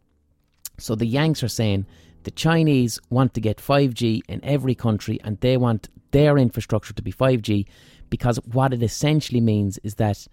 So 0.79 0.95
the 0.95 1.07
Yanks 1.07 1.43
are 1.43 1.49
saying 1.49 1.87
the 2.23 2.31
Chinese 2.31 2.99
want 3.11 3.35
to 3.35 3.41
get 3.41 3.59
5G 3.59 4.23
in 4.29 4.45
every 4.45 4.75
country 4.75 5.21
and 5.23 5.39
they 5.41 5.57
want 5.57 5.89
their 6.11 6.39
infrastructure 6.39 6.95
to 6.95 7.03
be 7.03 7.13
5G 7.13 7.67
because 8.11 8.39
what 8.53 8.73
it 8.73 8.83
essentially 8.83 9.41
means 9.41 9.79
is 9.83 9.97
that 9.97 10.27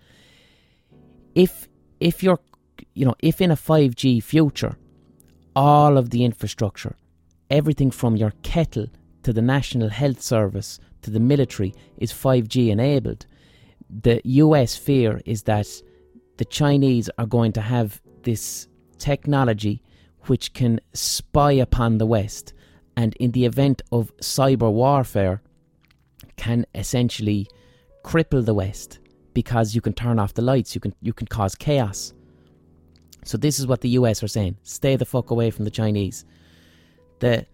if 1.33 1.67
if 1.99 2.23
you're 2.23 2.39
you 2.93 3.05
know 3.05 3.15
if 3.19 3.41
in 3.41 3.51
a 3.51 3.55
5G 3.55 4.21
future 4.23 4.77
all 5.55 5.97
of 5.97 6.09
the 6.09 6.23
infrastructure 6.23 6.95
everything 7.49 7.91
from 7.91 8.15
your 8.15 8.33
kettle 8.43 8.87
to 9.23 9.31
the 9.33 9.41
National 9.41 9.89
Health 9.89 10.21
Service 10.21 10.79
to 11.01 11.11
the 11.11 11.19
military 11.19 11.73
is 11.97 12.11
5G 12.11 12.69
enabled 12.69 13.25
the 13.89 14.21
US 14.23 14.75
fear 14.75 15.21
is 15.25 15.43
that 15.43 15.67
the 16.37 16.45
Chinese 16.45 17.09
are 17.17 17.25
going 17.25 17.53
to 17.53 17.61
have 17.61 18.01
this 18.23 18.67
technology 18.97 19.81
which 20.27 20.53
can 20.53 20.79
spy 20.93 21.51
upon 21.51 21.97
the 21.97 22.05
West 22.05 22.53
and 22.97 23.15
in 23.15 23.31
the 23.31 23.45
event 23.45 23.81
of 23.91 24.15
cyber 24.17 24.71
warfare 24.71 25.41
can 26.37 26.65
essentially 26.73 27.47
cripple 28.05 28.45
the 28.45 28.53
West 28.53 28.99
because 29.33 29.73
you 29.73 29.81
can 29.81 29.93
turn 29.93 30.19
off 30.19 30.35
the 30.35 30.41
lights, 30.41 30.75
you 30.75 30.81
can 30.81 30.93
you 31.01 31.11
can 31.11 31.27
cause 31.27 31.55
chaos. 31.55 32.13
So 33.23 33.37
this 33.37 33.59
is 33.59 33.65
what 33.65 33.81
the 33.81 33.89
US 33.89 34.21
are 34.21 34.27
saying. 34.27 34.57
Stay 34.61 34.95
the 34.95 35.05
fuck 35.05 35.31
away 35.31 35.49
from 35.49 35.65
the 35.65 35.71
Chinese. 35.71 36.23
The 37.19 37.47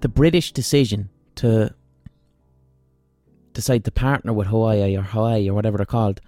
the 0.00 0.08
British 0.08 0.52
decision 0.52 1.10
to 1.36 1.74
decide 3.52 3.84
to 3.84 3.90
partner 3.90 4.32
with 4.32 4.46
Hawaii 4.46 4.96
or 4.96 5.02
Hawaii 5.02 5.50
or 5.50 5.54
whatever 5.54 5.76
they're 5.78 5.86
called, 5.86 6.20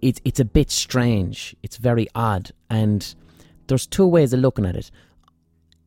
it's 0.00 0.20
it's 0.24 0.40
a 0.40 0.44
bit 0.44 0.70
strange. 0.70 1.54
It's 1.62 1.76
very 1.76 2.08
odd. 2.16 2.50
And 2.68 3.14
there's 3.68 3.86
two 3.86 4.06
ways 4.06 4.32
of 4.32 4.40
looking 4.40 4.66
at 4.66 4.74
it. 4.74 4.90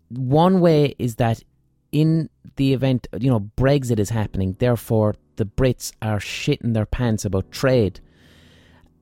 One 0.10 0.62
way 0.62 0.96
is 0.98 1.16
that 1.16 1.44
in 1.92 2.30
the 2.56 2.74
event, 2.74 3.08
you 3.20 3.30
know, 3.30 3.42
Brexit 3.58 4.00
is 4.00 4.10
happening, 4.10 4.56
therefore 4.60 5.16
the 5.36 5.46
Brits 5.46 5.92
are 6.02 6.20
shitting 6.20 6.74
their 6.74 6.86
pants 6.86 7.26
about 7.26 7.52
trade. 7.52 8.00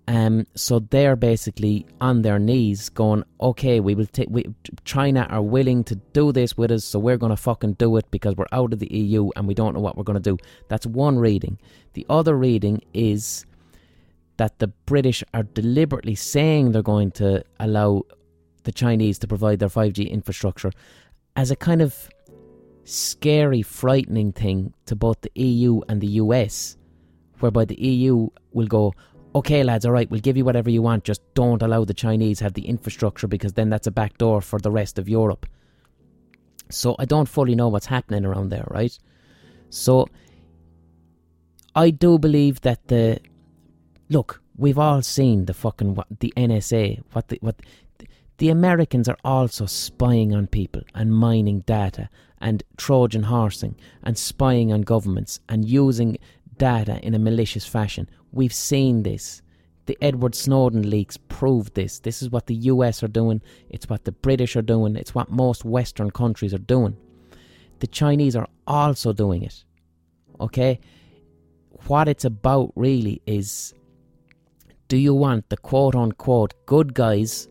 Um, 0.05 0.47
so 0.53 0.79
they're 0.79 1.15
basically 1.15 1.85
on 2.01 2.23
their 2.23 2.37
knees 2.37 2.89
going, 2.89 3.23
okay, 3.39 3.79
we 3.79 3.95
will 3.95 4.05
take, 4.05 4.29
China 4.83 5.25
are 5.29 5.41
willing 5.41 5.83
to 5.85 5.95
do 5.95 6.33
this 6.33 6.57
with 6.57 6.71
us, 6.71 6.83
so 6.83 6.99
we're 6.99 7.17
going 7.17 7.29
to 7.29 7.37
fucking 7.37 7.73
do 7.73 7.95
it 7.95 8.11
because 8.11 8.35
we're 8.35 8.45
out 8.51 8.73
of 8.73 8.79
the 8.79 8.93
EU 8.93 9.29
and 9.35 9.47
we 9.47 9.53
don't 9.53 9.73
know 9.73 9.79
what 9.79 9.95
we're 9.95 10.03
going 10.03 10.21
to 10.21 10.29
do. 10.29 10.37
That's 10.67 10.85
one 10.85 11.17
reading. 11.19 11.57
The 11.93 12.05
other 12.09 12.35
reading 12.35 12.81
is 12.93 13.45
that 14.37 14.59
the 14.59 14.67
British 14.67 15.23
are 15.33 15.43
deliberately 15.43 16.15
saying 16.15 16.71
they're 16.71 16.81
going 16.81 17.11
to 17.11 17.45
allow 17.59 18.03
the 18.63 18.71
Chinese 18.73 19.19
to 19.19 19.27
provide 19.27 19.59
their 19.59 19.69
5G 19.69 20.09
infrastructure 20.09 20.71
as 21.35 21.49
a 21.49 21.55
kind 21.55 21.81
of 21.81 22.09
scary, 22.85 23.61
frightening 23.61 24.31
thing 24.31 24.73
to 24.85 24.95
both 24.95 25.21
the 25.21 25.31
EU 25.35 25.81
and 25.87 26.01
the 26.01 26.07
US, 26.07 26.77
whereby 27.39 27.65
the 27.65 27.79
EU 27.81 28.29
will 28.51 28.67
go, 28.67 28.93
okay, 29.35 29.63
lads, 29.63 29.85
all 29.85 29.91
right, 29.91 30.09
we'll 30.09 30.21
give 30.21 30.37
you 30.37 30.45
whatever 30.45 30.69
you 30.69 30.81
want, 30.81 31.03
just 31.03 31.21
don't 31.33 31.61
allow 31.61 31.85
the 31.85 31.93
Chinese 31.93 32.39
have 32.39 32.53
the 32.53 32.67
infrastructure 32.67 33.27
because 33.27 33.53
then 33.53 33.69
that's 33.69 33.87
a 33.87 33.91
back 33.91 34.17
door 34.17 34.41
for 34.41 34.59
the 34.59 34.71
rest 34.71 34.99
of 34.99 35.09
Europe. 35.09 35.45
So 36.69 36.95
I 36.99 37.05
don't 37.05 37.27
fully 37.27 37.55
know 37.55 37.69
what's 37.69 37.85
happening 37.85 38.25
around 38.25 38.49
there, 38.49 38.67
right? 38.69 38.97
So 39.69 40.07
I 41.75 41.89
do 41.89 42.19
believe 42.19 42.61
that 42.61 42.87
the 42.87 43.19
look, 44.09 44.41
we've 44.55 44.77
all 44.77 45.01
seen 45.01 45.45
the 45.45 45.53
fucking 45.53 45.95
what 45.95 46.07
the 46.19 46.33
NSA, 46.37 47.01
what 47.13 47.27
the 47.29 47.39
what 47.41 47.61
the 48.37 48.49
Americans 48.49 49.07
are 49.07 49.17
also 49.23 49.65
spying 49.65 50.33
on 50.33 50.47
people 50.47 50.81
and 50.93 51.13
mining 51.13 51.61
data 51.61 52.09
and 52.43 52.61
Trojan 52.77 53.23
horsing 53.23 53.75
and 54.03 54.17
spying 54.17 54.71
on 54.73 54.81
governments 54.81 55.39
and 55.47 55.65
using 55.65 56.17
data 56.57 56.99
in 57.01 57.15
a 57.15 57.19
malicious 57.19 57.65
fashion. 57.65 58.09
We've 58.31 58.53
seen 58.53 59.03
this. 59.03 59.41
The 59.85 59.97
Edward 60.01 60.35
Snowden 60.35 60.89
leaks 60.89 61.17
proved 61.17 61.73
this. 61.73 61.99
This 61.99 62.21
is 62.21 62.29
what 62.29 62.47
the 62.47 62.55
US 62.55 63.01
are 63.01 63.07
doing. 63.07 63.41
It's 63.69 63.89
what 63.89 64.03
the 64.03 64.11
British 64.11 64.55
are 64.57 64.61
doing. 64.61 64.97
It's 64.97 65.15
what 65.15 65.31
most 65.31 65.63
Western 65.63 66.11
countries 66.11 66.53
are 66.53 66.59
doing. 66.59 66.97
The 67.79 67.87
Chinese 67.87 68.35
are 68.35 68.47
also 68.67 69.13
doing 69.13 69.43
it. 69.43 69.63
Okay? 70.39 70.81
What 71.87 72.09
it's 72.09 72.25
about 72.25 72.73
really 72.75 73.21
is 73.25 73.73
do 74.89 74.97
you 74.97 75.13
want 75.13 75.49
the 75.49 75.57
quote 75.57 75.95
unquote 75.95 76.53
good 76.65 76.93
guys 76.93 77.47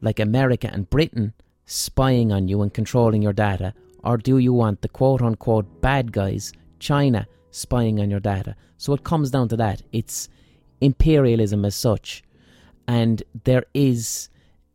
like 0.00 0.18
America 0.18 0.70
and 0.72 0.88
Britain 0.88 1.34
spying 1.66 2.32
on 2.32 2.48
you 2.48 2.62
and 2.62 2.72
controlling 2.72 3.22
your 3.22 3.32
data, 3.32 3.74
or 4.04 4.16
do 4.16 4.38
you 4.38 4.52
want 4.52 4.82
the 4.82 4.88
quote 4.88 5.22
unquote 5.22 5.80
bad 5.80 6.12
guys, 6.12 6.52
China, 6.78 7.26
spying 7.50 8.00
on 8.00 8.10
your 8.10 8.20
data? 8.20 8.56
So 8.76 8.92
it 8.92 9.04
comes 9.04 9.30
down 9.30 9.48
to 9.48 9.56
that. 9.56 9.82
It's 9.92 10.28
imperialism 10.80 11.64
as 11.64 11.74
such. 11.74 12.22
And 12.88 13.22
there 13.44 13.64
is 13.74 14.28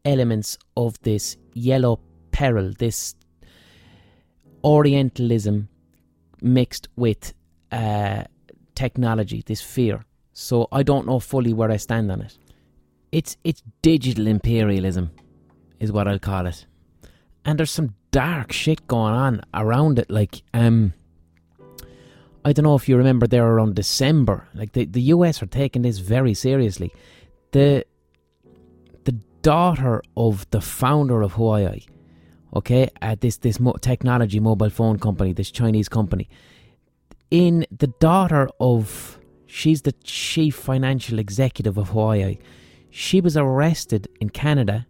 elements 0.06 0.58
of 0.76 1.00
this 1.02 1.38
yellow 1.54 2.00
peril, 2.32 2.74
this 2.78 3.16
Orientalism 4.64 5.70
mixed 6.42 6.90
with 6.96 7.34
uh, 7.72 8.24
technology, 8.76 9.44
this 9.46 9.62
fear. 9.62 10.04
So 10.34 10.68
I 10.72 10.84
don't 10.84 11.08
know 11.08 11.20
fully 11.20 11.54
where 11.54 11.72
I 11.72 11.78
stand 11.78 12.12
on 12.12 12.22
it. 12.22 12.38
It's 13.12 13.38
it's 13.44 13.64
digital 13.82 14.28
imperialism, 14.28 15.12
is 15.80 15.92
what 15.92 16.08
I'll 16.08 16.20
call 16.20 16.48
it. 16.48 16.66
And 17.46 17.58
there's 17.58 17.72
some 17.72 17.96
dark 18.12 18.52
shit 18.52 18.88
going 18.88 19.14
on 19.14 19.42
around 19.54 20.00
it. 20.00 20.10
Like, 20.10 20.42
um, 20.54 20.94
I 22.46 22.54
don't 22.54 22.64
know 22.64 22.76
if 22.76 22.88
you 22.88 22.98
remember 22.98 23.28
there 23.28 23.46
around 23.46 23.76
December. 23.76 24.48
Like 24.54 24.74
the 24.74 24.86
the 24.86 25.02
US 25.14 25.42
are 25.42 25.48
taking 25.48 25.82
this 25.82 26.00
very 26.00 26.34
seriously. 26.34 26.94
The 27.52 27.86
the 29.04 29.14
daughter 29.42 30.02
of 30.16 30.50
the 30.52 30.62
founder 30.62 31.22
of 31.22 31.34
Huawei, 31.34 31.88
okay, 32.56 32.90
at 33.02 33.22
this 33.22 33.38
this 33.38 33.60
mo- 33.60 33.78
technology 33.82 34.40
mobile 34.40 34.70
phone 34.70 35.00
company, 35.00 35.34
this 35.34 35.52
Chinese 35.52 35.90
company, 35.90 36.30
in 37.32 37.66
the 37.72 37.88
daughter 37.88 38.50
of 38.60 39.20
she's 39.46 39.82
the 39.82 39.94
chief 40.04 40.56
financial 40.56 41.20
executive 41.20 41.78
of 41.78 41.90
Huawei 41.90 42.38
she 42.90 43.22
was 43.22 43.38
arrested 43.38 44.08
in 44.20 44.30
Canada 44.30 44.88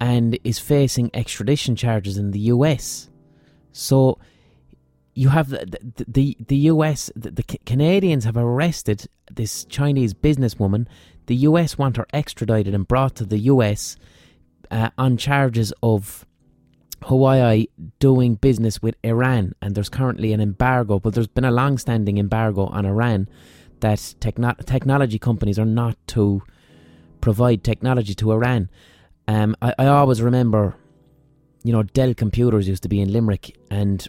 and 0.00 0.38
is 0.44 0.58
facing 0.58 1.10
extradition 1.14 1.76
charges 1.76 2.18
in 2.18 2.30
the 2.30 2.40
US. 2.40 3.08
So 3.72 4.18
you 5.14 5.28
have 5.28 5.50
the 5.50 6.04
the, 6.06 6.36
the, 6.46 6.56
US 6.56 7.10
the, 7.14 7.30
the 7.30 7.42
Canadians 7.42 8.24
have 8.24 8.36
arrested 8.36 9.06
this 9.30 9.64
Chinese 9.64 10.14
businesswoman. 10.14 10.86
The 11.26 11.36
US 11.36 11.78
want 11.78 11.96
her 11.96 12.06
extradited 12.12 12.74
and 12.74 12.86
brought 12.86 13.14
to 13.16 13.24
the 13.24 13.38
US 13.38 13.96
uh, 14.70 14.90
on 14.98 15.16
charges 15.16 15.72
of 15.82 16.26
Huawei 17.02 17.68
doing 17.98 18.34
business 18.36 18.80
with 18.80 18.96
Iran, 19.04 19.54
and 19.60 19.74
there's 19.74 19.90
currently 19.90 20.32
an 20.32 20.40
embargo. 20.40 20.98
But 20.98 21.14
there's 21.14 21.26
been 21.26 21.44
a 21.44 21.50
long-standing 21.50 22.16
embargo 22.16 22.66
on 22.66 22.86
Iran 22.86 23.28
that 23.80 24.14
techno- 24.20 24.56
technology 24.64 25.18
companies 25.18 25.58
are 25.58 25.66
not 25.66 25.96
to 26.08 26.42
provide 27.20 27.62
technology 27.62 28.14
to 28.14 28.32
Iran. 28.32 28.70
Um, 29.26 29.56
I, 29.62 29.74
I 29.78 29.86
always 29.86 30.20
remember, 30.20 30.76
you 31.62 31.72
know, 31.72 31.82
Dell 31.82 32.14
computers 32.14 32.68
used 32.68 32.82
to 32.82 32.88
be 32.88 33.00
in 33.00 33.12
Limerick, 33.12 33.56
and 33.70 34.06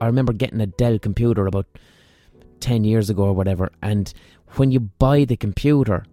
I 0.00 0.06
remember 0.06 0.32
getting 0.32 0.60
a 0.60 0.66
Dell 0.66 0.98
computer 0.98 1.46
about 1.46 1.66
10 2.60 2.84
years 2.84 3.10
ago 3.10 3.24
or 3.24 3.32
whatever. 3.32 3.70
And 3.82 4.12
when 4.56 4.70
you 4.70 4.80
buy 4.80 5.24
the 5.24 5.36
computer, 5.36 6.04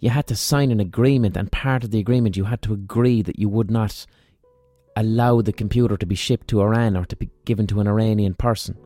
you 0.00 0.10
had 0.10 0.26
to 0.28 0.36
sign 0.36 0.70
an 0.70 0.80
agreement, 0.80 1.36
and 1.36 1.52
part 1.52 1.84
of 1.84 1.90
the 1.90 1.98
agreement, 1.98 2.36
you 2.36 2.44
had 2.44 2.62
to 2.62 2.72
agree 2.72 3.22
that 3.22 3.38
you 3.38 3.48
would 3.48 3.70
not 3.70 4.06
allow 4.96 5.40
the 5.40 5.52
computer 5.52 5.96
to 5.96 6.06
be 6.06 6.14
shipped 6.14 6.48
to 6.48 6.60
Iran 6.60 6.96
or 6.96 7.04
to 7.04 7.16
be 7.16 7.30
given 7.44 7.66
to 7.68 7.80
an 7.80 7.86
Iranian 7.86 8.34
person. 8.34 8.76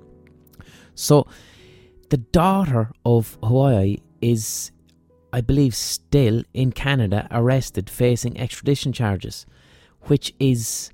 So, 0.95 1.27
the 2.11 2.19
daughter 2.19 2.91
of 3.05 3.41
Huawei 3.41 4.01
is 4.21 4.71
I 5.35 5.41
believe, 5.41 5.75
still 5.75 6.45
in 6.55 6.71
Canada, 6.71 7.27
arrested, 7.33 7.91
facing 7.91 8.39
extradition 8.39 8.93
charges, 8.93 9.47
which 10.03 10.33
is 10.39 10.93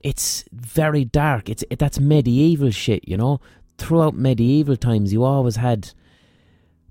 it's 0.00 0.44
very 0.50 1.04
dark. 1.04 1.48
It's 1.48 1.62
it, 1.70 1.78
that's 1.78 2.00
medieval 2.00 2.70
shit, 2.72 3.06
you 3.06 3.16
know. 3.16 3.40
Throughout 3.78 4.16
medieval 4.16 4.74
times, 4.74 5.12
you 5.12 5.22
always 5.22 5.54
had 5.54 5.92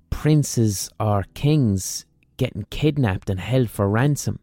princes 0.09 0.89
or 0.97 1.25
kings 1.33 2.05
getting 2.37 2.65
kidnapped 2.69 3.29
and 3.29 3.41
held 3.41 3.69
for 3.69 3.89
ransom, 3.89 4.39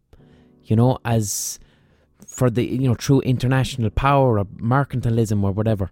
you 0.64 0.76
know, 0.76 0.98
as 1.02 1.58
for 2.26 2.50
the 2.50 2.66
you 2.66 2.86
know 2.86 2.94
true 2.94 3.22
international 3.22 3.88
power 3.88 4.38
or 4.38 4.44
mercantilism 4.44 5.42
or 5.42 5.52
whatever. 5.52 5.90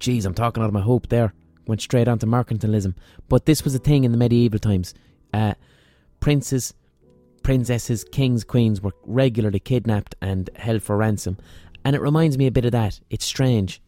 Jeez, 0.00 0.26
I'm 0.26 0.34
talking 0.34 0.62
out 0.62 0.66
of 0.66 0.74
my 0.74 0.82
hope 0.82 1.08
there 1.08 1.32
went 1.66 1.80
straight 1.80 2.08
on 2.08 2.18
to 2.20 2.26
mercantilism. 2.26 2.94
But 3.28 3.46
this 3.46 3.64
was 3.64 3.74
a 3.74 3.78
thing 3.78 4.04
in 4.04 4.12
the 4.12 4.18
medieval 4.18 4.58
times. 4.58 4.94
Uh, 5.32 5.54
princes, 6.20 6.74
princesses, 7.42 8.04
kings, 8.04 8.44
queens 8.44 8.80
were 8.80 8.92
regularly 9.04 9.60
kidnapped 9.60 10.14
and 10.20 10.50
held 10.56 10.82
for 10.82 10.96
ransom. 10.96 11.38
And 11.84 11.94
it 11.94 12.02
reminds 12.02 12.36
me 12.38 12.46
a 12.46 12.50
bit 12.50 12.64
of 12.64 12.72
that. 12.72 13.00
It's 13.10 13.24
strange. 13.24 13.80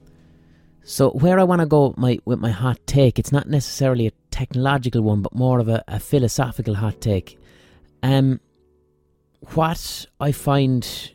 So 0.83 1.11
where 1.11 1.39
I 1.39 1.45
want 1.45 1.61
to 1.61 1.67
go 1.67 1.95
my, 1.97 2.19
with 2.25 2.39
my 2.39 2.51
hot 2.51 2.79
take, 2.87 3.19
it's 3.19 3.33
not 3.33 3.49
necessarily 3.49 4.07
a 4.07 4.13
technological 4.31 5.03
one, 5.03 5.21
but 5.21 5.35
more 5.35 5.59
of 5.59 5.69
a, 5.69 5.85
a 5.89 6.01
philosophical 6.01 6.77
hot 6.77 7.01
take. 7.01 7.39
Um, 8.03 8.41
what 9.55 10.07
I 10.21 10.33
find 10.33 11.13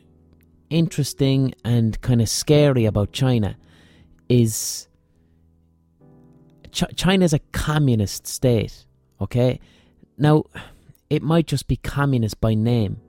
interesting 0.70 1.54
and 1.64 2.00
kind 2.02 2.20
of 2.20 2.28
scary 2.28 2.84
about 2.84 3.12
China 3.12 3.56
is 4.28 4.88
Ch- 6.74 6.96
China 6.96 7.24
is 7.24 7.32
a 7.32 7.38
communist 7.52 8.26
state, 8.26 8.84
okay? 9.20 9.60
Now, 10.18 10.44
it 11.08 11.22
might 11.22 11.46
just 11.46 11.68
be 11.68 11.76
communist 11.76 12.40
by 12.40 12.54
name. 12.54 13.00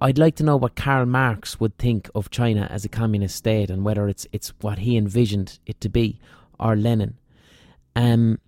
I'd 0.00 0.18
like 0.18 0.34
to 0.36 0.42
know 0.42 0.56
what 0.56 0.74
Karl 0.74 1.06
Marx 1.06 1.60
would 1.60 1.78
think 1.78 2.10
of 2.14 2.30
China 2.30 2.66
as 2.68 2.84
a 2.84 2.88
communist 2.88 3.36
state 3.36 3.70
and 3.70 3.84
whether 3.84 4.08
it's 4.08 4.26
it's 4.32 4.52
what 4.60 4.78
he 4.78 4.96
envisioned 4.96 5.58
it 5.66 5.80
to 5.82 5.88
be, 5.88 6.18
or 6.58 6.74
Lenin. 6.74 7.16
Um, 7.94 8.40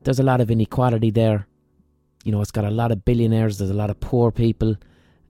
there's 0.00 0.20
a 0.20 0.24
lot 0.24 0.40
of 0.40 0.50
inequality 0.50 1.10
there. 1.10 1.46
You 2.24 2.32
know, 2.32 2.40
it's 2.40 2.52
got 2.52 2.64
a 2.64 2.70
lot 2.70 2.92
of 2.92 3.04
billionaires. 3.04 3.58
There's 3.58 3.70
a 3.70 3.74
lot 3.74 3.90
of 3.90 4.00
poor 4.00 4.30
people. 4.30 4.76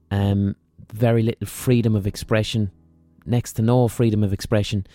Um, 0.09 0.55
very 0.93 1.23
little 1.23 1.47
freedom 1.47 1.95
of 1.95 2.07
expression, 2.07 2.71
next 3.25 3.53
to 3.53 3.61
no 3.61 3.87
freedom 3.87 4.23
of 4.23 4.31
expression. 4.31 4.85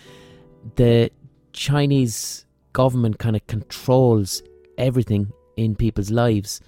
The 0.76 1.11
Chinese 1.53 2.45
government 2.76 3.18
kind 3.18 3.34
of 3.34 3.46
controls 3.46 4.42
everything 4.76 5.32
in 5.56 5.74
people's 5.74 6.10
lives. 6.10 6.60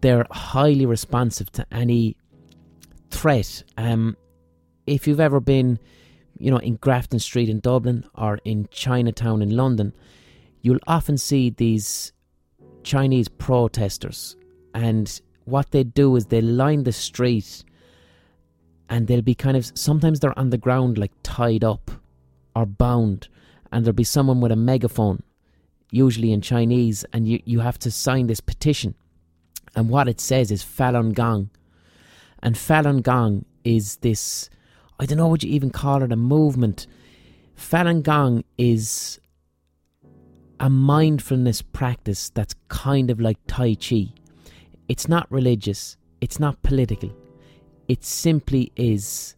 They're 0.00 0.26
highly 0.32 0.84
responsive 0.84 1.52
to 1.52 1.64
any 1.70 2.16
threat. 3.08 3.62
Um, 3.76 4.16
if 4.84 5.06
you've 5.06 5.20
ever 5.20 5.38
been, 5.38 5.78
you 6.40 6.50
know, 6.50 6.56
in 6.56 6.74
Grafton 6.74 7.20
Street 7.20 7.48
in 7.48 7.60
Dublin 7.60 8.04
or 8.16 8.40
in 8.44 8.66
Chinatown 8.72 9.42
in 9.42 9.50
London, 9.50 9.92
you'll 10.60 10.88
often 10.88 11.18
see 11.18 11.50
these 11.50 12.12
Chinese 12.82 13.28
protesters, 13.28 14.34
and 14.74 15.20
what 15.44 15.70
they 15.70 15.84
do 15.84 16.16
is 16.16 16.26
they 16.26 16.40
line 16.40 16.82
the 16.82 16.92
street 16.92 17.62
and 18.88 19.06
they'll 19.06 19.22
be 19.22 19.36
kind 19.36 19.56
of 19.56 19.70
sometimes 19.76 20.18
they're 20.18 20.36
on 20.36 20.50
the 20.50 20.58
ground 20.58 20.98
like 20.98 21.12
tied 21.22 21.62
up 21.62 21.92
or 22.56 22.66
bound 22.66 23.28
and 23.74 23.84
there'll 23.84 23.92
be 23.92 24.04
someone 24.04 24.40
with 24.40 24.52
a 24.52 24.56
megaphone 24.56 25.20
usually 25.90 26.32
in 26.32 26.40
chinese 26.40 27.04
and 27.12 27.26
you, 27.28 27.40
you 27.44 27.58
have 27.60 27.78
to 27.78 27.90
sign 27.90 28.28
this 28.28 28.40
petition. 28.40 28.94
And 29.76 29.88
what 29.88 30.08
it 30.08 30.20
says 30.20 30.52
is 30.52 30.62
falun 30.62 31.12
gong. 31.12 31.50
And 32.40 32.54
falun 32.54 33.02
gong 33.02 33.44
is 33.64 33.96
this 33.96 34.48
i 35.00 35.06
don't 35.06 35.18
know 35.18 35.26
what 35.26 35.42
you 35.42 35.50
even 35.50 35.70
call 35.70 36.04
it 36.04 36.12
a 36.12 36.16
movement? 36.16 36.86
Falun 37.56 38.02
gong 38.02 38.44
is 38.56 39.18
a 40.60 40.70
mindfulness 40.70 41.60
practice 41.60 42.30
that's 42.30 42.54
kind 42.68 43.10
of 43.10 43.20
like 43.20 43.38
tai 43.48 43.74
chi. 43.74 44.06
It's 44.88 45.08
not 45.08 45.30
religious. 45.32 45.96
It's 46.20 46.38
not 46.38 46.62
political. 46.62 47.12
It 47.88 48.04
simply 48.04 48.72
is 48.76 49.34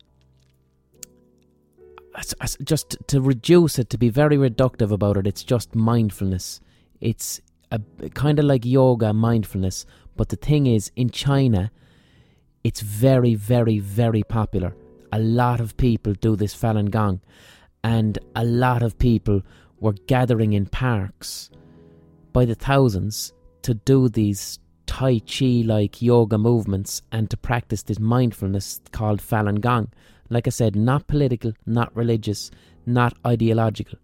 just 2.64 2.96
to 3.08 3.20
reduce 3.20 3.78
it 3.78 3.90
to 3.90 3.98
be 3.98 4.08
very 4.08 4.36
reductive 4.36 4.90
about 4.90 5.16
it 5.16 5.26
it's 5.26 5.44
just 5.44 5.74
mindfulness. 5.74 6.60
It's 7.00 7.40
a 7.70 7.80
kind 8.14 8.38
of 8.38 8.44
like 8.44 8.64
yoga 8.64 9.12
mindfulness. 9.12 9.84
But 10.16 10.30
the 10.30 10.36
thing 10.36 10.66
is 10.66 10.90
in 10.96 11.10
china 11.10 11.70
it's 12.64 12.80
very 12.80 13.34
very 13.34 13.78
very 13.78 14.22
popular. 14.22 14.74
A 15.12 15.18
lot 15.18 15.60
of 15.60 15.76
people 15.76 16.14
do 16.14 16.36
this 16.36 16.54
falun 16.54 16.90
gong. 16.90 17.20
And 17.84 18.18
a 18.34 18.44
lot 18.44 18.82
of 18.82 18.98
people 18.98 19.42
were 19.78 19.92
gathering 19.92 20.54
in 20.54 20.66
parks 20.66 21.50
by 22.32 22.44
the 22.44 22.54
thousands 22.54 23.32
to 23.62 23.74
do 23.74 24.08
these 24.08 24.58
Tai 24.86 25.20
Chi 25.20 25.62
like 25.64 26.00
yoga 26.00 26.38
movements 26.38 27.02
and 27.12 27.28
to 27.30 27.36
practice 27.36 27.82
this 27.82 27.98
mindfulness 27.98 28.80
called 28.92 29.20
Falun 29.20 29.60
Gong. 29.60 29.88
Like 30.30 30.46
I 30.46 30.50
said, 30.50 30.76
not 30.76 31.06
political, 31.06 31.52
not 31.64 31.94
religious, 31.96 32.50
not 32.84 33.16
ideological. 33.26 33.98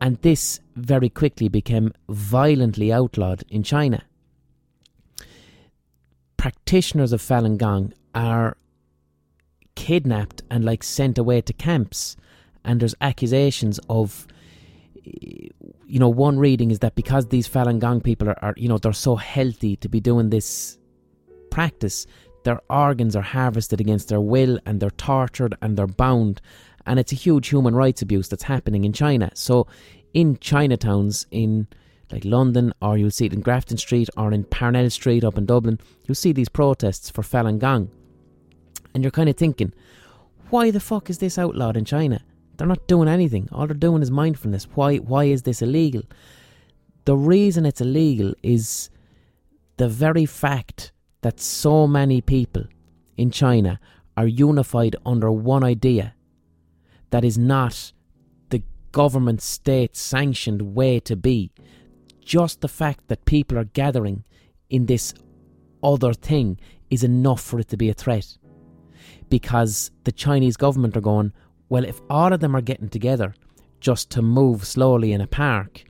And 0.00 0.16
this 0.22 0.60
very 0.76 1.08
quickly 1.08 1.48
became 1.48 1.92
violently 2.08 2.92
outlawed 2.92 3.44
in 3.50 3.62
China. 3.62 4.02
Practitioners 6.36 7.12
of 7.12 7.20
Falun 7.20 7.58
Gong 7.58 7.92
are 8.14 8.56
kidnapped 9.74 10.42
and 10.50 10.64
like 10.64 10.82
sent 10.82 11.18
away 11.18 11.42
to 11.42 11.52
camps, 11.52 12.16
and 12.64 12.80
there's 12.80 12.94
accusations 13.00 13.78
of 13.90 14.26
you 15.04 15.98
know, 15.98 16.08
one 16.08 16.38
reading 16.38 16.70
is 16.70 16.80
that 16.80 16.94
because 16.94 17.26
these 17.26 17.48
Falun 17.48 17.78
Gong 17.78 18.00
people 18.00 18.28
are, 18.28 18.44
are, 18.44 18.54
you 18.56 18.68
know, 18.68 18.78
they're 18.78 18.92
so 18.92 19.16
healthy 19.16 19.76
to 19.76 19.88
be 19.88 20.00
doing 20.00 20.30
this 20.30 20.78
practice, 21.50 22.06
their 22.44 22.60
organs 22.70 23.14
are 23.16 23.22
harvested 23.22 23.80
against 23.80 24.08
their 24.08 24.20
will 24.20 24.58
and 24.66 24.80
they're 24.80 24.90
tortured 24.90 25.54
and 25.60 25.76
they're 25.76 25.86
bound. 25.86 26.40
And 26.86 26.98
it's 26.98 27.12
a 27.12 27.16
huge 27.16 27.48
human 27.48 27.74
rights 27.74 28.02
abuse 28.02 28.28
that's 28.28 28.44
happening 28.44 28.84
in 28.84 28.92
China. 28.92 29.30
So, 29.34 29.66
in 30.14 30.36
Chinatowns 30.38 31.26
in 31.30 31.68
like 32.10 32.24
London, 32.24 32.72
or 32.82 32.98
you'll 32.98 33.10
see 33.10 33.26
it 33.26 33.32
in 33.32 33.40
Grafton 33.40 33.76
Street 33.76 34.08
or 34.16 34.32
in 34.32 34.44
Parnell 34.44 34.90
Street 34.90 35.22
up 35.22 35.38
in 35.38 35.46
Dublin, 35.46 35.78
you'll 36.04 36.14
see 36.14 36.32
these 36.32 36.48
protests 36.48 37.08
for 37.08 37.22
Falun 37.22 37.58
Gong. 37.58 37.90
And 38.94 39.04
you're 39.04 39.12
kind 39.12 39.28
of 39.28 39.36
thinking, 39.36 39.72
why 40.48 40.70
the 40.72 40.80
fuck 40.80 41.08
is 41.08 41.18
this 41.18 41.38
outlawed 41.38 41.76
in 41.76 41.84
China? 41.84 42.20
They're 42.56 42.66
not 42.66 42.88
doing 42.88 43.08
anything. 43.08 43.48
All 43.52 43.66
they're 43.66 43.74
doing 43.74 44.02
is 44.02 44.10
mindfulness. 44.10 44.64
Why 44.74 44.96
why 44.96 45.24
is 45.24 45.42
this 45.42 45.62
illegal? 45.62 46.02
The 47.04 47.16
reason 47.16 47.64
it's 47.64 47.80
illegal 47.80 48.34
is 48.42 48.90
the 49.78 49.88
very 49.88 50.26
fact 50.26 50.92
that 51.22 51.40
so 51.40 51.86
many 51.86 52.20
people 52.20 52.64
in 53.16 53.30
China 53.30 53.78
are 54.16 54.26
unified 54.26 54.96
under 55.04 55.30
one 55.30 55.62
idea 55.62 56.14
that 57.10 57.24
is 57.24 57.36
not 57.36 57.92
the 58.50 58.62
government 58.92 59.42
state 59.42 59.96
sanctioned 59.96 60.74
way 60.74 61.00
to 61.00 61.16
be. 61.16 61.50
Just 62.24 62.60
the 62.60 62.68
fact 62.68 63.08
that 63.08 63.24
people 63.24 63.58
are 63.58 63.64
gathering 63.64 64.24
in 64.68 64.86
this 64.86 65.12
other 65.82 66.12
thing 66.12 66.58
is 66.90 67.04
enough 67.04 67.40
for 67.40 67.58
it 67.58 67.68
to 67.68 67.76
be 67.76 67.88
a 67.88 67.94
threat. 67.94 68.36
Because 69.28 69.90
the 70.04 70.12
Chinese 70.12 70.56
government 70.56 70.96
are 70.96 71.00
going, 71.00 71.32
well, 71.68 71.84
if 71.84 72.00
all 72.10 72.32
of 72.32 72.40
them 72.40 72.54
are 72.56 72.60
getting 72.60 72.88
together 72.88 73.34
just 73.80 74.10
to 74.10 74.22
move 74.22 74.66
slowly 74.66 75.12
in 75.12 75.20
a 75.20 75.26
park, 75.26 75.84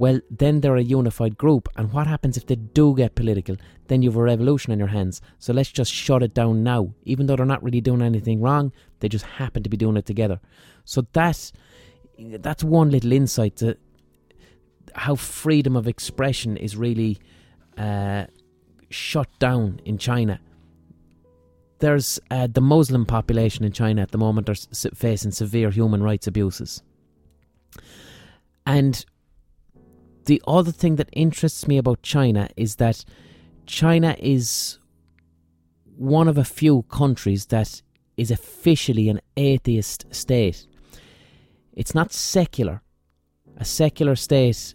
well, 0.00 0.18
then 0.30 0.62
they're 0.62 0.76
a 0.76 0.82
unified 0.82 1.36
group. 1.36 1.68
And 1.76 1.92
what 1.92 2.06
happens 2.06 2.38
if 2.38 2.46
they 2.46 2.56
do 2.56 2.94
get 2.96 3.14
political? 3.14 3.56
Then 3.88 4.00
you 4.00 4.08
have 4.08 4.16
a 4.16 4.22
revolution 4.22 4.72
on 4.72 4.78
your 4.78 4.88
hands. 4.88 5.20
So 5.38 5.52
let's 5.52 5.70
just 5.70 5.92
shut 5.92 6.22
it 6.22 6.32
down 6.32 6.62
now. 6.62 6.94
Even 7.04 7.26
though 7.26 7.36
they're 7.36 7.44
not 7.44 7.62
really 7.62 7.82
doing 7.82 8.00
anything 8.00 8.40
wrong, 8.40 8.72
they 9.00 9.10
just 9.10 9.26
happen 9.26 9.62
to 9.62 9.68
be 9.68 9.76
doing 9.76 9.98
it 9.98 10.06
together. 10.06 10.40
So 10.86 11.06
that's 11.12 11.52
that's 12.18 12.64
one 12.64 12.88
little 12.90 13.12
insight 13.12 13.56
to 13.56 13.76
how 14.94 15.16
freedom 15.16 15.76
of 15.76 15.86
expression 15.86 16.56
is 16.56 16.78
really 16.78 17.18
uh, 17.76 18.24
shut 18.88 19.28
down 19.38 19.82
in 19.84 19.98
China 19.98 20.40
there's 21.80 22.20
uh, 22.30 22.46
the 22.46 22.60
Muslim 22.60 23.06
population 23.06 23.64
in 23.64 23.72
China 23.72 24.02
at 24.02 24.10
the 24.10 24.18
moment 24.18 24.50
are 24.50 24.54
facing 24.94 25.30
severe 25.30 25.70
human 25.70 26.02
rights 26.02 26.26
abuses. 26.26 26.82
And 28.66 29.02
the 30.26 30.42
other 30.46 30.72
thing 30.72 30.96
that 30.96 31.08
interests 31.12 31.66
me 31.66 31.78
about 31.78 32.02
China 32.02 32.48
is 32.56 32.76
that 32.76 33.04
China 33.66 34.16
is 34.18 34.78
one 35.96 36.28
of 36.28 36.38
a 36.38 36.44
few 36.44 36.82
countries 36.82 37.46
that 37.46 37.82
is 38.16 38.30
officially 38.30 39.08
an 39.08 39.20
atheist 39.36 40.06
state. 40.14 40.66
It's 41.72 41.94
not 41.94 42.12
secular. 42.12 42.82
A 43.56 43.64
secular 43.64 44.16
state, 44.16 44.74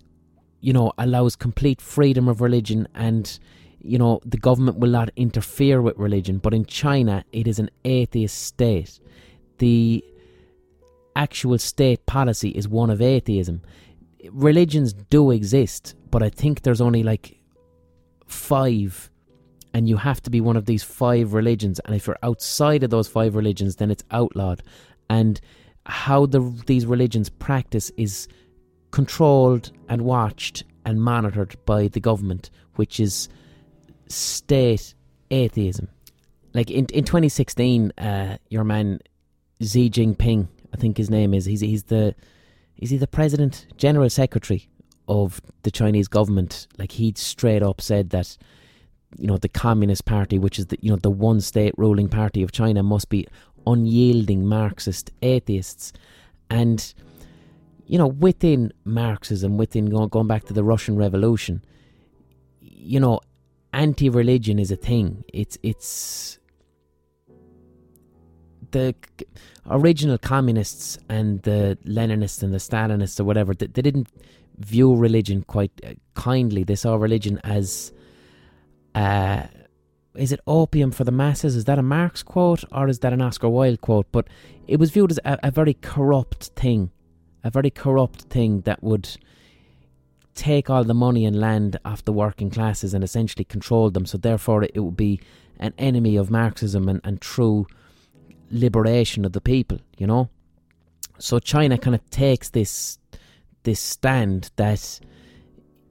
you 0.62 0.74
know, 0.74 0.94
allows 0.98 1.36
complete 1.36 1.82
freedom 1.82 2.28
of 2.28 2.42
religion 2.42 2.88
and 2.94 3.40
you 3.86 4.00
know, 4.00 4.20
the 4.26 4.38
government 4.38 4.80
will 4.80 4.90
not 4.90 5.12
interfere 5.16 5.80
with 5.80 5.96
religion, 5.98 6.40
but 6.40 6.56
in 6.56 6.66
China, 6.66 7.24
it 7.32 7.48
is 7.48 7.60
an 7.60 7.70
atheist 7.84 8.42
state. 8.42 9.00
The 9.60 10.04
actual 11.16 11.60
state 11.60 12.06
policy 12.08 12.50
is 12.50 12.68
one 12.68 12.90
of 12.90 13.00
atheism. 13.00 13.62
Religions 14.32 14.94
do 14.94 15.32
exist, 15.32 15.96
but 16.12 16.24
I 16.24 16.30
think 16.30 16.62
there's 16.62 16.82
only 16.82 17.04
like 17.04 17.40
five, 18.28 19.10
and 19.74 19.88
you 19.88 19.98
have 19.98 20.22
to 20.24 20.30
be 20.30 20.42
one 20.42 20.58
of 20.58 20.66
these 20.66 20.84
five 20.84 21.34
religions. 21.34 21.80
And 21.86 21.96
if 21.96 22.08
you're 22.08 22.18
outside 22.24 22.84
of 22.84 22.90
those 22.90 23.08
five 23.08 23.36
religions, 23.36 23.78
then 23.78 23.92
it's 23.92 24.04
outlawed. 24.12 24.64
And 25.10 25.40
how 25.86 26.26
the, 26.26 26.40
these 26.66 26.86
religions 26.86 27.30
practice 27.30 27.92
is 27.98 28.28
controlled 28.92 29.72
and 29.90 30.02
watched 30.02 30.64
and 30.86 31.02
monitored 31.02 31.58
by 31.66 31.88
the 31.88 32.00
government, 32.00 32.50
which 32.76 33.00
is 33.00 33.28
state 34.08 34.94
atheism. 35.32 35.90
Like 36.54 36.72
in 36.72 36.86
in 36.88 37.04
2016, 37.04 37.92
uh, 37.98 38.38
your 38.50 38.64
man 38.64 39.00
Xi 39.62 39.90
Jinping, 39.90 40.48
I 40.74 40.78
think 40.78 40.98
his 40.98 41.10
name 41.10 41.34
is, 41.34 41.46
he's 41.46 41.62
he's 41.62 41.84
the 41.84 42.16
is 42.78 42.90
he 42.90 42.98
the 42.98 43.08
president, 43.08 43.68
general 43.78 44.10
secretary 44.10 44.70
of 45.08 45.42
the 45.64 45.72
Chinese 45.72 46.08
government? 46.08 46.68
Like 46.78 46.94
he 46.94 47.14
straight 47.16 47.64
up 47.64 47.82
said 47.82 48.10
that 48.10 48.38
you 49.18 49.28
know 49.28 49.38
the 49.38 49.50
Communist 49.50 50.06
Party, 50.06 50.38
which 50.38 50.60
is 50.60 50.68
the 50.68 50.78
you 50.82 50.90
know 50.90 50.98
the 50.98 51.10
one 51.10 51.42
state 51.42 51.74
ruling 51.78 52.10
party 52.10 52.44
of 52.44 52.52
China, 52.52 52.84
must 52.84 53.10
be 53.10 53.28
unyielding 53.66 54.46
Marxist 54.46 55.12
atheists, 55.22 55.94
and 56.50 56.94
you 57.86 57.98
know 57.98 58.08
within 58.08 58.74
Marxism, 58.84 59.58
within 59.58 59.86
going 59.86 60.28
back 60.28 60.46
to 60.46 60.54
the 60.54 60.64
Russian 60.64 60.98
Revolution, 60.98 61.64
you 62.60 63.00
know 63.00 63.22
anti-religion 63.74 64.60
is 64.60 64.72
a 64.72 64.76
thing. 64.76 65.24
It's 65.34 65.58
it's 65.64 66.40
the 68.72 68.96
original 69.70 70.18
communists 70.18 70.98
and 71.10 71.42
the 71.44 71.78
Leninists 71.86 72.44
and 72.44 72.54
the 72.54 72.60
Stalinists 72.60 73.20
or 73.20 73.24
whatever. 73.24 73.54
They, 73.54 73.68
they 73.68 73.82
didn't 73.82 74.08
view 74.58 74.96
religion 74.96 75.44
quite 75.44 75.72
uh, 75.86 75.94
kindly. 76.14 76.64
They 76.64 76.76
saw 76.76 76.96
religion 76.96 77.40
as 77.44 77.92
uh, 78.94 79.44
is 80.16 80.32
it 80.32 80.40
opium 80.48 80.92
for 80.92 81.04
the 81.04 81.12
masses? 81.12 81.56
Is 81.56 81.66
that 81.66 81.80
a 81.80 81.84
Marx 81.84 82.24
quote 82.24 82.64
or 82.72 82.88
is 82.88 83.00
that 83.00 83.14
an 83.14 83.22
Oscar 83.22 83.50
Wilde 83.50 83.82
quote? 83.82 84.08
But 84.12 84.28
it 84.68 84.80
was 84.80 84.92
viewed 84.92 85.12
as 85.12 85.20
a, 85.26 85.38
a 85.44 85.52
very 85.52 85.74
corrupt 85.74 86.48
thing, 86.56 86.92
a 87.44 87.50
very 87.50 87.70
corrupt 87.70 88.24
thing 88.24 88.62
that 88.62 88.82
would 88.82 89.18
take 90.34 90.70
all 90.70 90.84
the 90.84 90.94
money 90.94 91.26
and 91.26 91.40
land 91.40 91.80
off 91.86 92.04
the 92.04 92.14
working 92.14 92.50
classes 92.50 92.94
and 92.94 93.04
essentially 93.04 93.46
control 93.46 93.90
them. 93.90 94.06
So 94.06 94.18
therefore, 94.18 94.64
it 94.64 94.78
would 94.78 94.98
be 94.98 95.20
an 95.60 95.74
enemy 95.78 96.18
of 96.18 96.30
Marxism 96.30 96.90
and, 96.90 97.02
and 97.04 97.22
true 97.22 97.68
liberation 98.52 99.26
of 99.26 99.34
the 99.34 99.42
people. 99.42 99.80
You 99.98 100.08
know, 100.08 100.30
so 101.18 101.40
China 101.40 101.78
kind 101.78 101.96
of 101.96 102.10
takes 102.10 102.50
this 102.50 103.00
this 103.64 103.80
stand 103.80 104.52
that 104.58 105.00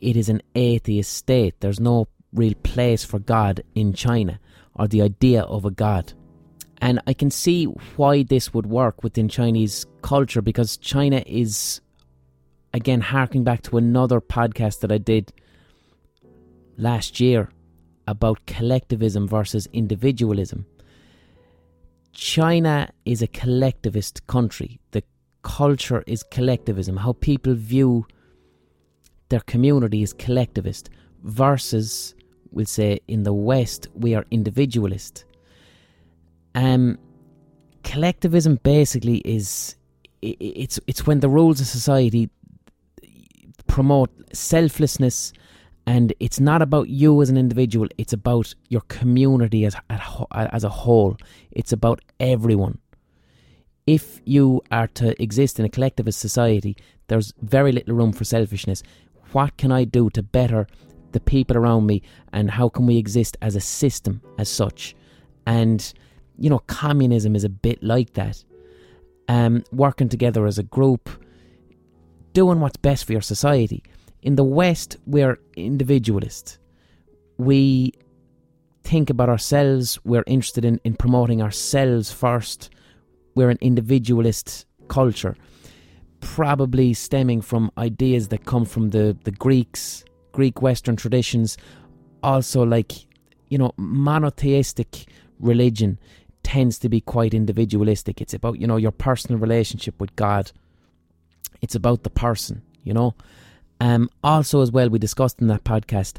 it 0.00 0.16
is 0.16 0.28
an 0.28 0.42
atheist 0.54 1.12
state. 1.12 1.60
There's 1.60 1.80
no 1.80 2.08
real 2.32 2.54
place 2.62 3.04
for 3.04 3.18
God 3.18 3.62
in 3.74 3.92
China 3.92 4.38
or 4.74 4.88
the 4.88 5.02
idea 5.02 5.42
of 5.42 5.64
a 5.64 5.70
God. 5.70 6.12
And 6.78 7.00
I 7.06 7.14
can 7.14 7.30
see 7.30 7.64
why 7.96 8.24
this 8.24 8.52
would 8.52 8.66
work 8.66 9.02
within 9.02 9.28
Chinese 9.28 9.86
culture 10.02 10.42
because 10.42 10.76
China 10.76 11.22
is, 11.26 11.80
again, 12.74 13.00
harking 13.00 13.44
back 13.44 13.62
to 13.62 13.78
another 13.78 14.20
podcast 14.20 14.80
that 14.80 14.92
I 14.92 14.98
did 14.98 15.32
last 16.76 17.20
year 17.20 17.48
about 18.06 18.44
collectivism 18.46 19.26
versus 19.26 19.66
individualism. 19.72 20.66
China 22.14 22.90
is 23.04 23.22
a 23.22 23.26
collectivist 23.26 24.26
country. 24.26 24.80
The 24.92 25.02
culture 25.42 26.02
is 26.06 26.22
collectivism. 26.22 26.96
How 26.96 27.12
people 27.12 27.54
view 27.54 28.06
their 29.28 29.40
community 29.40 30.02
is 30.02 30.12
collectivist 30.12 30.90
versus, 31.22 32.14
we'll 32.50 32.66
say, 32.66 33.00
in 33.08 33.24
the 33.24 33.32
West, 33.32 33.88
we 33.94 34.14
are 34.14 34.24
individualist. 34.30 35.24
Um, 36.54 36.98
collectivism 37.82 38.60
basically 38.62 39.18
is 39.18 39.76
it's 40.22 40.80
it's 40.86 41.06
when 41.06 41.20
the 41.20 41.28
rules 41.28 41.60
of 41.60 41.66
society 41.66 42.30
promote 43.66 44.10
selflessness 44.32 45.32
and 45.86 46.14
it's 46.18 46.40
not 46.40 46.62
about 46.62 46.88
you 46.88 47.20
as 47.20 47.28
an 47.28 47.36
individual 47.36 47.88
it's 47.98 48.12
about 48.12 48.54
your 48.68 48.80
community 48.82 49.64
as 49.64 49.76
as 50.32 50.64
a 50.64 50.68
whole. 50.68 51.16
It's 51.50 51.72
about 51.72 52.00
everyone. 52.18 52.78
If 53.86 54.22
you 54.24 54.62
are 54.70 54.88
to 54.88 55.20
exist 55.22 55.58
in 55.58 55.64
a 55.64 55.68
collectivist 55.68 56.18
society 56.18 56.76
there's 57.08 57.34
very 57.42 57.70
little 57.72 57.94
room 57.94 58.12
for 58.12 58.24
selfishness. 58.24 58.82
What 59.32 59.56
can 59.56 59.72
i 59.72 59.84
do 59.84 60.10
to 60.10 60.22
better 60.22 60.66
the 61.12 61.20
people 61.20 61.56
around 61.56 61.86
me 61.86 62.02
and 62.32 62.50
how 62.50 62.68
can 62.68 62.86
we 62.86 62.96
exist 62.96 63.36
as 63.42 63.54
a 63.54 63.60
system 63.60 64.22
as 64.38 64.48
such? 64.48 64.94
And 65.46 65.92
you 66.38 66.48
know 66.48 66.60
communism 66.60 67.36
is 67.36 67.44
a 67.44 67.48
bit 67.48 67.82
like 67.82 68.14
that. 68.14 68.42
Um, 69.28 69.64
working 69.72 70.10
together 70.10 70.46
as 70.46 70.58
a 70.58 70.62
group 70.62 71.08
doing 72.34 72.60
what's 72.60 72.76
best 72.76 73.06
for 73.06 73.12
your 73.12 73.22
society 73.22 73.82
in 74.24 74.36
the 74.36 74.44
West, 74.44 74.96
we're 75.06 75.38
individualist. 75.54 76.58
We 77.36 77.92
think 78.82 79.10
about 79.10 79.28
ourselves. 79.28 79.98
We're 80.04 80.24
interested 80.26 80.64
in, 80.64 80.80
in 80.82 80.94
promoting 80.94 81.42
ourselves 81.42 82.10
first. 82.10 82.70
We're 83.34 83.50
an 83.50 83.58
individualist 83.60 84.64
culture, 84.88 85.36
probably 86.20 86.94
stemming 86.94 87.42
from 87.42 87.70
ideas 87.76 88.28
that 88.28 88.46
come 88.46 88.64
from 88.64 88.90
the, 88.90 89.16
the 89.24 89.30
Greeks, 89.30 90.04
Greek 90.32 90.62
Western 90.62 90.96
traditions. 90.96 91.58
Also, 92.22 92.64
like, 92.64 92.92
you 93.48 93.58
know, 93.58 93.72
monotheistic 93.76 95.04
religion 95.38 95.98
tends 96.42 96.78
to 96.78 96.88
be 96.88 97.02
quite 97.02 97.34
individualistic. 97.34 98.22
It's 98.22 98.32
about, 98.32 98.58
you 98.58 98.66
know, 98.66 98.76
your 98.78 98.92
personal 98.92 99.38
relationship 99.38 100.00
with 100.00 100.16
God. 100.16 100.50
It's 101.60 101.74
about 101.74 102.04
the 102.04 102.10
person, 102.10 102.62
you 102.84 102.94
know. 102.94 103.14
Um, 103.80 104.08
also, 104.22 104.60
as 104.62 104.70
well, 104.70 104.88
we 104.88 104.98
discussed 104.98 105.40
in 105.40 105.48
that 105.48 105.64
podcast, 105.64 106.18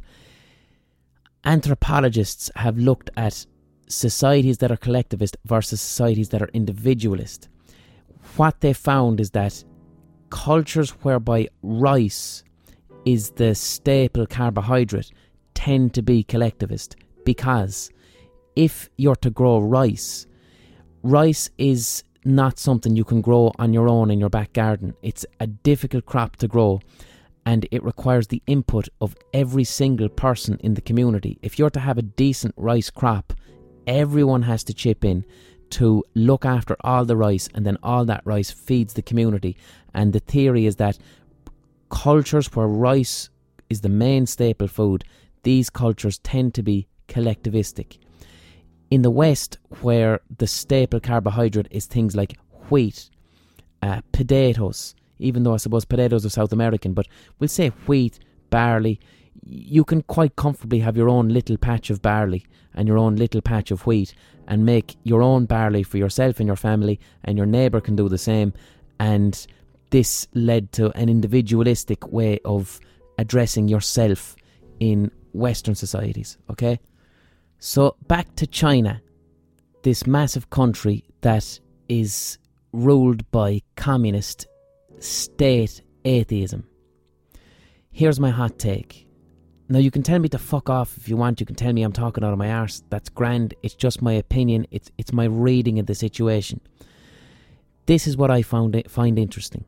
anthropologists 1.44 2.52
have 2.56 2.78
looked 2.78 3.10
at 3.16 3.46
societies 3.88 4.58
that 4.60 4.72
are 4.72 4.78
collectivist 4.78 5.38
versus 5.46 5.82
societies 5.82 6.30
that 6.30 6.42
are 6.42 6.50
individualist. 6.54 7.50
What 8.36 8.62
they 8.62 8.74
found 8.74 9.20
is 9.20 9.32
that 9.32 9.64
cultures 10.30 10.90
whereby 11.04 11.48
rice 11.62 12.44
is 13.06 13.32
the 13.32 13.54
staple 13.54 14.26
carbohydrate 14.26 15.12
tend 15.54 15.94
to 15.94 16.02
be 16.02 16.24
collectivist 16.24 16.96
because 17.24 17.92
if 18.56 18.90
you're 18.98 19.16
to 19.18 19.30
grow 19.30 19.60
rice, 19.60 20.26
rice 21.04 21.50
is 21.58 22.04
not 22.26 22.58
something 22.58 22.96
you 22.96 23.04
can 23.04 23.22
grow 23.22 23.52
on 23.60 23.72
your 23.74 23.88
own 23.88 24.10
in 24.10 24.20
your 24.20 24.30
back 24.30 24.54
garden. 24.54 24.96
It's 25.04 25.26
a 25.40 25.46
difficult 25.46 26.06
crop 26.06 26.38
to 26.38 26.48
grow 26.48 26.82
and 27.46 27.68
it 27.72 27.84
requires 27.84 28.28
the 28.28 28.42
input 28.48 28.90
of 29.00 29.16
every 29.34 29.64
single 29.64 30.10
person 30.10 30.58
in 30.62 30.74
the 30.74 30.82
community. 30.82 31.38
If 31.42 31.60
you're 31.60 31.70
to 31.72 31.80
have 31.80 31.98
a 31.98 32.02
decent 32.02 32.56
rice 32.58 32.90
crop, 32.90 33.34
everyone 33.86 34.42
has 34.44 34.64
to 34.66 34.74
chip 34.74 35.06
in 35.06 35.26
to 35.72 36.04
look 36.14 36.46
after 36.46 36.76
all 36.82 37.06
the 37.06 37.18
rice, 37.18 37.50
and 37.54 37.66
then 37.66 37.78
all 37.84 38.06
that 38.06 38.22
rice 38.26 38.52
feeds 38.52 38.94
the 38.94 39.02
community. 39.02 39.58
And 39.94 40.14
the 40.14 40.20
theory 40.20 40.66
is 40.66 40.78
that 40.78 40.98
cultures 41.90 42.48
where 42.56 42.68
rice 42.68 43.30
is 43.70 43.82
the 43.82 43.90
main 43.90 44.26
staple 44.26 44.68
food, 44.68 45.04
these 45.44 45.70
cultures 45.70 46.18
tend 46.20 46.54
to 46.56 46.64
be 46.64 46.88
collectivistic. 47.08 47.98
In 48.92 49.02
the 49.02 49.12
West, 49.12 49.58
where 49.82 50.22
the 50.38 50.48
staple 50.48 51.00
carbohydrate 51.00 51.68
is 51.72 51.86
things 51.86 52.16
like 52.16 52.38
wheat, 52.70 53.10
uh, 53.82 54.02
potatoes, 54.12 54.96
even 55.20 55.44
though 55.44 55.54
I 55.54 55.58
suppose 55.58 55.86
potatoes 55.86 56.26
are 56.26 56.30
South 56.30 56.54
American, 56.54 56.94
but 56.94 57.08
we'll 57.40 57.48
say 57.48 57.70
wheat, 57.88 58.20
barley. 58.50 59.00
You 59.46 59.84
can 59.84 60.02
quite 60.04 60.36
comfortably 60.36 60.80
have 60.80 60.98
your 60.98 61.10
own 61.10 61.30
little 61.30 61.58
patch 61.58 61.90
of 61.90 62.02
barley 62.02 62.46
and 62.74 62.88
your 62.88 62.98
own 62.98 63.16
little 63.16 63.42
patch 63.42 63.72
of 63.72 63.86
wheat 63.86 64.14
and 64.48 64.66
make 64.66 64.96
your 65.04 65.22
own 65.22 65.46
barley 65.46 65.84
for 65.84 65.98
yourself 65.98 66.40
and 66.40 66.48
your 66.48 66.56
family, 66.56 67.00
and 67.24 67.38
your 67.38 67.48
neighbour 67.48 67.82
can 67.82 67.96
do 67.96 68.08
the 68.08 68.18
same. 68.18 68.54
And 69.00 69.46
this 69.90 70.28
led 70.34 70.72
to 70.74 70.92
an 70.98 71.10
individualistic 71.10 72.12
way 72.12 72.40
of 72.46 72.80
addressing 73.18 73.68
yourself 73.68 74.36
in 74.80 75.12
Western 75.34 75.76
societies, 75.76 76.38
okay? 76.50 76.80
So 77.60 77.96
back 78.08 78.36
to 78.36 78.48
China, 78.48 79.02
this 79.84 80.06
massive 80.06 80.50
country 80.50 81.04
that 81.22 81.60
is 81.90 82.38
ruled 82.72 83.30
by 83.32 83.62
communist 83.76 84.48
state 85.00 85.82
atheism. 86.04 86.68
Here's 87.92 88.20
my 88.20 88.30
hot 88.30 88.60
take. 88.60 89.08
Now, 89.68 89.80
you 89.80 89.90
can 89.90 90.04
tell 90.04 90.20
me 90.20 90.30
to 90.30 90.38
fuck 90.38 90.70
off 90.70 90.96
if 90.98 91.10
you 91.10 91.18
want. 91.18 91.40
You 91.40 91.46
can 91.46 91.56
tell 91.56 91.74
me 91.74 91.82
I'm 91.82 91.92
talking 91.92 92.24
out 92.24 92.32
of 92.32 92.38
my 92.38 92.52
arse. 92.52 92.84
That's 92.90 93.10
grand. 93.10 93.56
It's 93.64 93.74
just 93.74 94.02
my 94.02 94.14
opinion. 94.14 94.68
It's, 94.70 94.92
it's 94.98 95.12
my 95.12 95.26
reading 95.26 95.80
of 95.80 95.88
the 95.88 95.96
situation. 95.96 96.62
This 97.88 98.06
is 98.06 98.16
what 98.16 98.30
I 98.30 98.42
found 98.42 98.82
find 98.88 99.18
interesting. 99.18 99.66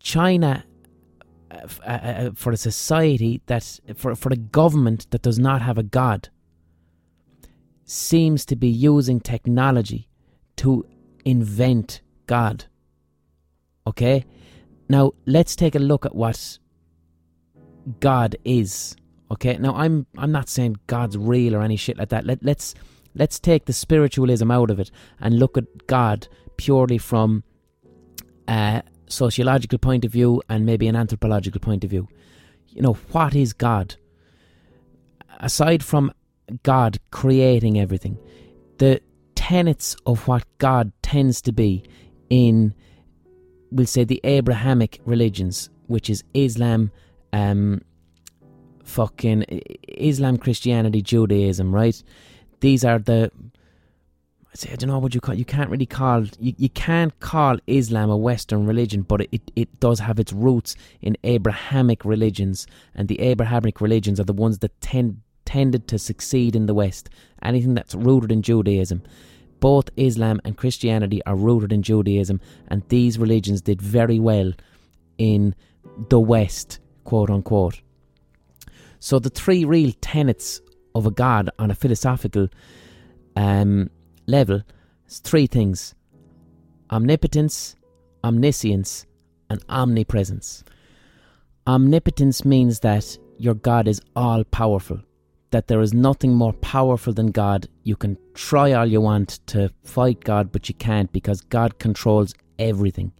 China, 0.00 0.64
uh, 1.50 1.68
uh, 1.86 1.90
uh, 1.90 2.30
for 2.34 2.50
a 2.50 2.56
society 2.56 3.40
that, 3.46 3.80
for, 3.94 4.16
for 4.16 4.32
a 4.32 4.36
government 4.36 5.08
that 5.10 5.22
does 5.22 5.38
not 5.38 5.62
have 5.62 5.78
a 5.78 5.84
God, 5.84 6.28
seems 7.84 8.44
to 8.46 8.56
be 8.56 8.68
using 8.68 9.20
technology 9.20 10.08
to 10.56 10.84
invent 11.24 12.00
God. 12.26 12.64
Okay? 13.86 14.24
Now, 14.88 15.12
let's 15.26 15.56
take 15.56 15.74
a 15.74 15.78
look 15.78 16.06
at 16.06 16.14
what 16.14 16.58
God 18.00 18.36
is. 18.44 18.96
Okay? 19.30 19.56
Now, 19.58 19.74
I'm 19.74 20.06
I'm 20.16 20.32
not 20.32 20.48
saying 20.48 20.76
God's 20.86 21.16
real 21.16 21.54
or 21.54 21.62
any 21.62 21.76
shit 21.76 21.96
like 21.96 22.10
that. 22.10 22.26
Let, 22.26 22.44
let's 22.44 22.74
let's 23.14 23.38
take 23.38 23.66
the 23.66 23.72
spiritualism 23.72 24.50
out 24.50 24.70
of 24.70 24.78
it 24.80 24.90
and 25.20 25.38
look 25.38 25.56
at 25.56 25.86
God 25.86 26.28
purely 26.56 26.98
from 26.98 27.42
a 28.48 28.82
sociological 29.08 29.78
point 29.78 30.04
of 30.04 30.12
view 30.12 30.42
and 30.48 30.66
maybe 30.66 30.88
an 30.88 30.96
anthropological 30.96 31.60
point 31.60 31.84
of 31.84 31.90
view. 31.90 32.08
You 32.68 32.82
know, 32.82 32.94
what 33.12 33.34
is 33.34 33.52
God? 33.52 33.96
Aside 35.40 35.82
from 35.82 36.12
God 36.62 36.98
creating 37.10 37.78
everything, 37.78 38.18
the 38.78 39.00
tenets 39.34 39.96
of 40.06 40.26
what 40.28 40.44
God 40.58 40.92
tends 41.02 41.40
to 41.42 41.52
be 41.52 41.84
in 42.30 42.74
we'll 43.72 43.86
say 43.86 44.04
the 44.04 44.20
Abrahamic 44.24 45.00
religions, 45.04 45.70
which 45.86 46.10
is 46.10 46.22
Islam, 46.34 46.90
um, 47.32 47.82
fucking 48.84 49.44
Islam, 49.88 50.36
Christianity, 50.36 51.02
Judaism, 51.02 51.74
right? 51.74 52.02
These 52.60 52.84
are 52.84 52.98
the 52.98 53.30
I 54.52 54.56
say 54.56 54.70
I 54.72 54.76
don't 54.76 54.90
know 54.90 54.98
what 54.98 55.14
you 55.14 55.20
call. 55.20 55.34
You 55.34 55.46
can't 55.46 55.70
really 55.70 55.86
call 55.86 56.24
you, 56.38 56.52
you 56.58 56.68
can't 56.68 57.18
call 57.20 57.56
Islam 57.66 58.10
a 58.10 58.16
Western 58.16 58.66
religion, 58.66 59.02
but 59.02 59.22
it, 59.32 59.50
it 59.56 59.80
does 59.80 59.98
have 60.00 60.18
its 60.18 60.32
roots 60.32 60.76
in 61.00 61.16
Abrahamic 61.24 62.04
religions, 62.04 62.66
and 62.94 63.08
the 63.08 63.20
Abrahamic 63.20 63.80
religions 63.80 64.20
are 64.20 64.24
the 64.24 64.34
ones 64.34 64.58
that 64.58 64.78
tend 64.82 65.22
tended 65.46 65.88
to 65.88 65.98
succeed 65.98 66.54
in 66.54 66.66
the 66.66 66.74
West. 66.74 67.08
Anything 67.42 67.74
that's 67.74 67.94
rooted 67.94 68.30
in 68.30 68.42
Judaism, 68.42 69.02
both 69.62 69.90
Islam 69.96 70.40
and 70.44 70.56
Christianity 70.56 71.22
are 71.24 71.36
rooted 71.36 71.72
in 71.72 71.82
Judaism, 71.84 72.40
and 72.66 72.82
these 72.88 73.16
religions 73.16 73.62
did 73.62 73.80
very 73.80 74.18
well 74.18 74.52
in 75.18 75.54
the 76.08 76.18
West, 76.18 76.80
quote 77.04 77.30
unquote. 77.30 77.80
So, 78.98 79.20
the 79.20 79.30
three 79.30 79.64
real 79.64 79.92
tenets 80.00 80.60
of 80.96 81.06
a 81.06 81.12
God 81.12 81.48
on 81.60 81.70
a 81.70 81.76
philosophical 81.76 82.48
um, 83.36 83.88
level 84.26 84.62
is 85.06 85.20
three 85.20 85.46
things 85.46 85.94
omnipotence, 86.90 87.76
omniscience, 88.24 89.06
and 89.48 89.64
omnipresence. 89.68 90.64
Omnipotence 91.68 92.44
means 92.44 92.80
that 92.80 93.16
your 93.38 93.54
God 93.54 93.86
is 93.86 94.00
all 94.16 94.42
powerful, 94.42 94.98
that 95.52 95.68
there 95.68 95.80
is 95.80 95.94
nothing 95.94 96.34
more 96.34 96.54
powerful 96.54 97.12
than 97.12 97.30
God. 97.30 97.68
You 97.84 97.94
can 97.94 98.18
try 98.34 98.72
all 98.72 98.86
you 98.86 99.00
want 99.00 99.40
to 99.46 99.70
fight 99.84 100.24
God, 100.24 100.50
but 100.50 100.68
you 100.68 100.74
can't 100.74 101.12
because 101.12 101.42
God 101.42 101.78
controls 101.78 102.34
everything. 102.58 103.12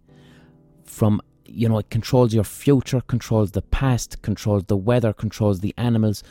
From, 0.83 1.21
you 1.45 1.69
know, 1.69 1.77
it 1.77 1.91
controls 1.91 2.33
your 2.33 2.43
future, 2.43 3.01
controls 3.01 3.51
the 3.51 3.61
past, 3.61 4.21
controls 4.23 4.65
the 4.65 4.75
weather, 4.75 5.13
controls 5.13 5.59
the 5.59 5.75
animals, 5.77 6.23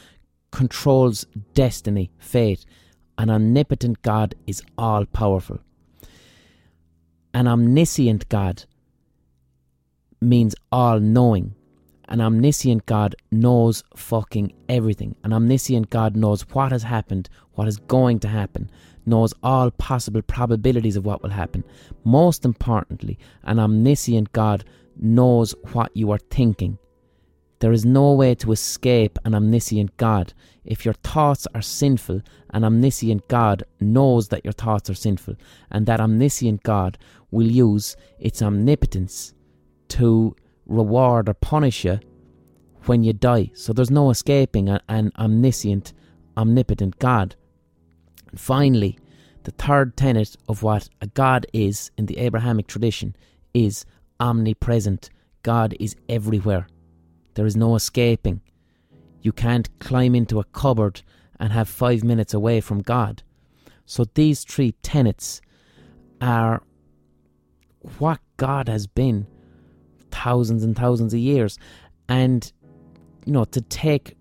controls 0.51 1.25
destiny, 1.55 2.11
fate. 2.19 2.67
An 3.17 3.31
omnipotent 3.31 4.03
God 4.03 4.35
is 4.47 4.61
all 4.77 5.07
powerful. 5.07 5.61
An 7.33 7.47
omniscient 7.47 8.29
God 8.29 8.65
means 10.21 10.55
all 10.73 10.99
knowing 10.99 11.55
an 12.13 12.21
omniscient 12.21 12.85
God 12.85 13.17
knows 13.31 13.83
fucking 13.97 14.53
everything. 14.69 15.17
An 15.25 15.33
omniscient 15.33 15.89
God 15.89 16.15
knows 16.15 16.43
what 16.51 16.71
has 16.71 16.83
happened, 16.83 17.31
what 17.55 17.67
is 17.67 17.79
going 17.79 18.21
to 18.21 18.29
happen, 18.29 18.71
knows 19.07 19.33
all 19.43 19.71
possible 19.71 20.21
probabilities 20.21 20.95
of 20.97 21.07
what 21.07 21.23
will 21.23 21.31
happen. 21.31 21.65
Most 22.05 22.45
importantly, 22.45 23.19
an 23.45 23.59
omniscient 23.59 24.31
God 24.33 24.63
knows 24.95 25.55
what 25.73 25.91
you 25.97 26.11
are 26.11 26.19
thinking. 26.19 26.77
There 27.61 27.73
is 27.73 27.87
no 27.87 28.13
way 28.13 28.35
to 28.37 28.53
escape 28.53 29.19
an 29.25 29.35
omniscient 29.35 29.97
God. 29.97 30.35
If 30.67 30.85
your 30.85 30.95
thoughts 30.95 31.47
are 31.55 31.63
sinful, 31.63 32.21
an 32.51 32.63
omniscient 32.63 33.27
God 33.29 33.65
knows 33.81 34.29
that 34.29 34.45
your 34.45 34.53
thoughts 34.53 34.91
are 34.91 34.95
sinful, 34.95 35.37
and 35.71 35.87
that 35.87 36.01
omniscient 36.01 36.63
God 36.63 36.99
will 37.31 37.51
use 37.51 37.97
its 38.19 38.43
omnipotence 38.43 39.33
to 39.89 40.37
reward 40.67 41.29
or 41.29 41.35
punish 41.35 41.85
you 41.85 42.01
when 42.85 43.05
you 43.05 43.13
die. 43.13 43.51
So 43.55 43.73
there's 43.73 43.91
no 43.91 44.11
escaping 44.11 44.69
an 44.69 45.13
omniscient, 45.19 45.93
omnipotent 46.37 46.99
God. 46.99 47.37
And 48.31 48.41
finally, 48.41 48.99
the 49.45 49.53
third 49.53 49.97
tenet 49.97 50.37
of 50.49 50.63
what 50.63 50.89
a 51.01 51.07
God 51.07 51.47
is 51.53 51.91
in 51.97 52.07
the 52.07 52.19
Abrahamic 52.19 52.67
tradition 52.67 53.17
is 53.55 53.85
omnipresent. 54.21 55.11
God 55.43 55.75
is 55.81 55.97
everywhere. 56.09 56.69
There 57.35 57.47
is 57.47 57.57
no 57.57 57.75
escaping. 57.75 58.41
You 59.21 59.33
can't 59.33 59.79
climb 59.79 60.15
into 60.15 60.41
a 60.41 60.45
cupboard 60.45 61.03
and 61.39 61.53
have 61.53 61.69
five 61.69 62.05
minutes 62.05 62.35
away 62.35 62.61
from 62.61 62.83
God. 62.83 63.23
So 63.85 64.05
these 64.15 64.45
three 64.45 64.73
tenets 64.83 65.41
are 66.21 66.63
what 67.99 68.21
God 68.37 68.69
has 68.69 68.87
been 68.87 69.27
thousands 70.13 70.63
and 70.63 70.77
thousands 70.77 71.13
of 71.13 71.21
years. 71.21 71.59
And, 72.09 72.51
you 73.25 73.33
know, 73.33 73.45
to 73.47 73.61
take, 73.61 74.17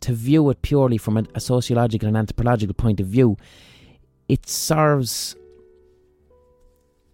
to 0.00 0.12
view 0.12 0.50
it 0.50 0.62
purely 0.62 0.98
from 0.98 1.16
a, 1.34 1.40
sociological 1.40 2.08
and 2.08 2.16
anthropological 2.16 2.74
point 2.74 3.00
of 3.00 3.06
view, 3.06 3.36
it 4.28 4.48
serves, 4.48 5.36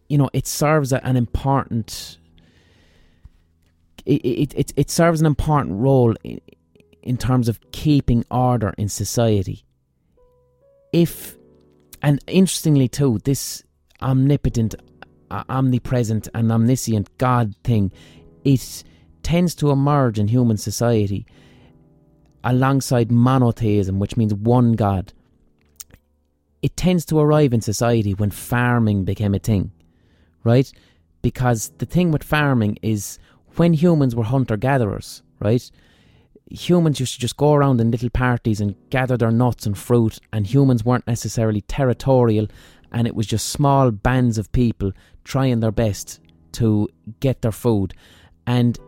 you 0.08 0.16
know, 0.16 0.30
it 0.32 0.46
serves 0.46 0.92
an 0.92 1.16
important, 1.16 2.18
it, 4.06 4.54
it, 4.54 4.72
it 4.76 4.90
serves 4.90 5.20
an 5.20 5.26
important 5.26 5.74
role 5.74 6.14
in, 6.22 6.40
in 7.02 7.16
terms 7.16 7.48
of 7.48 7.58
keeping 7.72 8.24
order 8.30 8.74
in 8.78 8.88
society. 8.88 9.64
If, 10.92 11.36
and 12.02 12.22
interestingly 12.26 12.88
too, 12.88 13.18
this 13.24 13.64
omnipotent 14.00 14.74
omnipresent 15.30 16.28
and 16.34 16.50
omniscient 16.50 17.16
God 17.18 17.54
thing, 17.64 17.92
it 18.44 18.84
tends 19.22 19.54
to 19.56 19.70
emerge 19.70 20.18
in 20.18 20.28
human 20.28 20.56
society 20.56 21.26
alongside 22.44 23.10
monotheism, 23.10 23.98
which 23.98 24.16
means 24.16 24.32
one 24.32 24.72
God. 24.72 25.12
It 26.62 26.76
tends 26.76 27.04
to 27.06 27.18
arrive 27.18 27.52
in 27.52 27.60
society 27.60 28.14
when 28.14 28.30
farming 28.30 29.04
became 29.04 29.34
a 29.34 29.38
thing, 29.38 29.70
right? 30.44 30.72
Because 31.22 31.72
the 31.78 31.86
thing 31.86 32.10
with 32.10 32.22
farming 32.24 32.78
is 32.82 33.18
when 33.56 33.74
humans 33.74 34.14
were 34.14 34.24
hunter 34.24 34.56
gatherers, 34.56 35.22
right? 35.40 35.70
Humans 36.50 37.00
used 37.00 37.14
to 37.14 37.20
just 37.20 37.36
go 37.36 37.52
around 37.52 37.80
in 37.80 37.90
little 37.90 38.10
parties 38.10 38.60
and 38.60 38.74
gather 38.90 39.16
their 39.16 39.30
nuts 39.30 39.66
and 39.66 39.76
fruit, 39.76 40.18
and 40.32 40.46
humans 40.46 40.84
weren't 40.84 41.06
necessarily 41.06 41.60
territorial 41.62 42.48
and 42.92 43.06
it 43.06 43.14
was 43.14 43.26
just 43.26 43.48
small 43.48 43.90
bands 43.90 44.38
of 44.38 44.50
people 44.52 44.92
trying 45.24 45.60
their 45.60 45.72
best 45.72 46.20
to 46.52 46.88
get 47.20 47.42
their 47.42 47.52
food. 47.52 47.94
And 48.46 48.78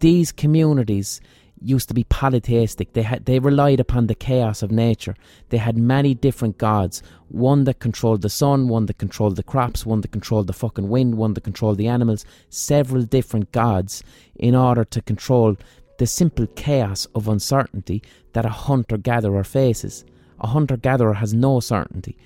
these 0.00 0.32
communities 0.32 1.20
used 1.60 1.88
to 1.88 1.94
be 1.94 2.04
polytheistic. 2.04 2.92
They 2.92 3.02
had 3.02 3.24
they 3.24 3.38
relied 3.38 3.80
upon 3.80 4.06
the 4.06 4.14
chaos 4.14 4.62
of 4.62 4.70
nature. 4.70 5.14
They 5.48 5.56
had 5.56 5.76
many 5.76 6.14
different 6.14 6.58
gods. 6.58 7.02
One 7.28 7.64
that 7.64 7.80
controlled 7.80 8.22
the 8.22 8.28
sun, 8.28 8.68
one 8.68 8.86
that 8.86 8.98
controlled 8.98 9.36
the 9.36 9.42
crops, 9.42 9.84
one 9.84 10.00
that 10.02 10.12
controlled 10.12 10.46
the 10.46 10.52
fucking 10.52 10.88
wind, 10.88 11.16
one 11.16 11.34
that 11.34 11.44
controlled 11.44 11.78
the 11.78 11.88
animals. 11.88 12.24
Several 12.48 13.02
different 13.02 13.52
gods 13.52 14.02
in 14.36 14.54
order 14.54 14.84
to 14.84 15.02
control 15.02 15.56
the 15.98 16.06
simple 16.06 16.46
chaos 16.54 17.06
of 17.14 17.28
uncertainty 17.28 18.02
that 18.32 18.46
a 18.46 18.50
hunter 18.50 18.96
gatherer 18.96 19.44
faces. 19.44 20.04
A 20.40 20.46
hunter 20.46 20.76
gatherer 20.76 21.14
has 21.14 21.34
no 21.34 21.58
certainty. 21.60 22.16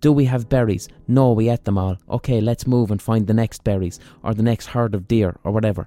Do 0.00 0.12
we 0.12 0.24
have 0.24 0.48
berries? 0.48 0.88
No, 1.06 1.32
we 1.32 1.50
ate 1.50 1.64
them 1.64 1.76
all. 1.76 1.96
Okay, 2.08 2.40
let's 2.40 2.66
move 2.66 2.90
and 2.90 3.00
find 3.00 3.26
the 3.26 3.34
next 3.34 3.64
berries 3.64 4.00
or 4.22 4.32
the 4.32 4.42
next 4.42 4.66
herd 4.66 4.94
of 4.94 5.06
deer 5.06 5.36
or 5.44 5.52
whatever. 5.52 5.86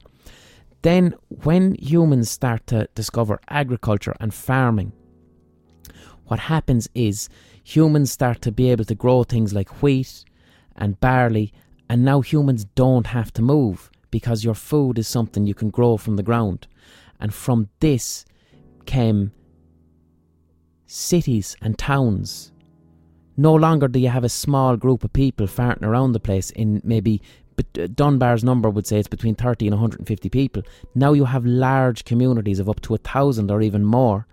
Then, 0.84 1.16
when 1.30 1.76
humans 1.76 2.30
start 2.30 2.68
to 2.68 2.88
discover 2.94 3.40
agriculture 3.50 4.16
and 4.20 4.34
farming, 4.34 4.92
what 6.26 6.40
happens 6.42 6.88
is 6.94 7.30
humans 7.64 8.12
start 8.12 8.42
to 8.42 8.52
be 8.52 8.70
able 8.70 8.86
to 8.86 8.96
grow 8.96 9.24
things 9.24 9.54
like 9.54 9.82
wheat 9.82 10.26
and 10.76 11.00
barley, 11.00 11.54
and 11.90 12.04
now 12.04 12.22
humans 12.22 12.66
don't 12.76 13.08
have 13.08 13.32
to 13.34 13.42
move 13.42 13.90
because 14.12 14.44
your 14.44 14.54
food 14.54 15.00
is 15.00 15.08
something 15.08 15.48
you 15.48 15.56
can 15.56 15.70
grow 15.70 15.98
from 15.98 16.18
the 16.18 16.24
ground. 16.24 16.68
And 17.20 17.34
from 17.34 17.70
this 17.80 18.26
came 18.86 19.32
cities 20.86 21.56
and 21.62 21.78
towns 21.78 22.53
no 23.38 23.54
longer 23.54 23.88
do 23.88 24.00
you 24.00 24.10
have 24.10 24.24
a 24.24 24.30
small 24.30 24.78
group 24.78 25.04
of 25.04 25.14
people 25.14 25.48
farting 25.48 25.84
around 25.84 26.12
the 26.12 26.20
place 26.20 26.50
in 26.52 26.82
maybe 26.84 27.22
but 27.56 27.66
uh, 27.78 27.88
Dunbar's 27.88 28.44
number 28.44 28.70
would 28.70 28.88
say 28.88 28.98
it's 28.98 29.08
between 29.08 29.36
30 29.36 29.68
and 29.68 29.76
150 29.76 30.30
people. 30.30 30.64
Now 30.96 31.14
you 31.14 31.26
have 31.26 31.46
large 31.46 32.04
communities 32.04 32.60
of 32.60 32.68
up 32.68 32.82
to 32.82 32.96
a 32.96 32.98
thousand 32.98 33.52
or 33.52 33.62
even 33.62 33.86
more 33.86 34.26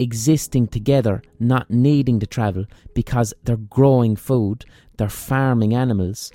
existing 0.00 0.66
together, 0.66 1.22
not 1.38 1.70
needing 1.70 2.18
to 2.20 2.26
travel 2.26 2.64
because 2.94 3.34
they're 3.44 3.56
growing 3.56 4.16
food, 4.16 4.64
they're 4.96 5.08
farming 5.08 5.74
animals. 5.74 6.32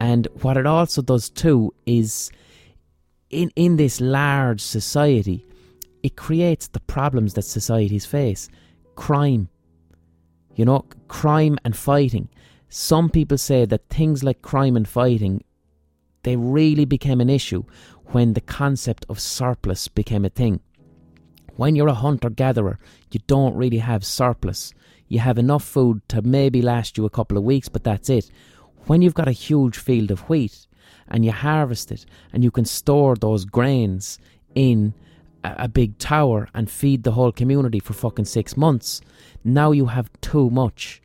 And 0.00 0.28
what 0.40 0.56
it 0.56 0.66
also 0.66 1.02
does 1.02 1.28
too 1.28 1.74
is 1.84 2.30
in, 3.30 3.50
in 3.56 3.76
this 3.76 4.00
large 4.00 4.60
society, 4.60 5.44
it 6.02 6.16
creates 6.16 6.68
the 6.68 6.80
problems 6.80 7.34
that 7.34 7.42
societies 7.42 8.06
face 8.06 8.48
crime, 8.94 9.48
you 10.54 10.64
know, 10.64 10.84
crime 11.08 11.58
and 11.64 11.76
fighting. 11.76 12.28
Some 12.68 13.10
people 13.10 13.38
say 13.38 13.64
that 13.66 13.88
things 13.88 14.24
like 14.24 14.42
crime 14.42 14.76
and 14.76 14.88
fighting 14.88 15.42
they 16.22 16.36
really 16.36 16.84
became 16.84 17.20
an 17.20 17.30
issue 17.30 17.64
when 18.06 18.34
the 18.34 18.40
concept 18.40 19.04
of 19.08 19.18
surplus 19.18 19.88
became 19.88 20.24
a 20.24 20.30
thing. 20.30 20.60
When 21.56 21.76
you're 21.76 21.88
a 21.88 21.94
hunter 21.94 22.30
gatherer, 22.30 22.78
you 23.10 23.20
don't 23.26 23.56
really 23.56 23.78
have 23.78 24.04
surplus. 24.04 24.72
You 25.08 25.18
have 25.18 25.38
enough 25.38 25.64
food 25.64 26.00
to 26.08 26.22
maybe 26.22 26.62
last 26.62 26.96
you 26.96 27.04
a 27.04 27.10
couple 27.10 27.36
of 27.36 27.44
weeks, 27.44 27.68
but 27.68 27.84
that's 27.84 28.08
it. 28.08 28.30
When 28.86 29.02
you've 29.02 29.14
got 29.14 29.28
a 29.28 29.32
huge 29.32 29.76
field 29.76 30.10
of 30.10 30.20
wheat 30.28 30.66
and 31.08 31.24
you 31.24 31.32
harvest 31.32 31.92
it 31.92 32.06
and 32.32 32.42
you 32.42 32.50
can 32.50 32.64
store 32.64 33.16
those 33.16 33.44
grains 33.44 34.18
in 34.54 34.94
a, 35.44 35.68
big 35.68 35.98
tower 35.98 36.48
and 36.54 36.70
feed 36.70 37.02
the 37.02 37.12
whole 37.12 37.32
community 37.32 37.80
for 37.80 37.92
fucking 37.92 38.24
six 38.24 38.56
months. 38.56 39.00
Now 39.44 39.72
you 39.72 39.86
have 39.86 40.10
too 40.20 40.50
much. 40.50 41.02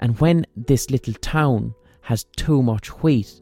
And 0.00 0.18
when 0.20 0.46
this 0.56 0.90
little 0.90 1.14
town 1.14 1.74
has 2.02 2.24
too 2.36 2.62
much 2.62 2.88
wheat, 3.02 3.40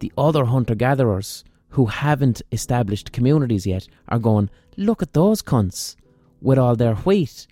the 0.00 0.12
other 0.18 0.44
hunter 0.44 0.74
gatherers 0.74 1.44
who 1.70 1.86
haven't 1.86 2.42
established 2.52 3.12
communities 3.12 3.66
yet 3.66 3.88
are 4.08 4.18
going, 4.18 4.50
look 4.76 5.02
at 5.02 5.14
those 5.14 5.42
cunts 5.42 5.96
with 6.40 6.58
all 6.58 6.76
their 6.76 6.94
wheat. 6.96 7.46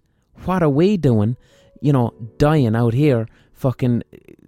What 0.45 0.63
are 0.63 0.69
we 0.69 0.97
doing? 0.97 1.37
You 1.81 1.93
know, 1.93 2.13
dying 2.39 2.77
out 2.77 2.93
here, 2.93 3.27
fucking 3.53 4.03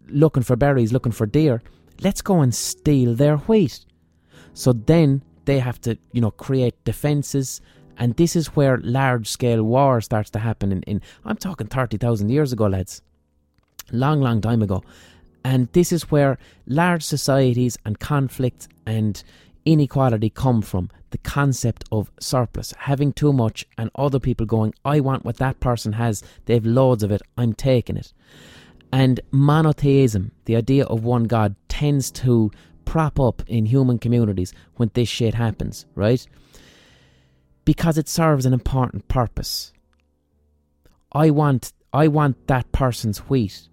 looking 0.08 0.42
for 0.42 0.56
berries, 0.56 0.92
looking 0.92 1.12
for 1.12 1.26
deer. 1.26 1.62
Let's 2.00 2.22
go 2.22 2.40
and 2.40 2.54
steal 2.54 3.14
their 3.14 3.36
wheat. 3.38 3.84
So 4.54 4.72
then 4.72 5.22
they 5.44 5.58
have 5.58 5.80
to, 5.82 5.96
you 6.12 6.20
know, 6.20 6.30
create 6.30 6.84
defences. 6.84 7.60
And 8.03 8.16
this 8.16 8.34
is 8.34 8.48
where 8.57 8.78
large 8.78 9.28
scale 9.28 9.62
war 9.62 10.00
starts 10.00 10.28
to 10.30 10.40
happen 10.40 10.72
in, 10.72 10.82
in 10.82 11.00
I'm 11.24 11.36
talking 11.36 11.68
30,000 11.68 12.30
years 12.30 12.53
ago, 12.53 12.66
lads. 12.66 13.00
Long, 13.92 14.20
long 14.20 14.40
time 14.40 14.61
ago. 14.61 14.82
And 15.44 15.68
this 15.72 15.92
is 15.92 16.11
where 16.11 16.36
large 16.66 17.05
societies 17.05 17.78
and 17.84 18.00
conflict 18.00 18.66
and 18.86 19.22
inequality 19.64 20.30
come 20.30 20.62
from? 20.62 20.90
The 21.11 21.18
concept 21.18 21.84
of 21.92 22.11
surplus, 22.18 22.74
having 22.76 23.12
too 23.12 23.32
much, 23.32 23.64
and 23.78 23.88
other 23.94 24.18
people 24.18 24.46
going, 24.46 24.74
I 24.84 24.98
want 24.98 25.24
what 25.24 25.36
that 25.36 25.61
person 25.61 25.92
has, 25.92 26.24
they've 26.46 26.66
loads 26.66 27.05
of 27.05 27.12
it, 27.12 27.22
I'm 27.38 27.53
taking 27.53 27.96
it. 27.96 28.12
And 28.92 29.20
monotheism, 29.30 30.32
the 30.46 30.57
idea 30.57 30.86
of 30.86 31.05
one 31.05 31.24
God, 31.24 31.55
tends 31.68 32.11
to 32.22 32.50
prop 32.84 33.20
up 33.20 33.44
in 33.46 33.66
human 33.66 34.00
communities 34.00 34.53
when 34.74 34.90
this 34.92 35.09
shit 35.09 35.34
happens, 35.34 35.86
right? 35.94 36.26
Because 37.64 37.98
it 37.98 38.08
serves 38.08 38.44
an 38.44 38.52
important 38.52 39.08
purpose. 39.08 39.72
I 41.12 41.30
want 41.30 41.72
I 41.92 42.08
want 42.08 42.46
that 42.46 42.72
person's 42.72 43.18
wheat. 43.18 43.68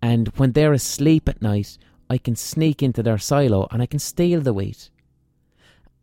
And 0.00 0.28
when 0.36 0.52
they're 0.52 0.72
asleep 0.72 1.28
at 1.28 1.42
night, 1.42 1.78
I 2.08 2.18
can 2.18 2.36
sneak 2.36 2.82
into 2.82 3.02
their 3.02 3.18
silo 3.18 3.68
and 3.70 3.82
I 3.82 3.86
can 3.86 3.98
steal 3.98 4.40
the 4.40 4.54
wheat. 4.54 4.90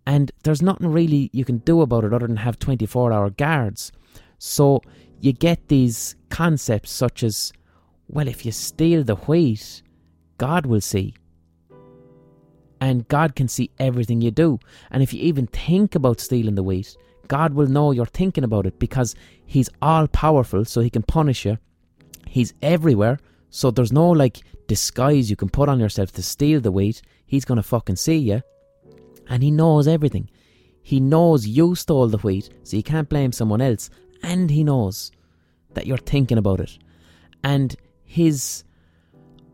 And 0.06 0.32
there's 0.44 0.62
nothing 0.62 0.92
really 0.92 1.30
you 1.34 1.46
can 1.46 1.60
do 1.60 1.82
about 1.82 2.04
it 2.04 2.14
other 2.14 2.28
than 2.28 2.38
have 2.38 2.60
24 2.60 3.14
hour 3.14 3.30
guards. 3.30 3.92
So 4.38 4.82
you 5.20 5.34
get 5.34 5.68
these 5.68 6.16
concepts 6.30 6.92
such 6.92 7.22
as, 7.24 7.54
well, 8.08 8.28
if 8.28 8.46
you 8.46 8.52
steal 8.52 9.04
the 9.04 9.16
wheat, 9.16 9.84
God 10.38 10.66
will 10.66 10.82
see. 10.82 11.14
And 12.82 13.08
God 13.08 13.36
can 13.36 13.48
see 13.48 13.70
everything 13.78 14.22
you 14.22 14.32
do. 14.32 14.60
And 14.90 15.04
if 15.04 15.14
you 15.14 15.22
even 15.22 15.46
think 15.46 15.94
about 15.94 16.20
stealing 16.20 16.56
the 16.56 16.64
wheat, 16.64 16.98
God 17.28 17.54
will 17.54 17.68
know 17.68 17.92
you're 17.92 18.08
thinking 18.08 18.44
about 18.44 18.66
it 18.66 18.80
because 18.80 19.16
He's 19.46 19.70
all 19.82 20.08
powerful, 20.08 20.66
so 20.66 20.82
He 20.82 20.90
can 20.90 21.04
punish 21.04 21.46
you. 21.46 21.60
He's 22.28 22.56
everywhere, 22.62 23.20
so 23.52 23.70
there's 23.70 23.94
no 23.94 24.10
like 24.10 24.42
disguise 24.68 25.30
you 25.30 25.36
can 25.36 25.50
put 25.50 25.70
on 25.70 25.80
yourself 25.80 26.12
to 26.14 26.24
steal 26.24 26.60
the 26.60 26.72
wheat. 26.72 27.04
He's 27.28 27.46
gonna 27.46 27.64
fucking 27.64 27.98
see 27.98 28.18
you. 28.18 28.42
And 29.30 29.44
He 29.44 29.52
knows 29.52 29.88
everything. 29.88 30.30
He 30.82 31.00
knows 31.00 31.46
you 31.46 31.76
stole 31.76 32.08
the 32.08 32.18
wheat, 32.18 32.50
so 32.64 32.78
you 32.78 32.84
can't 32.84 33.10
blame 33.10 33.32
someone 33.32 33.62
else. 33.62 33.92
And 34.24 34.50
He 34.50 34.64
knows 34.64 35.12
that 35.76 35.86
you're 35.86 35.98
thinking 35.98 36.40
about 36.40 36.60
it. 36.60 36.80
And 37.44 37.76
His 38.04 38.64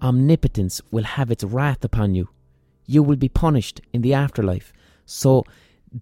omnipotence 0.02 0.82
will 0.92 1.04
have 1.04 1.30
its 1.30 1.44
wrath 1.44 1.84
upon 1.84 2.16
you 2.16 2.30
you 2.88 3.04
will 3.04 3.18
be 3.18 3.30
punished 3.30 3.82
in 3.94 4.02
the 4.02 4.14
afterlife. 4.14 4.74
So 5.06 5.44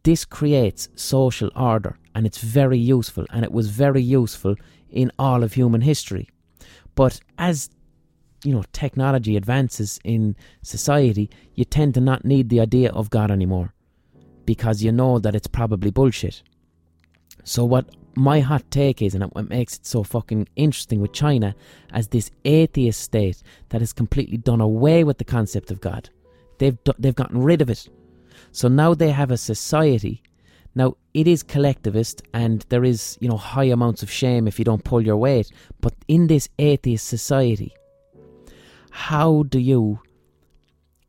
this 0.03 0.23
creates 0.23 0.87
social 0.95 1.51
order 1.55 1.97
and 2.13 2.25
it's 2.25 2.37
very 2.37 2.79
useful 2.79 3.25
and 3.31 3.43
it 3.43 3.51
was 3.51 3.69
very 3.69 4.01
useful 4.01 4.55
in 4.89 5.11
all 5.19 5.43
of 5.43 5.53
human 5.53 5.81
history. 5.81 6.29
But 6.95 7.19
as 7.37 7.69
you 8.43 8.53
know 8.53 8.63
technology 8.71 9.35
advances 9.35 9.99
in 10.03 10.35
society, 10.61 11.29
you 11.55 11.65
tend 11.65 11.93
to 11.95 12.01
not 12.01 12.23
need 12.23 12.49
the 12.49 12.61
idea 12.61 12.91
of 12.91 13.09
God 13.09 13.31
anymore 13.31 13.73
because 14.45 14.83
you 14.83 14.91
know 14.91 15.19
that 15.19 15.35
it's 15.35 15.47
probably 15.47 15.91
bullshit. 15.91 16.41
So 17.43 17.65
what 17.65 17.89
my 18.15 18.39
hot 18.39 18.63
take 18.71 19.01
is, 19.01 19.13
and 19.13 19.23
what 19.25 19.49
makes 19.49 19.75
it 19.75 19.85
so 19.85 20.03
fucking 20.03 20.47
interesting 20.55 21.01
with 21.01 21.11
China 21.11 21.53
as 21.91 22.07
this 22.07 22.31
atheist 22.45 23.01
state 23.01 23.43
that 23.69 23.81
has 23.81 23.91
completely 23.91 24.37
done 24.37 24.61
away 24.61 25.03
with 25.03 25.17
the 25.17 25.25
concept 25.25 25.69
of 25.69 25.81
God. 25.81 26.09
They've 26.57 26.77
they've 26.97 27.15
gotten 27.15 27.41
rid 27.41 27.61
of 27.61 27.69
it. 27.69 27.87
So 28.51 28.67
now 28.67 28.93
they 28.93 29.11
have 29.11 29.31
a 29.31 29.37
society. 29.37 30.23
Now 30.73 30.97
it 31.13 31.27
is 31.27 31.43
collectivist, 31.43 32.21
and 32.33 32.65
there 32.69 32.83
is 32.83 33.17
you 33.21 33.29
know 33.29 33.37
high 33.37 33.65
amounts 33.65 34.03
of 34.03 34.11
shame 34.11 34.47
if 34.47 34.59
you 34.59 34.65
don't 34.65 34.83
pull 34.83 35.01
your 35.01 35.17
weight. 35.17 35.51
But 35.81 35.93
in 36.07 36.27
this 36.27 36.49
atheist 36.59 37.07
society, 37.07 37.73
how 38.91 39.43
do 39.43 39.59
you 39.59 39.99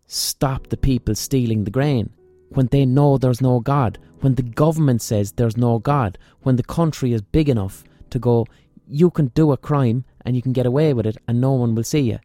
stop 0.07 0.69
the 0.69 0.77
people 0.77 1.15
stealing 1.15 1.65
the 1.65 1.71
grain 1.71 2.11
when 2.51 2.67
they 2.67 2.87
know 2.87 3.19
there's 3.19 3.41
no 3.41 3.61
God? 3.61 3.99
When 4.21 4.35
the 4.35 4.43
government 4.43 5.03
says 5.03 5.33
there's 5.33 5.57
no 5.57 5.79
God? 5.79 6.19
When 6.43 6.57
the 6.57 6.63
country 6.63 7.13
is 7.13 7.23
big 7.23 7.49
enough 7.49 7.85
to 8.11 8.19
go, 8.19 8.47
you 8.89 9.11
can 9.11 9.27
do 9.29 9.53
a 9.53 9.57
crime 9.57 10.05
and 10.25 10.35
you 10.35 10.43
can 10.43 10.53
get 10.53 10.67
away 10.67 10.95
with 10.95 11.07
it, 11.07 11.17
and 11.29 11.41
no 11.41 11.53
one 11.53 11.75
will 11.75 11.85
see 11.85 12.01
you. 12.01 12.19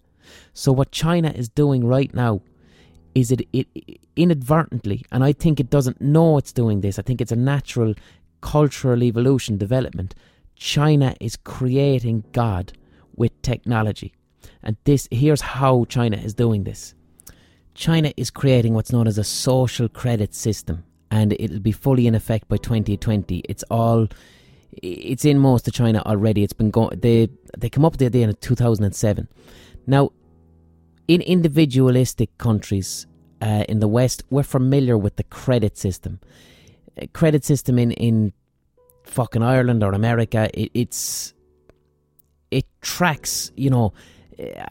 So 0.53 0.71
what 0.71 0.91
China 0.91 1.29
is 1.29 1.49
doing 1.49 1.85
right 1.85 2.13
now 2.13 2.41
is 3.15 3.31
it, 3.31 3.41
it 3.53 3.67
inadvertently, 4.15 5.03
and 5.11 5.23
I 5.23 5.33
think 5.33 5.59
it 5.59 5.69
doesn't 5.69 6.01
know 6.01 6.37
it's 6.37 6.53
doing 6.53 6.81
this. 6.81 6.99
I 6.99 7.01
think 7.01 7.21
it's 7.21 7.31
a 7.31 7.35
natural 7.35 7.93
cultural 8.41 9.03
evolution 9.03 9.57
development. 9.57 10.15
China 10.55 11.15
is 11.19 11.35
creating 11.37 12.23
God 12.31 12.73
with 13.15 13.39
technology. 13.41 14.13
And 14.63 14.77
this 14.83 15.07
here's 15.11 15.41
how 15.41 15.85
China 15.85 16.17
is 16.17 16.33
doing 16.33 16.63
this. 16.63 16.93
China 17.73 18.11
is 18.17 18.29
creating 18.29 18.73
what's 18.73 18.91
known 18.91 19.07
as 19.07 19.17
a 19.17 19.23
social 19.23 19.87
credit 19.87 20.35
system 20.35 20.83
and 21.09 21.33
it'll 21.39 21.59
be 21.59 21.71
fully 21.71 22.07
in 22.07 22.15
effect 22.15 22.47
by 22.47 22.57
2020. 22.57 23.39
It's 23.49 23.63
all 23.69 24.07
it's 24.81 25.25
in 25.25 25.37
most 25.37 25.67
of 25.67 25.73
China 25.73 26.01
already. 26.05 26.43
It's 26.43 26.53
been 26.53 26.71
going 26.71 26.99
they 26.99 27.29
they 27.57 27.69
come 27.69 27.85
up 27.85 27.93
with 27.93 27.99
the 27.99 28.05
idea 28.05 28.27
in 28.27 28.35
2007. 28.35 29.27
Now 29.87 30.11
in 31.07 31.21
individualistic 31.21 32.37
countries 32.37 33.07
uh, 33.41 33.65
in 33.67 33.79
the 33.79 33.87
West, 33.87 34.23
we're 34.29 34.43
familiar 34.43 34.97
with 34.97 35.15
the 35.15 35.23
credit 35.23 35.77
system. 35.77 36.19
A 36.97 37.07
credit 37.07 37.43
system 37.43 37.79
in, 37.79 37.91
in 37.91 38.33
fucking 39.03 39.43
Ireland 39.43 39.83
or 39.83 39.93
America, 39.93 40.49
it, 40.53 40.71
it's 40.73 41.33
it 42.51 42.65
tracks. 42.81 43.51
You 43.55 43.69
know, 43.69 43.93
uh, 44.39 44.65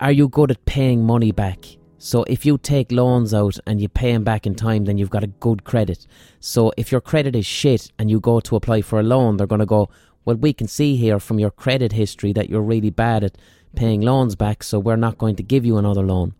are 0.00 0.12
you 0.12 0.28
good 0.28 0.50
at 0.50 0.64
paying 0.64 1.04
money 1.04 1.32
back? 1.32 1.64
So 1.98 2.24
if 2.24 2.46
you 2.46 2.56
take 2.56 2.90
loans 2.92 3.34
out 3.34 3.58
and 3.66 3.78
you 3.78 3.88
pay 3.88 4.12
them 4.12 4.24
back 4.24 4.46
in 4.46 4.54
time, 4.54 4.86
then 4.86 4.96
you've 4.96 5.10
got 5.10 5.22
a 5.22 5.26
good 5.26 5.64
credit. 5.64 6.06
So 6.40 6.72
if 6.78 6.90
your 6.90 7.02
credit 7.02 7.36
is 7.36 7.44
shit 7.44 7.92
and 7.98 8.10
you 8.10 8.20
go 8.20 8.40
to 8.40 8.56
apply 8.56 8.80
for 8.80 8.98
a 8.98 9.02
loan, 9.02 9.36
they're 9.36 9.46
going 9.46 9.60
to 9.60 9.66
go, 9.66 9.90
well, 10.24 10.36
we 10.36 10.54
can 10.54 10.66
see 10.66 10.96
here 10.96 11.18
from 11.18 11.38
your 11.38 11.50
credit 11.50 11.92
history 11.92 12.32
that 12.32 12.48
you're 12.48 12.62
really 12.62 12.88
bad 12.88 13.24
at 13.24 13.36
paying 13.74 14.00
loans 14.00 14.36
back, 14.36 14.62
so 14.62 14.78
we're 14.78 14.96
not 14.96 15.18
going 15.18 15.36
to 15.36 15.42
give 15.42 15.64
you 15.64 15.76
another 15.78 16.02
loan. 16.02 16.34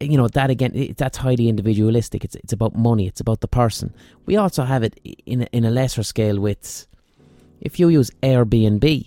You 0.00 0.16
know 0.16 0.28
that 0.28 0.50
again. 0.50 0.94
That's 0.96 1.18
highly 1.18 1.48
individualistic. 1.48 2.24
It's 2.24 2.36
it's 2.36 2.52
about 2.52 2.76
money. 2.76 3.08
It's 3.08 3.20
about 3.20 3.40
the 3.40 3.48
person. 3.48 3.92
We 4.26 4.36
also 4.36 4.62
have 4.64 4.84
it 4.84 4.98
in 5.26 5.42
a, 5.42 5.46
in 5.46 5.64
a 5.64 5.70
lesser 5.70 6.04
scale 6.04 6.38
with 6.38 6.86
if 7.60 7.80
you 7.80 7.88
use 7.88 8.10
Airbnb. 8.22 9.06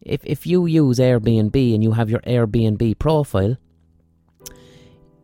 If 0.00 0.24
if 0.24 0.46
you 0.46 0.66
use 0.66 0.98
Airbnb 0.98 1.74
and 1.74 1.84
you 1.84 1.92
have 1.92 2.10
your 2.10 2.20
Airbnb 2.20 2.98
profile, 2.98 3.56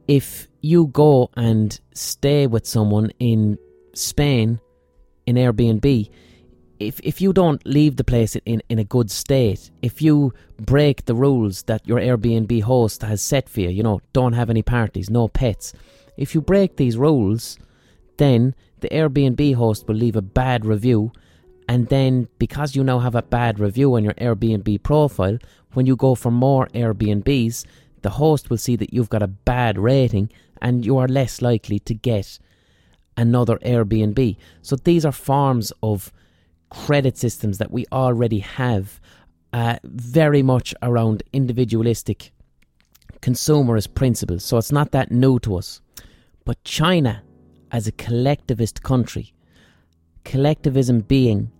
if 0.06 0.48
you 0.60 0.86
go 0.86 1.30
and 1.34 1.80
stay 1.92 2.46
with 2.46 2.66
someone 2.66 3.10
in 3.18 3.58
Spain 3.94 4.60
in 5.26 5.36
Airbnb, 5.36 6.08
if 6.80 6.98
if 7.00 7.20
you 7.20 7.32
don't 7.32 7.64
leave 7.66 7.96
the 7.96 8.04
place 8.04 8.34
in, 8.34 8.62
in 8.68 8.78
a 8.78 8.84
good 8.84 9.10
state, 9.10 9.70
if 9.82 10.02
you 10.02 10.32
break 10.58 11.04
the 11.04 11.14
rules 11.14 11.62
that 11.64 11.86
your 11.86 12.00
Airbnb 12.00 12.62
host 12.62 13.02
has 13.02 13.22
set 13.22 13.48
for 13.48 13.60
you, 13.60 13.68
you 13.68 13.82
know, 13.82 14.00
don't 14.12 14.32
have 14.32 14.50
any 14.50 14.62
parties, 14.62 15.10
no 15.10 15.28
pets. 15.28 15.72
If 16.16 16.34
you 16.34 16.40
break 16.40 16.76
these 16.76 16.96
rules, 16.96 17.58
then 18.16 18.54
the 18.80 18.88
Airbnb 18.88 19.54
host 19.54 19.86
will 19.86 19.94
leave 19.94 20.16
a 20.16 20.22
bad 20.22 20.64
review 20.64 21.12
and 21.70 21.86
then 21.86 22.26
because 22.40 22.74
you 22.74 22.82
now 22.82 22.98
have 22.98 23.14
a 23.14 23.22
bad 23.22 23.60
review 23.60 23.94
on 23.94 24.02
your 24.02 24.14
Airbnb 24.14 24.82
profile, 24.82 25.38
when 25.72 25.86
you 25.86 25.94
go 25.94 26.16
for 26.16 26.32
more 26.32 26.66
Airbnbs, 26.74 27.64
the 28.02 28.10
host 28.10 28.50
will 28.50 28.56
see 28.56 28.74
that 28.74 28.92
you've 28.92 29.08
got 29.08 29.22
a 29.22 29.28
bad 29.28 29.78
rating 29.78 30.32
and 30.60 30.84
you 30.84 30.98
are 30.98 31.06
less 31.06 31.40
likely 31.40 31.78
to 31.78 31.94
get 31.94 32.40
another 33.16 33.56
Airbnb. 33.58 34.36
So 34.62 34.74
these 34.74 35.04
are 35.04 35.12
forms 35.12 35.72
of 35.80 36.12
credit 36.70 37.18
systems 37.18 37.58
that 37.58 37.70
we 37.70 37.84
already 37.92 38.38
have, 38.40 39.00
uh, 39.52 39.76
very 39.84 40.42
much 40.42 40.74
around 40.82 41.22
individualistic 41.32 42.32
consumerist 43.20 43.94
principles. 43.94 44.44
So 44.44 44.56
it's 44.56 44.72
not 44.72 44.92
that 44.92 45.10
new 45.10 45.38
to 45.40 45.56
us. 45.56 45.80
But 46.44 46.62
China, 46.64 47.22
as 47.70 47.86
a 47.86 47.92
collectivist 47.92 48.82
country, 48.82 49.32
collectivism 50.24 51.00
being 51.00 51.50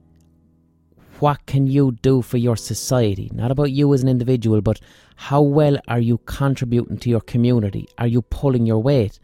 what 1.21 1.45
can 1.45 1.67
you 1.67 1.93
do 2.01 2.23
for 2.23 2.39
your 2.39 2.57
society? 2.57 3.31
Not 3.35 3.51
about 3.51 3.71
you 3.73 3.93
as 3.93 4.03
an 4.03 4.09
individual, 4.09 4.63
but 4.63 4.81
how 5.17 5.43
well 5.43 5.79
are 5.87 6.01
you 6.01 6.17
contributing 6.25 6.97
to 6.99 7.11
your 7.11 7.21
community? 7.21 7.89
Are 7.99 8.07
you 8.07 8.23
pulling 8.23 8.65
your 8.65 8.83
weight? 8.83 9.21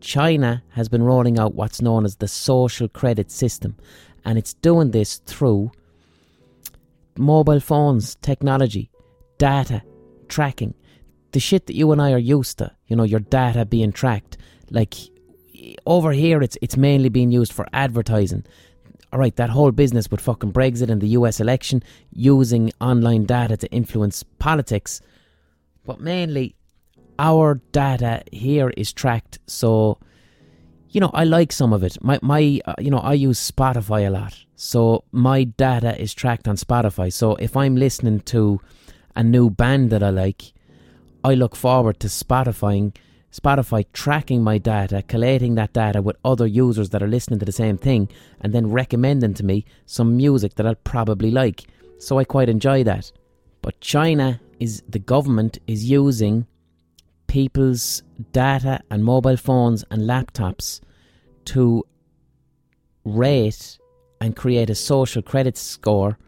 China 0.00 0.64
has 0.70 0.88
been 0.88 1.04
rolling 1.04 1.38
out 1.38 1.54
what's 1.54 1.80
known 1.80 2.04
as 2.04 2.16
the 2.16 2.26
social 2.26 2.88
credit 2.88 3.30
system, 3.30 3.76
and 4.26 4.36
it's 4.36 4.54
doing 4.54 4.90
this 4.90 5.18
through 5.18 5.70
mobile 7.16 7.60
phones, 7.60 8.16
technology, 8.16 8.90
data, 9.38 9.82
tracking. 10.28 10.74
The 11.30 11.40
shit 11.40 11.66
that 11.66 11.76
you 11.76 11.92
and 11.92 12.02
I 12.02 12.12
are 12.12 12.18
used 12.18 12.58
to, 12.58 12.72
you 12.88 12.96
know, 12.96 13.04
your 13.04 13.20
data 13.20 13.64
being 13.64 13.92
tracked. 13.92 14.36
Like 14.70 14.94
over 15.86 16.12
here, 16.12 16.42
it's 16.42 16.58
it's 16.60 16.76
mainly 16.76 17.08
being 17.08 17.30
used 17.30 17.52
for 17.52 17.66
advertising. 17.72 18.44
All 19.12 19.20
right, 19.20 19.36
that 19.36 19.50
whole 19.50 19.70
business 19.70 20.10
with 20.10 20.20
fucking 20.20 20.52
Brexit 20.52 20.90
and 20.90 21.00
the 21.00 21.08
US 21.20 21.40
election, 21.40 21.82
using 22.12 22.72
online 22.80 23.24
data 23.26 23.56
to 23.56 23.70
influence 23.70 24.24
politics. 24.40 25.00
But 25.84 26.00
mainly, 26.00 26.56
our 27.18 27.60
data 27.70 28.24
here 28.32 28.70
is 28.76 28.92
tracked 28.92 29.38
so 29.46 29.98
you 30.96 31.00
know, 31.00 31.10
I 31.12 31.24
like 31.24 31.52
some 31.52 31.74
of 31.74 31.84
it. 31.84 32.02
My 32.02 32.18
my 32.22 32.58
uh, 32.64 32.72
you 32.78 32.90
know, 32.90 33.00
I 33.00 33.12
use 33.12 33.38
Spotify 33.38 34.06
a 34.06 34.10
lot. 34.10 34.34
So 34.54 35.04
my 35.12 35.44
data 35.44 36.00
is 36.00 36.14
tracked 36.14 36.48
on 36.48 36.56
Spotify. 36.56 37.12
So 37.12 37.34
if 37.34 37.54
I'm 37.54 37.76
listening 37.76 38.20
to 38.32 38.62
a 39.14 39.22
new 39.22 39.50
band 39.50 39.90
that 39.90 40.02
I 40.02 40.08
like, 40.08 40.54
I 41.22 41.34
look 41.34 41.54
forward 41.54 42.00
to 42.00 42.06
Spotify 42.06 42.96
Spotify 43.30 43.84
tracking 43.92 44.42
my 44.42 44.56
data, 44.56 45.02
collating 45.06 45.56
that 45.56 45.74
data 45.74 46.00
with 46.00 46.16
other 46.24 46.46
users 46.46 46.88
that 46.88 47.02
are 47.02 47.14
listening 47.16 47.40
to 47.40 47.44
the 47.44 47.52
same 47.52 47.76
thing, 47.76 48.08
and 48.40 48.54
then 48.54 48.70
recommending 48.70 49.34
to 49.34 49.44
me 49.44 49.66
some 49.84 50.16
music 50.16 50.54
that 50.54 50.66
I'll 50.66 50.76
probably 50.76 51.30
like. 51.30 51.64
So 51.98 52.18
I 52.18 52.24
quite 52.24 52.48
enjoy 52.48 52.84
that. 52.84 53.12
But 53.60 53.78
China 53.82 54.40
is 54.60 54.82
the 54.88 54.98
government 54.98 55.58
is 55.66 55.90
using 55.90 56.46
people's 57.26 58.02
data 58.32 58.80
and 58.90 59.04
mobile 59.04 59.36
phones 59.36 59.84
and 59.90 60.02
laptops 60.02 60.80
to 61.46 61.84
rate 63.04 63.78
and 64.20 64.34
create 64.36 64.70
a 64.70 64.74
social 64.74 65.22
credit 65.22 65.56
score 65.56 66.18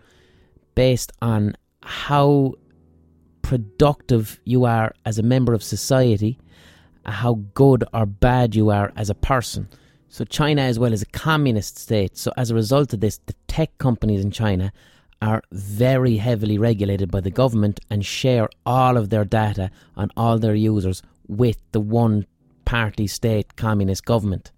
based 0.74 1.12
on 1.22 1.54
how 1.82 2.54
productive 3.42 4.38
you 4.44 4.64
are 4.64 4.92
as 5.04 5.18
a 5.18 5.22
member 5.22 5.54
of 5.54 5.62
society, 5.62 6.38
how 7.06 7.34
good 7.54 7.82
or 7.94 8.04
bad 8.04 8.54
you 8.54 8.70
are 8.70 8.92
as 8.96 9.10
a 9.10 9.14
person. 9.14 9.68
So, 10.10 10.24
China, 10.24 10.62
as 10.62 10.78
well 10.78 10.92
as 10.92 11.02
a 11.02 11.06
communist 11.06 11.78
state, 11.78 12.16
so 12.16 12.32
as 12.36 12.50
a 12.50 12.54
result 12.54 12.92
of 12.92 13.00
this, 13.00 13.18
the 13.26 13.34
tech 13.46 13.76
companies 13.78 14.24
in 14.24 14.30
China 14.30 14.72
are 15.20 15.42
very 15.50 16.16
heavily 16.16 16.58
regulated 16.58 17.10
by 17.10 17.20
the 17.20 17.30
government 17.30 17.80
and 17.90 18.04
share 18.04 18.48
all 18.64 18.96
of 18.96 19.10
their 19.10 19.24
data 19.24 19.70
on 19.96 20.10
all 20.16 20.38
their 20.38 20.54
users 20.54 21.02
with 21.26 21.58
the 21.72 21.80
one 21.80 22.26
party 22.64 23.06
state 23.06 23.56
communist 23.56 24.04
government. 24.04 24.52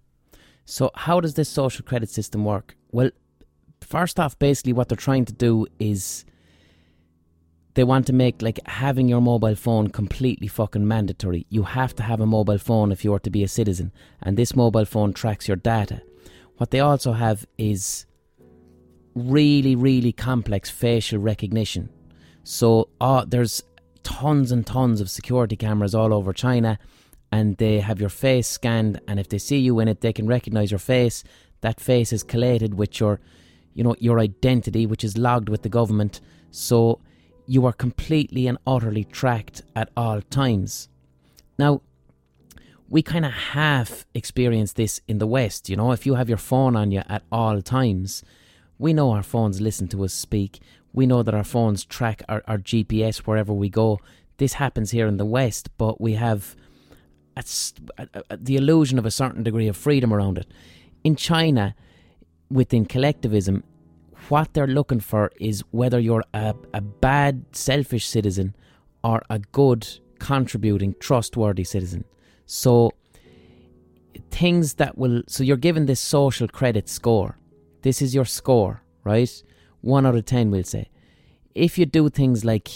So, 0.65 0.91
how 0.95 1.21
does 1.21 1.35
this 1.35 1.49
social 1.49 1.85
credit 1.85 2.11
system 2.11 2.45
work? 2.45 2.77
Well, 2.93 3.11
first 3.81 4.21
off, 4.21 4.39
basically, 4.39 4.73
what 4.73 4.89
they're 4.89 4.97
trying 4.97 5.25
to 5.27 5.33
do 5.33 5.67
is 5.79 6.25
they 7.75 7.85
want 7.85 8.07
to 8.07 8.13
make 8.13 8.43
like 8.43 8.61
having 8.67 9.09
your 9.09 9.21
mobile 9.21 9.55
phone 9.55 9.89
completely 9.89 10.49
fucking 10.49 10.87
mandatory. 10.87 11.47
You 11.49 11.63
have 11.63 11.95
to 11.97 12.03
have 12.03 12.21
a 12.21 12.27
mobile 12.27 12.59
phone 12.59 12.93
if 12.93 13.05
you 13.05 13.15
are 13.15 13.21
to 13.21 13.31
be 13.31 13.43
a 13.43 13.49
citizen, 13.49 13.93
and 14.23 14.37
this 14.37 14.55
mobile 14.55 14.85
phone 14.85 15.13
tracks 15.13 15.49
your 15.49 15.57
data. 15.57 16.03
What 16.57 16.71
they 16.71 16.81
also 16.81 17.13
have 17.13 17.47
is 17.57 18.07
really, 19.15 19.75
really 19.75 20.13
complex 20.13 20.71
facial 20.71 21.19
recognition. 21.19 21.89
So 22.45 22.89
uh, 23.01 23.25
there's 23.27 23.63
tons 24.03 24.51
and 24.53 24.67
tons 24.67 25.01
of 25.01 25.11
security 25.11 25.57
cameras 25.57 25.95
all 25.95 26.13
over 26.13 26.33
China, 26.33 26.79
and 27.33 27.57
they 27.59 27.81
have 27.81 28.01
your 28.01 28.09
face 28.09 28.49
scanned. 28.49 29.01
And 29.07 29.21
if 29.21 29.29
they 29.29 29.39
see 29.39 29.59
you 29.59 29.79
in 29.81 29.89
it, 29.89 30.01
they 30.01 30.13
can 30.13 30.27
recognize 30.27 30.71
your 30.71 30.79
face. 30.79 31.23
That 31.61 31.81
face 31.81 32.13
is 32.13 32.23
collated 32.23 32.75
with 32.75 32.99
your, 32.99 33.21
you 33.75 33.85
know, 33.85 33.95
your 33.99 34.19
identity, 34.19 34.87
which 34.87 35.05
is 35.05 35.19
logged 35.19 35.49
with 35.49 35.63
the 35.63 35.69
government. 35.69 36.21
So 36.51 37.01
you 37.47 37.67
are 37.67 37.73
completely 37.73 38.47
and 38.47 38.59
utterly 38.67 39.05
tracked 39.05 39.63
at 39.77 39.91
all 39.97 40.23
times. 40.23 40.89
Now, 41.59 41.83
we 42.89 43.03
kind 43.03 43.25
of 43.25 43.33
half 43.33 44.05
experience 44.15 44.73
this 44.73 45.01
in 45.07 45.19
the 45.19 45.27
West. 45.27 45.69
You 45.69 45.77
know, 45.77 45.93
if 45.93 46.07
you 46.07 46.15
have 46.15 46.29
your 46.29 46.39
phone 46.39 46.75
on 46.75 46.91
you 46.91 47.03
at 47.09 47.23
all 47.31 47.63
times, 47.63 48.25
we 48.81 48.95
know 48.95 49.11
our 49.11 49.23
phones 49.23 49.61
listen 49.61 49.89
to 49.89 50.05
us 50.05 50.15
speak. 50.15 50.59
We 50.95 51.05
know 51.07 51.23
that 51.23 51.35
our 51.35 51.45
phones 51.45 51.85
track 51.85 52.23
our, 52.31 52.43
our 52.49 52.57
GPS 52.57 53.19
wherever 53.19 53.53
we 53.53 53.69
go. 53.69 54.01
This 54.39 54.55
happens 54.55 54.91
here 54.91 55.07
in 55.07 55.19
the 55.19 55.27
West, 55.27 55.69
but 55.77 56.01
we 56.01 56.15
have 56.15 56.57
a, 57.37 57.45
a, 57.99 58.09
a, 58.31 58.37
the 58.39 58.57
illusion 58.57 58.99
of 58.99 59.05
a 59.05 59.11
certain 59.11 59.43
degree 59.43 59.69
of 59.69 59.77
freedom 59.77 60.15
around 60.15 60.39
it. 60.39 60.51
In 61.05 61.15
China, 61.15 61.75
within 62.51 62.87
collectivism, 62.87 63.65
what 64.31 64.55
they're 64.55 64.67
looking 64.67 65.01
for 65.01 65.31
is 65.39 65.63
whether 65.73 66.01
you're 66.01 66.25
a, 66.33 66.55
a 66.73 66.81
bad, 66.81 67.45
selfish 67.53 68.07
citizen 68.07 68.57
or 69.05 69.23
a 69.29 69.41
good, 69.41 69.87
contributing, 70.19 70.95
trustworthy 71.01 71.65
citizen. 71.65 72.05
So, 72.47 72.93
things 74.31 74.75
that 74.75 74.97
will. 74.97 75.23
So, 75.27 75.45
you're 75.45 75.59
given 75.59 75.85
this 75.85 76.01
social 76.01 76.49
credit 76.49 76.89
score. 76.89 77.37
This 77.83 78.03
is 78.03 78.15
your 78.15 78.25
score, 78.25 78.83
right? 79.05 79.43
One 79.81 80.07
out 80.07 80.15
of 80.15 80.27
ten, 80.27 80.51
we'll 80.51 80.65
say. 80.65 80.89
If 81.55 81.79
you 81.79 81.87
do 81.87 82.09
things 82.09 82.45
like, 82.45 82.69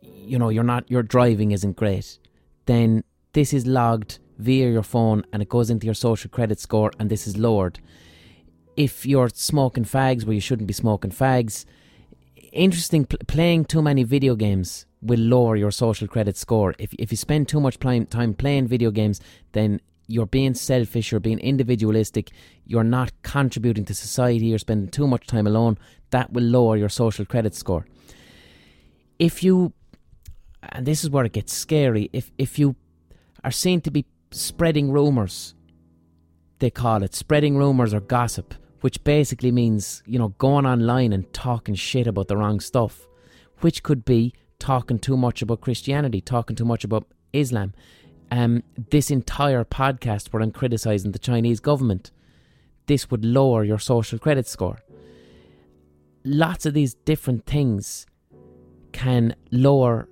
you 0.00 0.38
know, 0.38 0.48
you're 0.48 0.64
not, 0.64 0.90
your 0.90 1.02
driving 1.02 1.50
isn't 1.50 1.76
great, 1.76 2.18
then 2.66 3.04
this 3.32 3.52
is 3.52 3.66
logged 3.66 4.18
via 4.38 4.70
your 4.70 4.82
phone 4.82 5.24
and 5.32 5.42
it 5.42 5.48
goes 5.48 5.70
into 5.70 5.84
your 5.84 5.94
social 5.94 6.30
credit 6.30 6.58
score 6.58 6.90
and 6.98 7.10
this 7.10 7.26
is 7.26 7.36
lowered. 7.36 7.78
If 8.76 9.04
you're 9.04 9.28
smoking 9.28 9.84
fags 9.84 10.24
where 10.24 10.34
you 10.34 10.40
shouldn't 10.40 10.66
be 10.66 10.72
smoking 10.72 11.10
fags, 11.10 11.66
interesting, 12.52 13.04
pl- 13.04 13.18
playing 13.26 13.66
too 13.66 13.82
many 13.82 14.04
video 14.04 14.34
games 14.34 14.86
will 15.02 15.20
lower 15.20 15.56
your 15.56 15.70
social 15.70 16.08
credit 16.08 16.36
score. 16.36 16.74
If, 16.78 16.94
if 16.94 17.10
you 17.10 17.16
spend 17.16 17.48
too 17.48 17.60
much 17.60 17.78
time 17.78 18.34
playing 18.34 18.68
video 18.68 18.90
games, 18.90 19.20
then 19.52 19.80
you're 20.10 20.26
being 20.26 20.54
selfish, 20.54 21.10
you're 21.10 21.20
being 21.20 21.38
individualistic, 21.38 22.30
you're 22.64 22.84
not 22.84 23.12
contributing 23.22 23.84
to 23.84 23.94
society, 23.94 24.46
you're 24.46 24.58
spending 24.58 24.90
too 24.90 25.06
much 25.06 25.26
time 25.26 25.46
alone, 25.46 25.78
that 26.10 26.32
will 26.32 26.42
lower 26.42 26.76
your 26.76 26.88
social 26.88 27.24
credit 27.24 27.54
score. 27.54 27.86
If 29.18 29.44
you, 29.44 29.72
and 30.62 30.84
this 30.84 31.04
is 31.04 31.10
where 31.10 31.24
it 31.24 31.32
gets 31.32 31.52
scary, 31.52 32.10
if, 32.12 32.32
if 32.38 32.58
you 32.58 32.74
are 33.44 33.52
seen 33.52 33.80
to 33.82 33.90
be 33.90 34.04
spreading 34.32 34.90
rumours, 34.90 35.54
they 36.58 36.70
call 36.70 37.02
it 37.02 37.14
spreading 37.14 37.56
rumours 37.56 37.94
or 37.94 38.00
gossip, 38.00 38.54
which 38.80 39.02
basically 39.04 39.52
means, 39.52 40.02
you 40.06 40.18
know, 40.18 40.28
going 40.38 40.66
online 40.66 41.12
and 41.12 41.32
talking 41.32 41.74
shit 41.74 42.06
about 42.06 42.28
the 42.28 42.36
wrong 42.36 42.58
stuff, 42.60 43.06
which 43.60 43.82
could 43.82 44.04
be 44.04 44.34
talking 44.58 44.98
too 44.98 45.16
much 45.16 45.40
about 45.40 45.60
Christianity, 45.60 46.20
talking 46.20 46.56
too 46.56 46.64
much 46.64 46.82
about 46.82 47.06
Islam, 47.32 47.72
um, 48.30 48.62
this 48.90 49.10
entire 49.10 49.64
podcast 49.64 50.28
where 50.28 50.42
I'm 50.42 50.52
criticizing 50.52 51.12
the 51.12 51.18
Chinese 51.18 51.60
government, 51.60 52.10
this 52.86 53.10
would 53.10 53.24
lower 53.24 53.64
your 53.64 53.78
social 53.78 54.18
credit 54.18 54.46
score. 54.46 54.80
Lots 56.24 56.66
of 56.66 56.74
these 56.74 56.94
different 56.94 57.46
things 57.46 58.06
can 58.92 59.34
lower 59.50 60.08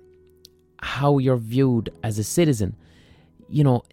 how 0.81 1.17
you're 1.17 1.37
viewed 1.37 1.89
as 2.03 2.17
a 2.17 2.23
citizen. 2.23 2.75
You 3.49 3.63
know, 3.63 3.83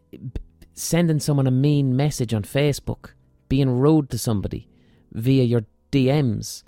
sending 0.74 1.20
someone 1.20 1.46
a 1.46 1.50
mean 1.50 1.96
message 1.96 2.32
on 2.34 2.42
Facebook, 2.42 3.10
being 3.48 3.78
rude 3.78 4.10
to 4.10 4.18
somebody 4.18 4.68
via 5.12 5.44
your 5.44 5.64
DMs, 5.92 6.62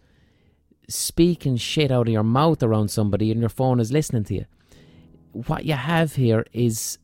speaking 0.88 1.56
shit 1.56 1.90
out 1.90 2.08
of 2.08 2.12
your 2.12 2.22
mouth 2.22 2.62
around 2.62 2.88
somebody 2.88 3.30
and 3.30 3.40
your 3.40 3.48
phone 3.48 3.80
is 3.80 3.92
listening 3.92 4.24
to 4.24 4.34
you. 4.34 4.46
What 5.32 5.64
you 5.64 5.74
have 5.74 6.14
here 6.14 6.46
is 6.52 6.98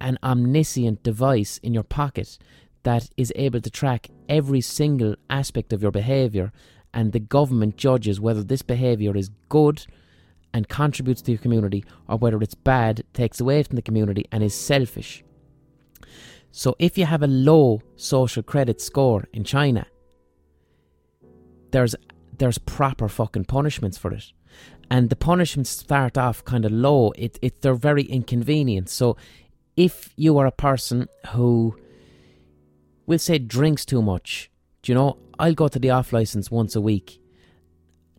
an 0.00 0.18
omniscient 0.22 1.02
device 1.02 1.58
in 1.58 1.74
your 1.74 1.82
pocket 1.82 2.38
that 2.82 3.10
is 3.16 3.32
able 3.36 3.60
to 3.60 3.70
track 3.70 4.08
every 4.28 4.60
single 4.60 5.16
aspect 5.28 5.72
of 5.72 5.82
your 5.82 5.90
behavior, 5.90 6.52
and 6.94 7.12
the 7.12 7.20
government 7.20 7.76
judges 7.76 8.20
whether 8.20 8.42
this 8.42 8.62
behavior 8.62 9.16
is 9.16 9.30
good 9.48 9.86
and 10.54 10.68
contributes 10.68 11.20
to 11.22 11.32
your 11.32 11.40
community 11.40 11.84
or 12.08 12.16
whether 12.16 12.40
it's 12.40 12.54
bad, 12.54 13.02
takes 13.12 13.40
away 13.40 13.62
from 13.62 13.76
the 13.76 13.82
community, 13.82 14.24
and 14.30 14.42
is 14.42 14.54
selfish. 14.54 15.24
So, 16.52 16.74
if 16.78 16.96
you 16.96 17.04
have 17.04 17.22
a 17.22 17.26
low 17.26 17.82
social 17.96 18.42
credit 18.42 18.80
score 18.80 19.24
in 19.32 19.44
China, 19.44 19.86
there's 21.72 21.94
there's 22.38 22.58
proper 22.58 23.08
fucking 23.08 23.46
punishments 23.46 23.98
for 23.98 24.12
it 24.12 24.32
and 24.90 25.10
the 25.10 25.16
punishments 25.16 25.70
start 25.70 26.16
off 26.16 26.44
kind 26.44 26.64
of 26.64 26.72
low. 26.72 27.12
It, 27.16 27.38
it 27.42 27.62
they're 27.62 27.74
very 27.74 28.04
inconvenient. 28.04 28.88
So 28.88 29.16
if 29.76 30.12
you 30.16 30.38
are 30.38 30.46
a 30.46 30.52
person 30.52 31.08
who 31.28 31.76
will 33.06 33.18
say 33.18 33.38
drinks 33.38 33.84
too 33.84 34.02
much, 34.02 34.50
do 34.82 34.92
you 34.92 34.94
know, 34.94 35.18
I'll 35.38 35.54
go 35.54 35.68
to 35.68 35.78
the 35.78 35.90
off 35.90 36.12
license 36.12 36.50
once 36.50 36.74
a 36.74 36.80
week. 36.80 37.20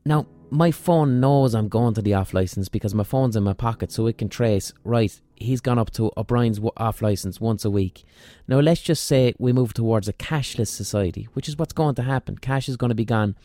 Now, 0.06 0.28
my 0.50 0.72
phone 0.72 1.20
knows 1.20 1.54
I'm 1.54 1.68
going 1.68 1.94
to 1.96 2.02
the 2.02 2.14
off 2.14 2.34
license 2.34 2.70
because 2.70 2.96
my 2.96 3.04
phone's 3.04 3.36
in 3.36 3.44
my 3.44 3.54
pocket 3.54 3.92
so 3.92 4.08
it 4.08 4.18
can 4.18 4.30
trace, 4.30 4.72
right, 4.84 5.20
he's 5.36 5.60
gone 5.60 5.80
up 5.80 5.92
to 5.92 6.12
O'Brien's 6.16 6.60
off 6.78 7.02
license 7.02 7.42
once 7.42 7.66
a 7.66 7.72
week. 7.72 8.06
Now, 8.48 8.60
let's 8.60 8.82
just 8.82 9.04
say 9.04 9.34
we 9.40 9.52
move 9.52 9.74
towards 9.74 10.08
a 10.08 10.14
cashless 10.14 10.70
society, 10.70 11.28
which 11.34 11.50
is 11.50 11.58
what's 11.58 11.74
going 11.74 11.96
to 11.96 12.04
happen. 12.04 12.38
Cash 12.38 12.70
is 12.70 12.78
going 12.78 12.90
to 12.90 12.96
be 12.96 13.06
gone 13.06 13.36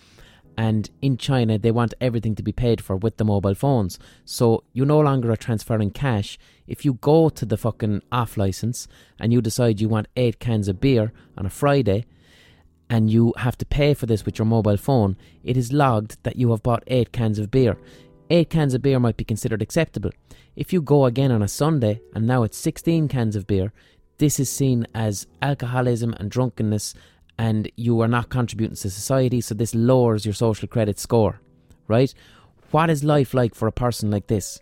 and 0.57 0.91
in 1.01 1.17
China 1.17 1.59
they 1.59 1.71
want 1.71 1.95
everything 2.01 2.35
to 2.35 2.43
be 2.43 2.53
paid 2.53 2.81
for 2.81 2.97
with 2.97 3.17
the 3.17 3.25
mobile 3.25 3.55
phones. 3.55 3.99
So 4.25 4.65
you 4.73 4.85
no 4.85 5.01
longer 5.01 5.31
are 5.31 5.37
transferring 5.37 5.91
cash. 5.91 6.39
If 6.67 6.85
you 6.85 6.95
go 6.95 7.29
to 7.29 7.45
the 7.45 7.57
fucking 7.57 8.03
off 8.11 8.37
license 8.37 8.89
and 9.19 9.33
you 9.33 9.41
decide 9.41 9.81
you 9.81 9.89
want 9.89 10.09
eight 10.17 10.39
cans 10.39 10.69
of 10.69 10.81
beer 10.81 11.13
on 11.37 11.47
a 11.47 11.51
Friday 11.51 12.07
and 12.89 13.11
you 13.11 13.33
have 13.39 13.57
to 13.59 13.67
pay 13.67 13.95
for 13.95 14.07
this 14.07 14.25
with 14.25 14.39
your 14.39 14.47
mobile 14.47 14.77
phone, 14.77 15.17
it 15.43 15.57
is 15.57 15.73
logged 15.73 16.19
that 16.23 16.37
you 16.37 16.51
have 16.51 16.63
bought 16.63 16.85
eight 16.87 17.13
cans 17.13 17.39
of 17.39 17.51
beer. 17.51 17.77
Eight 18.31 18.51
cans 18.51 18.75
of 18.75 18.83
beer 18.83 19.01
might 19.01 19.17
be 19.17 19.25
considered 19.25 19.63
acceptable. 19.63 20.11
If 20.57 20.73
you 20.73 20.83
go 20.83 21.07
again 21.07 21.33
on 21.33 21.43
a 21.43 21.49
Sunday 21.49 22.01
and 22.15 22.27
now 22.27 22.43
it's 22.43 22.59
16 22.59 23.09
cans 23.09 23.37
of 23.37 23.47
beer, 23.47 23.73
this 24.19 24.39
is 24.39 24.51
seen 24.51 24.87
as 24.95 25.27
alcoholism 25.41 26.13
and 26.15 26.31
drunkenness, 26.31 26.95
and 27.39 27.71
you 27.77 28.01
are 28.01 28.09
not 28.09 28.29
contributing 28.29 28.77
to 28.77 28.91
society, 28.91 29.41
so 29.41 29.55
this 29.55 29.75
lowers 29.75 30.25
your 30.25 30.35
social 30.35 30.69
credit 30.69 30.99
score, 30.99 31.41
right? 31.89 32.13
What 32.71 32.91
is 32.91 33.05
life 33.05 33.35
like 33.35 33.55
for 33.55 33.69
a 33.69 33.73
person 33.73 34.11
like 34.11 34.27
this? 34.27 34.61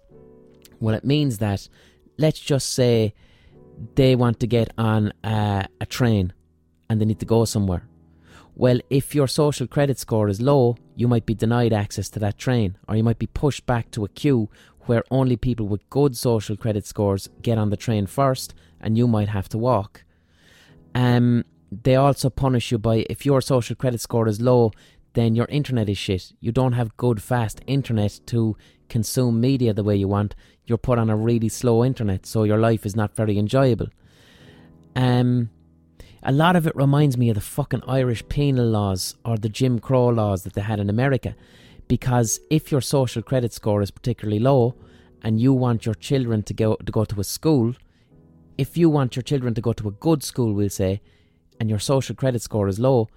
Well, 0.80 0.94
it 0.94 1.04
means 1.04 1.38
that, 1.38 1.68
let's 2.16 2.40
just 2.40 2.72
say, 2.72 3.14
they 3.94 4.16
want 4.16 4.40
to 4.40 4.46
get 4.46 4.72
on 4.78 5.12
a, 5.24 5.66
a 5.80 5.86
train 5.86 6.32
and 6.88 7.00
they 7.00 7.04
need 7.04 7.20
to 7.20 7.26
go 7.26 7.44
somewhere. 7.44 7.86
Well, 8.54 8.80
if 8.90 9.14
your 9.14 9.26
social 9.28 9.66
credit 9.66 9.98
score 9.98 10.28
is 10.28 10.40
low, 10.40 10.76
you 10.96 11.08
might 11.08 11.24
be 11.24 11.34
denied 11.34 11.72
access 11.72 12.10
to 12.10 12.18
that 12.18 12.36
train, 12.36 12.76
or 12.88 12.96
you 12.96 13.02
might 13.02 13.18
be 13.18 13.26
pushed 13.28 13.64
back 13.64 13.90
to 13.92 14.04
a 14.04 14.08
queue 14.08 14.50
where 14.86 15.04
only 15.10 15.36
people 15.36 15.66
with 15.66 15.88
good 15.88 16.16
social 16.16 16.56
credit 16.56 16.84
scores 16.84 17.28
get 17.42 17.58
on 17.58 17.70
the 17.70 17.76
train 17.76 18.06
first, 18.06 18.54
and 18.80 18.98
you 18.98 19.06
might 19.06 19.28
have 19.28 19.48
to 19.50 19.58
walk. 19.58 20.04
Um, 20.94 21.44
they 21.70 21.96
also 21.96 22.30
punish 22.30 22.70
you 22.72 22.78
by 22.78 23.06
if 23.08 23.24
your 23.24 23.40
social 23.40 23.76
credit 23.76 24.00
score 24.00 24.28
is 24.28 24.40
low, 24.40 24.72
then 25.14 25.34
your 25.34 25.46
internet 25.46 25.88
is 25.88 25.98
shit. 25.98 26.32
You 26.40 26.52
don't 26.52 26.72
have 26.72 26.96
good, 26.96 27.22
fast 27.22 27.60
internet 27.66 28.20
to 28.26 28.56
consume 28.88 29.40
media 29.40 29.72
the 29.72 29.84
way 29.84 29.96
you 29.96 30.08
want. 30.08 30.34
You're 30.66 30.78
put 30.78 30.98
on 30.98 31.10
a 31.10 31.16
really 31.16 31.48
slow 31.48 31.84
internet, 31.84 32.26
so 32.26 32.44
your 32.44 32.58
life 32.58 32.86
is 32.86 32.94
not 32.94 33.16
very 33.16 33.38
enjoyable. 33.38 33.88
Um, 34.94 35.50
a 36.22 36.32
lot 36.32 36.56
of 36.56 36.66
it 36.66 36.76
reminds 36.76 37.16
me 37.16 37.30
of 37.30 37.36
the 37.36 37.40
fucking 37.40 37.82
Irish 37.88 38.28
penal 38.28 38.66
laws 38.66 39.14
or 39.24 39.36
the 39.36 39.48
Jim 39.48 39.78
Crow 39.78 40.08
laws 40.08 40.42
that 40.42 40.52
they 40.52 40.60
had 40.60 40.78
in 40.78 40.90
America. 40.90 41.34
Because 41.88 42.38
if 42.50 42.70
your 42.70 42.80
social 42.80 43.22
credit 43.22 43.52
score 43.52 43.82
is 43.82 43.90
particularly 43.90 44.38
low 44.38 44.74
and 45.22 45.40
you 45.40 45.52
want 45.52 45.86
your 45.86 45.94
children 45.94 46.42
to 46.44 46.54
go 46.54 46.76
to 46.76 46.92
go 46.92 47.04
to 47.04 47.20
a 47.20 47.24
school, 47.24 47.74
if 48.58 48.76
you 48.76 48.90
want 48.90 49.16
your 49.16 49.22
children 49.22 49.54
to 49.54 49.60
go 49.60 49.72
to 49.72 49.88
a 49.88 49.92
good 49.92 50.22
school, 50.22 50.52
we'll 50.52 50.68
say, 50.68 51.00
and 51.60 51.70
your 51.70 51.78
social 51.78 52.16
credit 52.16 52.42
score 52.42 52.66
is 52.66 52.80
low, 52.80 53.08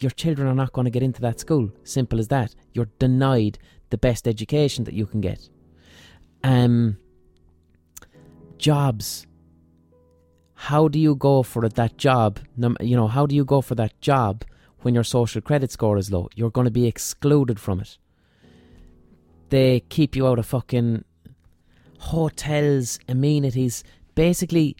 your 0.00 0.10
children 0.10 0.48
are 0.48 0.54
not 0.54 0.72
going 0.72 0.86
to 0.86 0.90
get 0.90 1.04
into 1.04 1.20
that 1.20 1.38
school. 1.38 1.70
Simple 1.84 2.18
as 2.18 2.26
that. 2.28 2.56
You're 2.72 2.90
denied 2.98 3.58
the 3.90 3.98
best 3.98 4.26
education 4.26 4.82
that 4.84 4.94
you 4.94 5.06
can 5.06 5.20
get. 5.20 5.48
Um, 6.42 6.96
jobs 8.58 9.26
how 10.66 10.86
do 10.86 10.96
you 10.96 11.16
go 11.16 11.42
for 11.42 11.68
that 11.68 11.98
job? 11.98 12.38
You 12.56 12.96
know, 12.96 13.08
how 13.08 13.26
do 13.26 13.34
you 13.34 13.44
go 13.44 13.62
for 13.62 13.74
that 13.74 14.00
job 14.00 14.44
when 14.82 14.94
your 14.94 15.02
social 15.02 15.40
credit 15.40 15.72
score 15.72 15.98
is 15.98 16.12
low? 16.12 16.28
You're 16.36 16.52
going 16.52 16.66
to 16.66 16.70
be 16.70 16.86
excluded 16.86 17.58
from 17.58 17.80
it. 17.80 17.98
They 19.48 19.80
keep 19.80 20.14
you 20.14 20.28
out 20.28 20.38
of 20.38 20.46
fucking 20.46 21.04
hotels, 21.98 23.00
amenities. 23.08 23.82
Basically, 24.14 24.76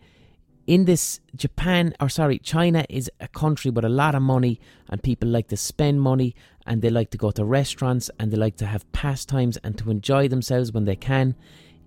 in 0.66 0.84
this 0.84 1.20
Japan, 1.34 1.94
or 2.00 2.08
sorry, 2.08 2.38
China 2.38 2.84
is 2.88 3.10
a 3.20 3.28
country 3.28 3.70
with 3.70 3.84
a 3.84 3.88
lot 3.88 4.14
of 4.14 4.22
money, 4.22 4.60
and 4.88 5.02
people 5.02 5.28
like 5.28 5.48
to 5.48 5.56
spend 5.56 6.00
money, 6.00 6.34
and 6.66 6.82
they 6.82 6.90
like 6.90 7.10
to 7.10 7.18
go 7.18 7.30
to 7.32 7.44
restaurants, 7.44 8.10
and 8.18 8.32
they 8.32 8.36
like 8.36 8.56
to 8.56 8.66
have 8.66 8.90
pastimes 8.92 9.56
and 9.58 9.76
to 9.78 9.90
enjoy 9.90 10.28
themselves 10.28 10.72
when 10.72 10.84
they 10.84 10.96
can. 10.96 11.34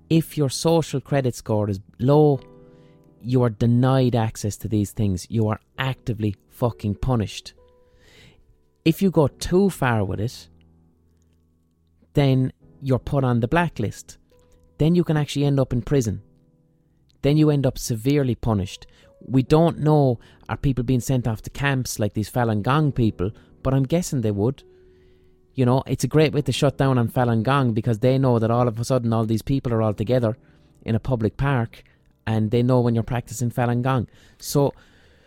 If 0.09 0.37
your 0.37 0.49
social 0.49 1.01
credit 1.01 1.35
score 1.35 1.69
is 1.69 1.79
low, 1.99 2.39
you 3.21 3.41
are 3.43 3.49
denied 3.49 4.15
access 4.15 4.55
to 4.57 4.67
these 4.67 4.91
things. 4.91 5.25
You 5.29 5.47
are 5.47 5.59
actively 5.79 6.35
fucking 6.49 6.95
punished. 6.95 7.53
If 8.83 9.01
you 9.01 9.09
go 9.09 9.27
too 9.27 9.69
far 9.69 10.03
with 10.03 10.19
it, 10.19 10.47
then 12.13 12.53
you're 12.81 12.99
put 12.99 13.23
on 13.23 13.39
the 13.39 13.47
blacklist. 13.47 14.17
Then 14.77 14.93
you 14.93 15.03
can 15.03 15.17
actually 15.17 15.45
end 15.45 15.59
up 15.59 15.73
in 15.73 15.81
prison. 15.81 16.21
Then 17.25 17.37
you 17.37 17.49
end 17.49 17.65
up 17.65 17.79
severely 17.79 18.35
punished. 18.35 18.85
We 19.19 19.41
don't 19.41 19.79
know 19.79 20.19
are 20.47 20.57
people 20.57 20.83
being 20.83 20.99
sent 20.99 21.27
off 21.27 21.41
to 21.41 21.49
camps 21.49 21.97
like 21.97 22.13
these 22.13 22.29
Falun 22.29 22.61
Gong 22.61 22.91
people, 22.91 23.31
but 23.63 23.73
I'm 23.73 23.81
guessing 23.81 24.21
they 24.21 24.29
would. 24.29 24.61
You 25.55 25.65
know, 25.65 25.81
it's 25.87 26.03
a 26.03 26.07
great 26.15 26.33
way 26.33 26.43
to 26.43 26.51
shut 26.51 26.77
down 26.77 26.99
on 26.99 27.09
Falun 27.09 27.41
Gong 27.41 27.73
because 27.73 27.97
they 27.97 28.19
know 28.19 28.37
that 28.37 28.51
all 28.51 28.67
of 28.67 28.79
a 28.79 28.85
sudden 28.85 29.11
all 29.11 29.25
these 29.25 29.41
people 29.41 29.73
are 29.73 29.81
all 29.81 29.95
together 29.95 30.37
in 30.83 30.93
a 30.93 30.99
public 30.99 31.35
park 31.35 31.83
and 32.27 32.51
they 32.51 32.61
know 32.61 32.79
when 32.79 32.93
you're 32.93 33.03
practicing 33.03 33.49
Falun 33.49 33.81
Gong. 33.81 34.07
So 34.37 34.75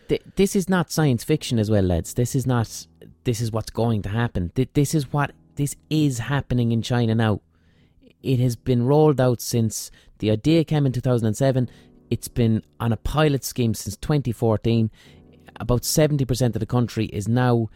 th- 0.09 0.23
this 0.37 0.55
is 0.55 0.69
not 0.69 0.93
science 0.93 1.25
fiction 1.25 1.59
as 1.59 1.69
well, 1.69 1.83
lads. 1.83 2.15
This 2.15 2.37
is 2.37 2.47
not. 2.47 2.87
This 3.25 3.41
is 3.41 3.51
what's 3.51 3.71
going 3.71 4.03
to 4.03 4.11
happen. 4.11 4.53
Th- 4.55 4.71
this 4.73 4.95
is 4.95 5.13
what 5.13 5.33
this 5.57 5.75
is 5.91 6.21
happening 6.21 6.71
in 6.71 6.81
China 6.81 7.17
now. 7.17 7.41
It 8.23 8.39
has 8.39 8.55
been 8.55 8.85
rolled 8.85 9.21
out 9.21 9.41
since 9.41 9.91
the 10.19 10.31
idea 10.31 10.65
came 10.65 10.87
in 10.87 10.93
2007. 10.93 11.69
It's 12.11 12.29
been 12.29 12.63
on 12.81 12.93
a 12.93 12.97
pilot 12.97 13.45
scheme 13.45 13.75
since 13.75 13.97
2014. 13.97 14.91
About 15.61 15.83
70% 15.83 16.55
of 16.55 16.61
the 16.61 16.67
country 16.67 17.07
is 17.07 17.29
now 17.29 17.69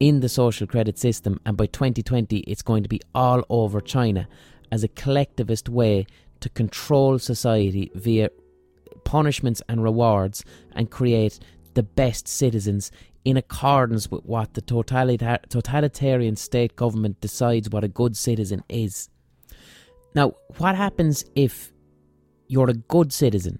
in 0.00 0.20
the 0.20 0.28
social 0.28 0.66
credit 0.66 0.98
system, 0.98 1.40
and 1.44 1.56
by 1.56 1.66
2020, 1.66 2.38
it's 2.38 2.62
going 2.62 2.82
to 2.82 2.88
be 2.88 3.00
all 3.14 3.42
over 3.48 3.80
China 3.80 4.28
as 4.70 4.84
a 4.84 4.88
collectivist 4.88 5.68
way 5.68 6.06
to 6.40 6.48
control 6.48 7.18
society 7.18 7.90
via 7.94 8.30
punishments 9.04 9.62
and 9.68 9.82
rewards 9.82 10.44
and 10.72 10.90
create 10.90 11.40
the 11.74 11.82
best 11.82 12.28
citizens 12.28 12.90
in 13.24 13.36
accordance 13.36 14.10
with 14.10 14.24
what 14.24 14.54
the 14.54 14.60
totalitarian 14.60 16.36
state 16.36 16.76
government 16.76 17.20
decides 17.20 17.68
what 17.70 17.84
a 17.84 17.88
good 17.88 18.16
citizen 18.16 18.62
is. 18.68 19.08
Now, 20.14 20.34
what 20.58 20.76
happens 20.76 21.24
if 21.34 21.72
you're 22.46 22.70
a 22.70 22.74
good 22.74 23.12
citizen? 23.12 23.58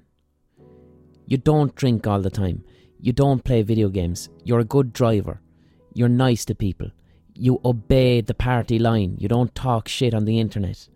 You 1.29 1.37
don't 1.37 1.75
drink 1.75 2.07
all 2.07 2.21
the 2.21 2.31
time. 2.31 2.65
You 3.01 3.13
don't 3.13 3.45
play 3.45 3.63
video 3.63 3.89
games. 3.89 4.29
You're 4.43 4.61
a 4.61 4.65
good 4.77 4.93
driver. 4.93 5.41
You're 5.95 6.09
nice 6.09 6.45
to 6.47 6.55
people. 6.55 6.91
You 7.35 7.61
obey 7.65 8.21
the 8.21 8.35
party 8.35 8.79
line. 8.79 9.17
You 9.19 9.29
don't 9.29 9.55
talk 9.55 9.87
shit 9.87 10.15
on 10.15 10.25
the 10.25 10.41
internet 10.41 10.89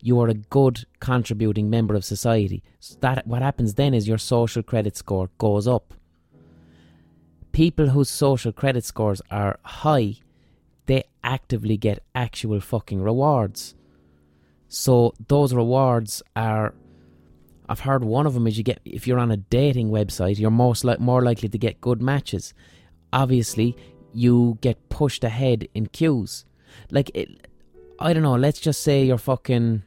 you 0.00 0.20
are 0.20 0.28
a 0.28 0.34
good 0.34 0.86
contributing 1.00 1.68
member 1.68 1.94
of 1.94 2.04
society. 2.04 2.62
So 2.80 2.96
that 3.00 3.26
what 3.26 3.42
happens 3.42 3.74
then 3.74 3.94
is 3.94 4.08
your 4.08 4.18
social 4.18 4.62
credit 4.62 4.96
score 4.96 5.30
goes 5.38 5.66
up. 5.66 5.94
People 7.52 7.88
whose 7.88 8.10
social 8.10 8.52
credit 8.52 8.84
scores 8.84 9.20
are 9.30 9.58
high, 9.64 10.16
they 10.86 11.04
actively 11.24 11.76
get 11.76 12.02
actual 12.14 12.60
fucking 12.60 13.02
rewards. 13.02 13.74
So 14.68 15.14
those 15.26 15.52
rewards 15.52 16.22
are 16.36 16.74
I've 17.68 17.80
heard 17.80 18.02
one 18.02 18.26
of 18.26 18.34
them 18.34 18.46
is 18.46 18.56
you 18.56 18.64
get 18.64 18.80
if 18.84 19.06
you're 19.06 19.18
on 19.18 19.30
a 19.30 19.36
dating 19.36 19.90
website, 19.90 20.38
you're 20.38 20.50
most 20.50 20.84
more 20.98 21.22
likely 21.22 21.48
to 21.48 21.58
get 21.58 21.80
good 21.80 22.00
matches. 22.00 22.54
Obviously, 23.12 23.76
you 24.12 24.58
get 24.60 24.88
pushed 24.88 25.24
ahead 25.24 25.68
in 25.74 25.86
queues. 25.86 26.44
Like 26.90 27.10
it, 27.14 27.46
I 27.98 28.12
don't 28.12 28.22
know. 28.22 28.36
Let's 28.36 28.60
just 28.60 28.82
say 28.82 29.04
you're 29.04 29.18
fucking 29.18 29.82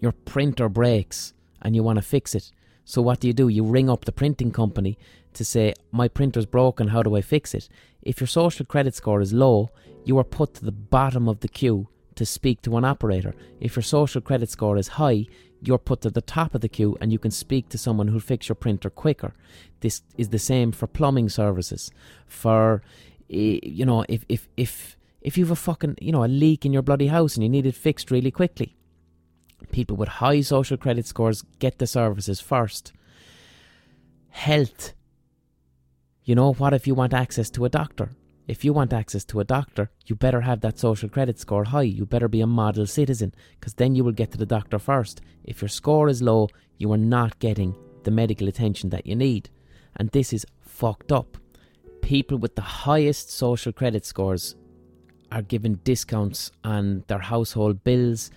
your 0.00 0.12
printer 0.12 0.68
breaks 0.68 1.32
and 1.62 1.74
you 1.74 1.82
want 1.82 1.96
to 1.96 2.02
fix 2.02 2.34
it. 2.34 2.52
So 2.84 3.00
what 3.00 3.20
do 3.20 3.28
you 3.28 3.32
do? 3.32 3.48
You 3.48 3.64
ring 3.64 3.88
up 3.88 4.04
the 4.04 4.12
printing 4.12 4.50
company 4.50 4.98
to 5.34 5.44
say, 5.44 5.74
My 5.92 6.08
printer's 6.08 6.46
broken, 6.46 6.88
how 6.88 7.02
do 7.02 7.16
I 7.16 7.22
fix 7.22 7.54
it? 7.54 7.68
If 8.02 8.20
your 8.20 8.26
social 8.26 8.66
credit 8.66 8.94
score 8.94 9.20
is 9.20 9.32
low, 9.32 9.70
you 10.04 10.18
are 10.18 10.24
put 10.24 10.54
to 10.54 10.64
the 10.64 10.72
bottom 10.72 11.28
of 11.28 11.40
the 11.40 11.48
queue 11.48 11.88
to 12.16 12.26
speak 12.26 12.60
to 12.62 12.76
an 12.76 12.84
operator. 12.84 13.34
If 13.60 13.76
your 13.76 13.82
social 13.82 14.20
credit 14.20 14.50
score 14.50 14.76
is 14.76 14.88
high, 14.88 15.26
you're 15.62 15.78
put 15.78 16.00
to 16.02 16.10
the 16.10 16.20
top 16.20 16.54
of 16.54 16.60
the 16.60 16.68
queue 16.68 16.96
and 17.00 17.12
you 17.12 17.18
can 17.18 17.30
speak 17.30 17.68
to 17.68 17.78
someone 17.78 18.08
who'll 18.08 18.20
fix 18.20 18.48
your 18.48 18.56
printer 18.56 18.90
quicker. 18.90 19.32
This 19.80 20.02
is 20.16 20.30
the 20.30 20.38
same 20.38 20.72
for 20.72 20.86
plumbing 20.86 21.28
services. 21.28 21.90
For 22.26 22.82
eh, 23.30 23.60
you 23.62 23.86
know, 23.86 24.04
if 24.08 24.24
if 24.28 24.48
if 24.56 24.96
if 25.20 25.38
you've 25.38 25.50
a 25.50 25.56
fucking 25.56 25.96
you 26.00 26.12
know 26.12 26.24
a 26.24 26.26
leak 26.26 26.66
in 26.66 26.72
your 26.72 26.82
bloody 26.82 27.06
house 27.06 27.36
and 27.36 27.44
you 27.44 27.48
need 27.48 27.66
it 27.66 27.76
fixed 27.76 28.10
really 28.10 28.30
quickly, 28.30 28.76
people 29.70 29.96
with 29.96 30.08
high 30.08 30.40
social 30.40 30.76
credit 30.76 31.06
scores 31.06 31.42
get 31.58 31.78
the 31.78 31.86
services 31.86 32.40
first. 32.40 32.92
Health. 34.30 34.94
You 36.24 36.34
know, 36.34 36.52
what 36.52 36.72
if 36.72 36.86
you 36.86 36.94
want 36.94 37.14
access 37.14 37.50
to 37.50 37.64
a 37.64 37.68
doctor? 37.68 38.10
If 38.48 38.64
you 38.64 38.72
want 38.72 38.92
access 38.92 39.24
to 39.26 39.40
a 39.40 39.44
doctor, 39.44 39.90
you 40.06 40.16
better 40.16 40.40
have 40.40 40.60
that 40.60 40.78
social 40.78 41.08
credit 41.08 41.38
score 41.38 41.64
high. 41.64 41.82
You 41.82 42.04
better 42.04 42.28
be 42.28 42.40
a 42.40 42.46
model 42.46 42.86
citizen, 42.86 43.34
because 43.58 43.74
then 43.74 43.94
you 43.94 44.02
will 44.02 44.12
get 44.12 44.32
to 44.32 44.38
the 44.38 44.46
doctor 44.46 44.78
first. 44.78 45.20
If 45.44 45.62
your 45.62 45.68
score 45.68 46.08
is 46.08 46.22
low, 46.22 46.48
you 46.76 46.92
are 46.92 46.98
not 46.98 47.38
getting 47.38 47.76
the 48.02 48.10
medical 48.10 48.48
attention 48.48 48.90
that 48.90 49.06
you 49.06 49.14
need. 49.14 49.48
And 49.96 50.08
this 50.10 50.32
is 50.32 50.44
fucked 50.60 51.12
up. 51.12 51.36
People 52.00 52.36
with 52.36 52.56
the 52.56 52.62
highest 52.62 53.30
social 53.30 53.72
credit 53.72 54.04
scores 54.04 54.56
are 55.30 55.42
given 55.42 55.80
discounts 55.84 56.50
on 56.64 57.04
their 57.06 57.20
household 57.20 57.84
bills, 57.84 58.30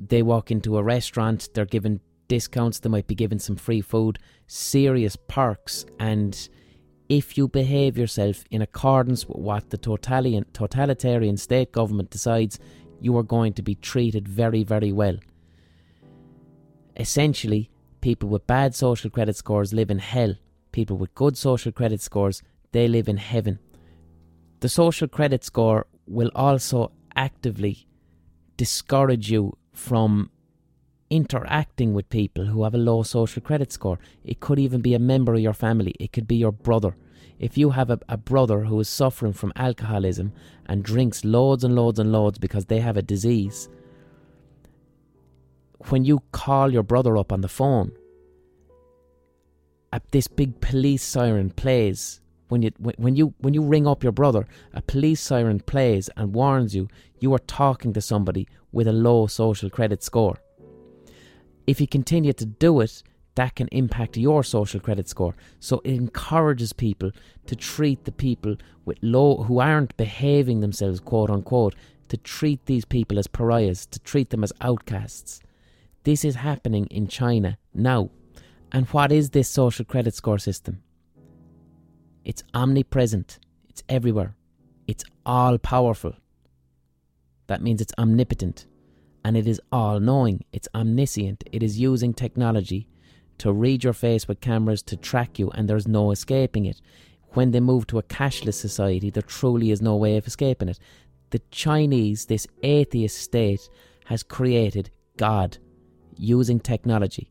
they 0.00 0.22
walk 0.22 0.50
into 0.50 0.76
a 0.76 0.82
restaurant, 0.82 1.48
they're 1.54 1.64
given 1.64 2.00
discounts, 2.28 2.80
they 2.80 2.88
might 2.88 3.06
be 3.06 3.14
given 3.14 3.38
some 3.38 3.56
free 3.56 3.80
food, 3.80 4.18
serious 4.46 5.16
perks, 5.28 5.84
and 6.00 6.48
if 7.16 7.36
you 7.36 7.48
behave 7.48 7.98
yourself 7.98 8.44
in 8.50 8.62
accordance 8.62 9.26
with 9.26 9.38
what 9.38 9.70
the 9.70 9.78
totalitarian, 9.78 10.44
totalitarian 10.52 11.36
state 11.36 11.72
government 11.72 12.10
decides, 12.10 12.58
you 13.00 13.16
are 13.16 13.22
going 13.22 13.52
to 13.54 13.62
be 13.62 13.74
treated 13.74 14.28
very, 14.28 14.64
very 14.64 14.92
well. 14.92 15.18
Essentially, 16.96 17.70
people 18.00 18.28
with 18.28 18.46
bad 18.46 18.74
social 18.74 19.10
credit 19.10 19.36
scores 19.36 19.72
live 19.72 19.90
in 19.90 19.98
hell 19.98 20.34
people 20.74 20.98
with 20.98 21.14
good 21.14 21.36
social 21.38 21.72
credit 21.72 22.00
scores, 22.02 22.42
they 22.72 22.88
live 22.88 23.08
in 23.08 23.16
heaven. 23.16 23.58
The 24.60 24.68
social 24.68 25.08
credit 25.08 25.44
score 25.44 25.86
will 26.06 26.32
also 26.34 26.90
actively 27.14 27.86
discourage 28.56 29.30
you 29.30 29.56
from 29.72 30.30
interacting 31.10 31.94
with 31.94 32.08
people 32.08 32.46
who 32.46 32.64
have 32.64 32.74
a 32.74 32.86
low 32.90 33.04
social 33.04 33.40
credit 33.40 33.70
score. 33.72 33.98
It 34.24 34.40
could 34.40 34.58
even 34.58 34.80
be 34.80 34.94
a 34.94 34.98
member 34.98 35.34
of 35.34 35.40
your 35.40 35.52
family, 35.52 35.94
it 36.00 36.12
could 36.12 36.26
be 36.26 36.36
your 36.36 36.52
brother. 36.52 36.96
If 37.44 37.58
you 37.58 37.68
have 37.68 37.90
a, 37.90 38.00
a 38.08 38.16
brother 38.16 38.60
who 38.64 38.80
is 38.80 38.88
suffering 38.88 39.34
from 39.34 39.52
alcoholism 39.54 40.32
and 40.64 40.82
drinks 40.82 41.26
loads 41.26 41.62
and 41.62 41.74
loads 41.74 41.98
and 41.98 42.10
loads 42.10 42.38
because 42.38 42.64
they 42.64 42.80
have 42.80 42.96
a 42.96 43.02
disease, 43.02 43.68
when 45.90 46.06
you 46.06 46.22
call 46.32 46.72
your 46.72 46.82
brother 46.82 47.18
up 47.18 47.32
on 47.34 47.42
the 47.42 47.48
phone, 47.48 47.92
this 50.10 50.26
big 50.26 50.58
police 50.62 51.02
siren 51.02 51.50
plays 51.50 52.22
when 52.48 52.62
you 52.62 52.70
when 52.78 53.14
you 53.14 53.34
when 53.40 53.52
you 53.52 53.62
ring 53.62 53.86
up 53.86 54.02
your 54.02 54.12
brother, 54.12 54.46
a 54.72 54.80
police 54.80 55.20
siren 55.20 55.60
plays 55.60 56.08
and 56.16 56.34
warns 56.34 56.74
you 56.74 56.88
you 57.20 57.34
are 57.34 57.40
talking 57.40 57.92
to 57.92 58.00
somebody 58.00 58.48
with 58.72 58.88
a 58.88 58.92
low 58.92 59.26
social 59.26 59.68
credit 59.68 60.02
score. 60.02 60.38
If 61.66 61.78
you 61.78 61.86
continue 61.86 62.32
to 62.32 62.46
do 62.46 62.80
it, 62.80 63.02
that 63.34 63.56
can 63.56 63.68
impact 63.68 64.16
your 64.16 64.42
social 64.42 64.80
credit 64.80 65.08
score. 65.08 65.34
So 65.58 65.80
it 65.84 65.94
encourages 65.94 66.72
people 66.72 67.10
to 67.46 67.56
treat 67.56 68.04
the 68.04 68.12
people 68.12 68.56
with 68.84 68.98
low 69.02 69.42
who 69.44 69.58
aren't 69.58 69.96
behaving 69.96 70.60
themselves, 70.60 71.00
quote 71.00 71.30
unquote, 71.30 71.74
to 72.08 72.16
treat 72.16 72.66
these 72.66 72.84
people 72.84 73.18
as 73.18 73.26
pariahs, 73.26 73.86
to 73.86 73.98
treat 74.00 74.30
them 74.30 74.44
as 74.44 74.52
outcasts. 74.60 75.40
This 76.04 76.24
is 76.24 76.36
happening 76.36 76.86
in 76.86 77.08
China 77.08 77.58
now. 77.72 78.10
And 78.70 78.86
what 78.88 79.10
is 79.10 79.30
this 79.30 79.48
social 79.48 79.84
credit 79.84 80.14
score 80.14 80.38
system? 80.38 80.82
It's 82.24 82.42
omnipresent, 82.54 83.38
it's 83.68 83.82
everywhere, 83.88 84.36
it's 84.86 85.04
all 85.26 85.58
powerful. 85.58 86.14
That 87.46 87.62
means 87.62 87.80
it's 87.80 87.92
omnipotent 87.98 88.66
and 89.24 89.36
it 89.36 89.46
is 89.46 89.60
all 89.72 90.00
knowing, 90.00 90.44
it's 90.52 90.68
omniscient, 90.74 91.44
it 91.52 91.62
is 91.62 91.78
using 91.78 92.12
technology 92.12 92.88
to 93.38 93.52
read 93.52 93.84
your 93.84 93.92
face 93.92 94.28
with 94.28 94.40
cameras 94.40 94.82
to 94.82 94.96
track 94.96 95.38
you, 95.38 95.50
and 95.50 95.68
there's 95.68 95.88
no 95.88 96.10
escaping 96.10 96.64
it. 96.66 96.80
When 97.30 97.50
they 97.50 97.60
move 97.60 97.86
to 97.88 97.98
a 97.98 98.02
cashless 98.02 98.54
society, 98.54 99.10
there 99.10 99.22
truly 99.22 99.70
is 99.70 99.82
no 99.82 99.96
way 99.96 100.16
of 100.16 100.26
escaping 100.26 100.68
it. 100.68 100.78
The 101.30 101.40
Chinese, 101.50 102.26
this 102.26 102.46
atheist 102.62 103.18
state, 103.18 103.68
has 104.06 104.22
created 104.22 104.90
God 105.16 105.58
using 106.16 106.60
technology. 106.60 107.30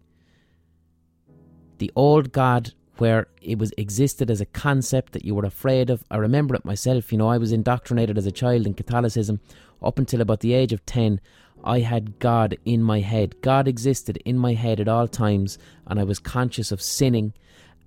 The 1.78 1.92
old 1.96 2.32
God 2.32 2.74
where 2.98 3.28
it 3.42 3.58
was 3.58 3.74
existed 3.78 4.30
as 4.30 4.40
a 4.40 4.46
concept 4.46 5.14
that 5.14 5.26
you 5.26 5.34
were 5.34 5.46
afraid 5.46 5.90
of. 5.90 6.04
I 6.12 6.18
remember 6.18 6.54
it 6.56 6.66
myself, 6.66 7.12
you 7.12 7.18
know, 7.18 7.28
I 7.28 7.38
was 7.38 7.52
indoctrinated 7.52 8.18
as 8.18 8.26
a 8.26 8.32
child 8.32 8.68
in 8.68 8.76
Catholicism 8.76 9.40
up 9.82 9.98
until 9.98 10.22
about 10.22 10.42
the 10.42 10.54
age 10.54 10.74
of 10.74 10.86
10. 10.86 11.20
I 11.64 11.80
had 11.80 12.20
God 12.20 12.58
in 12.66 12.84
my 12.84 13.00
head. 13.00 13.42
God 13.42 13.68
existed 13.68 14.18
in 14.26 14.38
my 14.38 14.54
head 14.54 14.80
at 14.80 14.88
all 14.88 15.08
times, 15.08 15.58
and 15.88 16.00
I 16.00 16.04
was 16.04 16.20
conscious 16.20 16.72
of 16.72 16.82
sinning, 16.82 17.34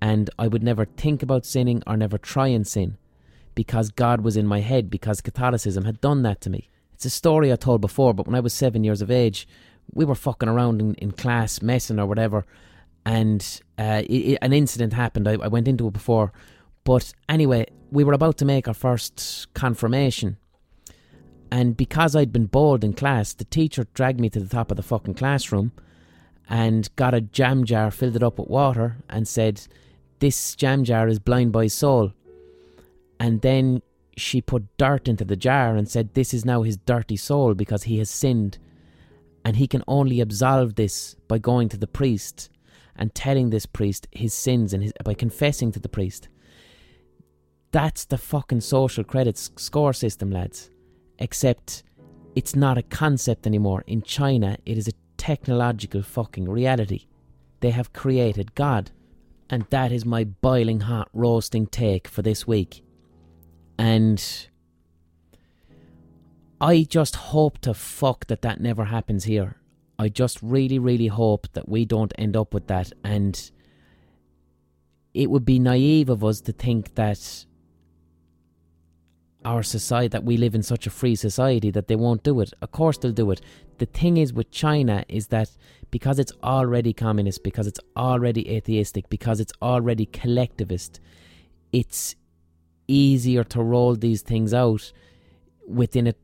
and 0.00 0.30
I 0.38 0.48
would 0.48 0.62
never 0.62 0.84
think 0.84 1.22
about 1.22 1.44
sinning 1.44 1.82
or 1.86 1.96
never 1.96 2.18
try 2.18 2.48
and 2.48 2.66
sin 2.66 2.96
because 3.54 3.90
God 3.90 4.20
was 4.20 4.36
in 4.36 4.46
my 4.46 4.60
head, 4.60 4.90
because 4.90 5.20
Catholicism 5.20 5.84
had 5.84 6.00
done 6.00 6.22
that 6.22 6.40
to 6.42 6.50
me. 6.50 6.68
It's 6.94 7.06
a 7.06 7.10
story 7.10 7.52
I 7.52 7.56
told 7.56 7.80
before, 7.80 8.14
but 8.14 8.26
when 8.26 8.34
I 8.34 8.40
was 8.40 8.52
seven 8.52 8.84
years 8.84 9.02
of 9.02 9.10
age, 9.10 9.48
we 9.92 10.04
were 10.04 10.14
fucking 10.14 10.48
around 10.48 10.80
in, 10.80 10.94
in 10.94 11.12
class, 11.12 11.62
messing 11.62 11.98
or 11.98 12.06
whatever, 12.06 12.44
and 13.04 13.60
uh, 13.78 14.02
it, 14.08 14.38
an 14.42 14.52
incident 14.52 14.92
happened. 14.92 15.26
I, 15.26 15.32
I 15.32 15.48
went 15.48 15.68
into 15.68 15.88
it 15.88 15.92
before, 15.92 16.32
but 16.84 17.12
anyway, 17.28 17.66
we 17.90 18.04
were 18.04 18.12
about 18.12 18.36
to 18.38 18.44
make 18.44 18.68
our 18.68 18.74
first 18.74 19.48
confirmation. 19.54 20.36
And 21.50 21.76
because 21.76 22.16
I'd 22.16 22.32
been 22.32 22.46
bowled 22.46 22.82
in 22.82 22.92
class, 22.92 23.32
the 23.32 23.44
teacher 23.44 23.86
dragged 23.94 24.20
me 24.20 24.28
to 24.30 24.40
the 24.40 24.48
top 24.48 24.70
of 24.70 24.76
the 24.76 24.82
fucking 24.82 25.14
classroom 25.14 25.72
and 26.48 26.94
got 26.96 27.14
a 27.14 27.20
jam 27.20 27.64
jar, 27.64 27.90
filled 27.90 28.16
it 28.16 28.22
up 28.22 28.38
with 28.38 28.48
water, 28.48 28.96
and 29.08 29.26
said, 29.26 29.66
This 30.18 30.54
jam 30.54 30.84
jar 30.84 31.08
is 31.08 31.18
blind 31.18 31.52
by 31.52 31.66
soul. 31.68 32.12
And 33.18 33.40
then 33.42 33.82
she 34.16 34.40
put 34.40 34.76
dirt 34.76 35.08
into 35.08 35.24
the 35.24 35.36
jar 35.36 35.76
and 35.76 35.88
said, 35.88 36.14
This 36.14 36.34
is 36.34 36.44
now 36.44 36.62
his 36.62 36.76
dirty 36.76 37.16
soul 37.16 37.54
because 37.54 37.84
he 37.84 37.98
has 37.98 38.10
sinned. 38.10 38.58
And 39.44 39.56
he 39.56 39.68
can 39.68 39.84
only 39.86 40.20
absolve 40.20 40.74
this 40.74 41.14
by 41.28 41.38
going 41.38 41.68
to 41.68 41.76
the 41.76 41.86
priest 41.86 42.50
and 42.96 43.14
telling 43.14 43.50
this 43.50 43.66
priest 43.66 44.08
his 44.10 44.34
sins 44.34 44.72
and 44.72 44.82
his, 44.82 44.92
by 45.04 45.14
confessing 45.14 45.70
to 45.72 45.78
the 45.78 45.88
priest. 45.88 46.28
That's 47.70 48.04
the 48.04 48.18
fucking 48.18 48.62
social 48.62 49.04
credit 49.04 49.36
score 49.36 49.92
system, 49.92 50.30
lads. 50.30 50.70
Except 51.18 51.82
it's 52.34 52.54
not 52.54 52.78
a 52.78 52.82
concept 52.82 53.46
anymore. 53.46 53.82
In 53.86 54.02
China, 54.02 54.56
it 54.66 54.76
is 54.76 54.88
a 54.88 54.92
technological 55.16 56.02
fucking 56.02 56.48
reality. 56.48 57.06
They 57.60 57.70
have 57.70 57.92
created 57.92 58.54
God. 58.54 58.90
And 59.48 59.64
that 59.70 59.92
is 59.92 60.04
my 60.04 60.24
boiling 60.24 60.80
hot 60.80 61.08
roasting 61.12 61.66
take 61.66 62.08
for 62.08 62.22
this 62.22 62.46
week. 62.46 62.82
And 63.78 64.22
I 66.60 66.82
just 66.82 67.16
hope 67.16 67.58
to 67.60 67.74
fuck 67.74 68.26
that 68.26 68.42
that 68.42 68.60
never 68.60 68.86
happens 68.86 69.24
here. 69.24 69.56
I 69.98 70.08
just 70.08 70.42
really, 70.42 70.78
really 70.78 71.06
hope 71.06 71.46
that 71.52 71.68
we 71.68 71.84
don't 71.84 72.12
end 72.18 72.36
up 72.36 72.52
with 72.52 72.66
that. 72.66 72.92
And 73.04 73.50
it 75.14 75.30
would 75.30 75.44
be 75.44 75.58
naive 75.58 76.08
of 76.10 76.24
us 76.24 76.40
to 76.42 76.52
think 76.52 76.94
that 76.96 77.46
our 79.46 79.62
society, 79.62 80.08
that 80.08 80.24
we 80.24 80.36
live 80.36 80.54
in 80.54 80.62
such 80.62 80.86
a 80.86 80.90
free 80.90 81.14
society, 81.14 81.70
that 81.70 81.86
they 81.86 81.96
won't 81.96 82.24
do 82.24 82.40
it. 82.40 82.52
Of 82.60 82.72
course, 82.72 82.98
they'll 82.98 83.12
do 83.12 83.30
it. 83.30 83.40
The 83.78 83.86
thing 83.86 84.16
is 84.16 84.32
with 84.32 84.50
China 84.50 85.04
is 85.08 85.28
that 85.28 85.50
because 85.90 86.18
it's 86.18 86.32
already 86.42 86.92
communist, 86.92 87.44
because 87.44 87.66
it's 87.66 87.80
already 87.96 88.50
atheistic, 88.50 89.08
because 89.08 89.38
it's 89.40 89.52
already 89.62 90.06
collectivist, 90.06 91.00
it's 91.72 92.16
easier 92.88 93.44
to 93.44 93.62
roll 93.62 93.94
these 93.94 94.22
things 94.22 94.52
out 94.52 94.92
within 95.66 96.06
a 96.08 96.14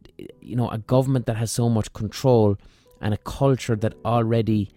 you 0.41 0.55
know 0.55 0.69
a 0.69 0.79
government 0.79 1.27
that 1.27 1.37
has 1.37 1.51
so 1.51 1.69
much 1.69 1.93
control 1.93 2.57
and 3.01 3.13
a 3.13 3.17
culture 3.17 3.77
that 3.77 3.95
already 4.05 4.71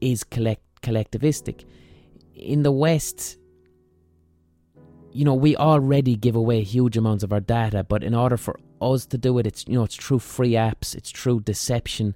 is 0.00 0.24
collect 0.24 0.62
collectivistic. 0.82 1.64
In 2.34 2.62
the 2.62 2.72
West, 2.72 3.38
you 5.12 5.24
know, 5.24 5.34
we 5.34 5.56
already 5.56 6.16
give 6.16 6.36
away 6.36 6.62
huge 6.62 6.96
amounts 6.96 7.24
of 7.24 7.32
our 7.32 7.40
data, 7.40 7.84
but 7.84 8.04
in 8.04 8.14
order 8.14 8.36
for 8.36 8.58
us 8.80 9.06
to 9.06 9.18
do 9.18 9.38
it, 9.38 9.46
it's 9.46 9.64
you 9.66 9.74
know, 9.74 9.84
it's 9.84 9.96
through 9.96 10.18
free 10.20 10.52
apps, 10.52 10.94
it's 10.94 11.10
through 11.10 11.40
deception. 11.40 12.14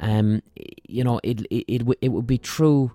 Um, 0.00 0.42
you 0.88 1.04
know, 1.04 1.20
it 1.22 1.42
it 1.50 1.64
it, 1.68 1.98
it 2.00 2.08
would 2.08 2.26
be 2.26 2.38
true. 2.38 2.92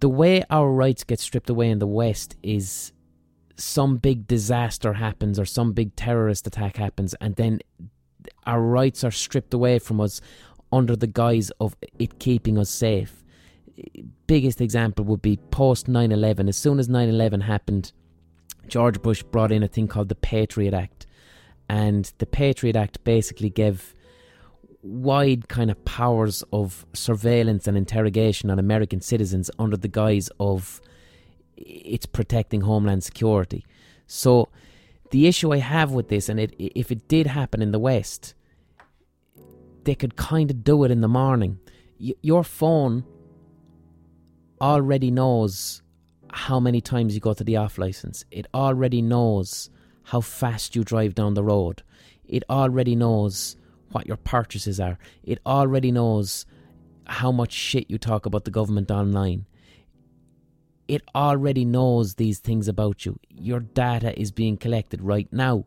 The 0.00 0.08
way 0.08 0.42
our 0.50 0.70
rights 0.70 1.04
get 1.04 1.20
stripped 1.20 1.48
away 1.48 1.70
in 1.70 1.78
the 1.78 1.86
West 1.86 2.36
is 2.42 2.92
some 3.56 3.96
big 3.96 4.26
disaster 4.26 4.92
happens 4.92 5.38
or 5.38 5.46
some 5.46 5.72
big 5.72 5.96
terrorist 5.96 6.46
attack 6.46 6.76
happens, 6.76 7.14
and 7.20 7.36
then 7.36 7.60
our 8.44 8.60
rights 8.60 9.04
are 9.04 9.10
stripped 9.10 9.54
away 9.54 9.78
from 9.78 10.00
us 10.00 10.20
under 10.72 10.96
the 10.96 11.06
guise 11.06 11.50
of 11.60 11.76
it 11.98 12.18
keeping 12.18 12.58
us 12.58 12.70
safe. 12.70 13.24
Biggest 14.26 14.60
example 14.60 15.04
would 15.04 15.22
be 15.22 15.36
post 15.36 15.86
9 15.86 16.12
11. 16.12 16.48
As 16.48 16.56
soon 16.56 16.78
as 16.78 16.88
9 16.88 17.08
11 17.08 17.42
happened, 17.42 17.92
George 18.68 19.00
Bush 19.02 19.22
brought 19.22 19.52
in 19.52 19.62
a 19.62 19.68
thing 19.68 19.88
called 19.88 20.08
the 20.08 20.14
Patriot 20.14 20.74
Act. 20.74 21.06
And 21.68 22.12
the 22.18 22.26
Patriot 22.26 22.76
Act 22.76 23.02
basically 23.04 23.50
gave 23.50 23.94
wide 24.82 25.48
kind 25.48 25.70
of 25.70 25.84
powers 25.84 26.44
of 26.52 26.86
surveillance 26.92 27.66
and 27.66 27.76
interrogation 27.76 28.50
on 28.50 28.58
American 28.58 29.00
citizens 29.00 29.50
under 29.58 29.76
the 29.76 29.88
guise 29.88 30.30
of 30.38 30.80
it's 31.56 32.06
protecting 32.06 32.60
homeland 32.60 33.02
security. 33.02 33.64
So 34.06 34.48
the 35.10 35.26
issue 35.26 35.52
I 35.52 35.58
have 35.58 35.92
with 35.92 36.08
this, 36.08 36.28
and 36.28 36.38
it, 36.38 36.54
if 36.58 36.92
it 36.92 37.08
did 37.08 37.26
happen 37.26 37.62
in 37.62 37.72
the 37.72 37.78
West, 37.78 38.34
they 39.84 39.94
could 39.94 40.16
kind 40.16 40.50
of 40.50 40.62
do 40.62 40.84
it 40.84 40.90
in 40.90 41.00
the 41.00 41.08
morning. 41.08 41.58
Y- 41.98 42.14
your 42.22 42.44
phone 42.44 43.04
already 44.60 45.10
knows 45.10 45.82
how 46.30 46.60
many 46.60 46.80
times 46.80 47.14
you 47.14 47.20
go 47.20 47.34
to 47.34 47.44
the 47.44 47.56
off 47.56 47.78
license. 47.78 48.24
It 48.30 48.46
already 48.54 49.02
knows 49.02 49.70
how 50.04 50.20
fast 50.20 50.76
you 50.76 50.84
drive 50.84 51.14
down 51.14 51.34
the 51.34 51.44
road. 51.44 51.82
It 52.26 52.44
already 52.50 52.96
knows 52.96 53.56
what 53.92 54.06
your 54.06 54.16
purchases 54.16 54.80
are. 54.80 54.98
It 55.22 55.38
already 55.46 55.92
knows 55.92 56.46
how 57.06 57.32
much 57.32 57.52
shit 57.52 57.90
you 57.90 57.98
talk 57.98 58.26
about 58.26 58.44
the 58.44 58.50
government 58.50 58.90
online 58.90 59.46
it 60.88 61.02
already 61.14 61.64
knows 61.64 62.14
these 62.14 62.38
things 62.38 62.68
about 62.68 63.04
you. 63.04 63.18
Your 63.30 63.60
data 63.60 64.18
is 64.18 64.30
being 64.30 64.56
collected 64.56 65.02
right 65.02 65.28
now. 65.32 65.66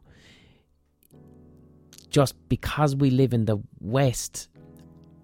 Just 2.10 2.36
because 2.48 2.96
we 2.96 3.10
live 3.10 3.34
in 3.34 3.46
the 3.46 3.58
West, 3.80 4.50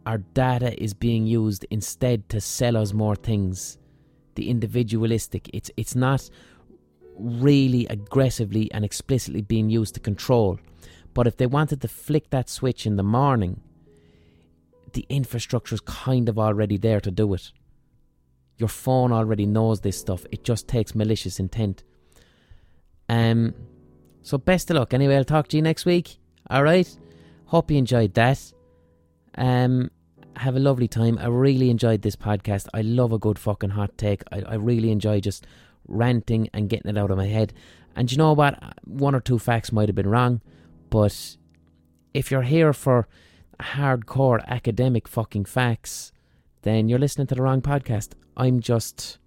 our 0.06 0.20
data 0.20 0.82
is 0.82 0.94
being 0.94 1.26
used 1.26 1.66
instead 1.72 2.30
to 2.30 2.42
sell 2.42 2.78
us 2.78 2.94
more 2.94 3.16
things 3.16 3.78
the 4.36 4.50
individualistic. 4.50 5.50
It's 5.54 5.72
it's 5.78 5.96
not 5.96 6.30
really 7.18 7.88
aggressively 7.88 8.72
and 8.72 8.84
explicitly 8.84 9.42
being 9.42 9.70
used 9.70 9.94
to 9.96 10.00
control. 10.00 10.60
But 11.14 11.28
if 11.28 11.38
they 11.38 11.48
wanted 11.48 11.82
to 11.82 11.88
flick 11.88 12.30
that 12.32 12.50
switch 12.50 12.86
in 12.86 12.98
the 12.98 13.04
morning, 13.04 13.62
the 14.94 15.06
infrastructure 15.10 15.76
is 15.76 15.82
kind 15.82 16.28
of 16.30 16.38
already 16.38 16.78
there 16.78 17.00
to 17.00 17.12
do 17.12 17.34
it. 17.34 17.52
Your 18.58 18.70
phone 18.70 19.12
already 19.12 19.46
knows 19.46 19.82
this 19.82 19.98
stuff. 19.98 20.26
It 20.32 20.44
just 20.44 20.68
takes 20.68 20.96
malicious 20.96 21.40
intent. 21.40 21.84
Um, 23.10 23.54
so 24.24 24.38
best 24.38 24.70
of 24.72 24.78
luck. 24.78 24.94
Anyway, 24.94 25.16
I'll 25.16 25.24
talk 25.24 25.48
to 25.50 25.58
you 25.58 25.62
next 25.64 25.86
week. 25.86 26.18
All 26.50 26.64
right. 26.64 26.88
Hope 27.46 27.72
you 27.72 27.78
enjoyed 27.78 28.14
that. 28.16 28.54
Um, 29.38 29.92
have 30.38 30.56
a 30.56 30.60
lovely 30.60 30.88
time. 30.88 31.18
I 31.18 31.28
really 31.28 31.70
enjoyed 31.70 32.02
this 32.02 32.16
podcast. 32.16 32.68
I 32.74 32.82
love 32.82 33.12
a 33.12 33.20
good 33.20 33.40
fucking 33.40 33.72
hot 33.72 33.98
take. 33.98 34.24
I, 34.32 34.42
I 34.42 34.56
really 34.56 34.92
enjoy 34.92 35.20
just 35.20 35.46
ranting 35.88 36.50
and 36.54 36.70
getting 36.70 36.90
it 36.90 36.98
out 36.98 37.12
of 37.12 37.18
my 37.18 37.28
head. 37.28 37.54
And 37.96 38.12
you 38.12 38.18
know 38.18 38.34
what? 38.34 38.62
One 38.86 39.16
or 39.16 39.22
two 39.22 39.40
facts 39.40 39.72
might 39.72 39.88
have 39.88 39.96
been 39.96 40.10
wrong, 40.10 40.42
but 40.90 41.38
if 42.14 42.32
you're 42.32 42.42
here 42.44 42.74
for 42.74 43.08
hardcore 43.60 44.46
academic 44.48 45.08
fucking 45.08 45.46
facts, 45.46 46.12
then 46.64 46.90
you're 46.90 47.00
listening 47.00 47.28
to 47.28 47.36
the 47.36 47.42
wrong 47.42 47.62
podcast. 47.62 48.14
I'm 48.36 48.60
just 48.60 49.18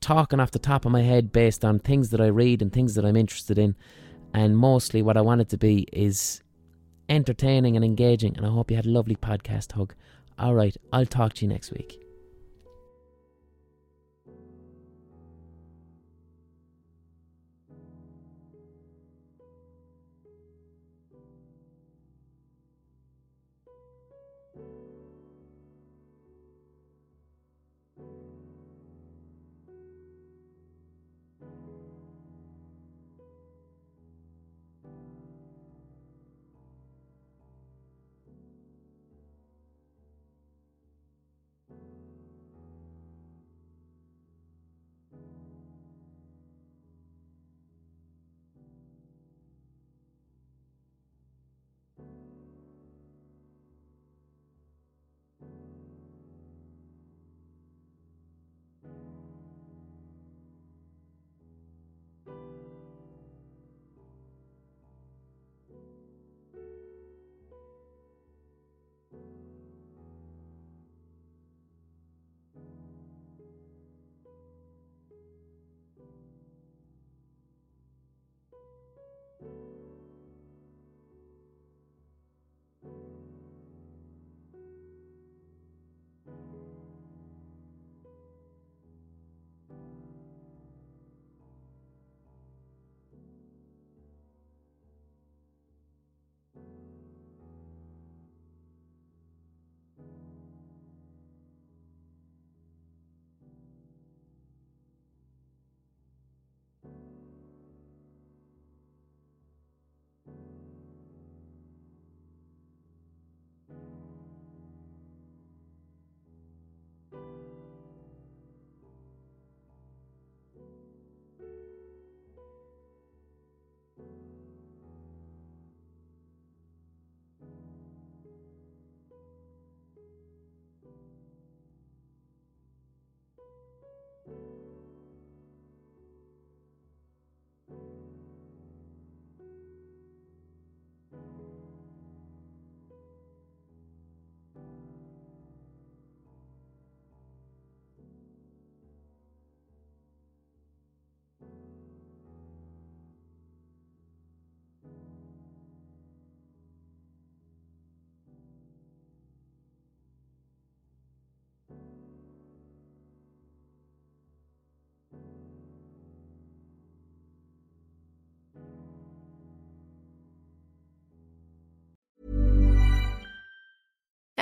talking 0.00 0.40
off 0.40 0.50
the 0.50 0.58
top 0.58 0.84
of 0.84 0.92
my 0.92 1.02
head 1.02 1.32
based 1.32 1.64
on 1.64 1.78
things 1.78 2.10
that 2.10 2.20
I 2.20 2.26
read 2.26 2.62
and 2.62 2.72
things 2.72 2.94
that 2.94 3.04
I'm 3.04 3.16
interested 3.16 3.58
in. 3.58 3.76
And 4.32 4.56
mostly 4.56 5.02
what 5.02 5.16
I 5.16 5.22
want 5.22 5.40
it 5.40 5.48
to 5.50 5.58
be 5.58 5.86
is 5.92 6.42
entertaining 7.08 7.76
and 7.76 7.84
engaging. 7.84 8.36
And 8.36 8.46
I 8.46 8.50
hope 8.50 8.70
you 8.70 8.76
had 8.76 8.86
a 8.86 8.90
lovely 8.90 9.16
podcast 9.16 9.72
hug. 9.72 9.94
All 10.38 10.54
right, 10.54 10.76
I'll 10.92 11.06
talk 11.06 11.34
to 11.34 11.44
you 11.44 11.48
next 11.48 11.72
week. 11.72 12.05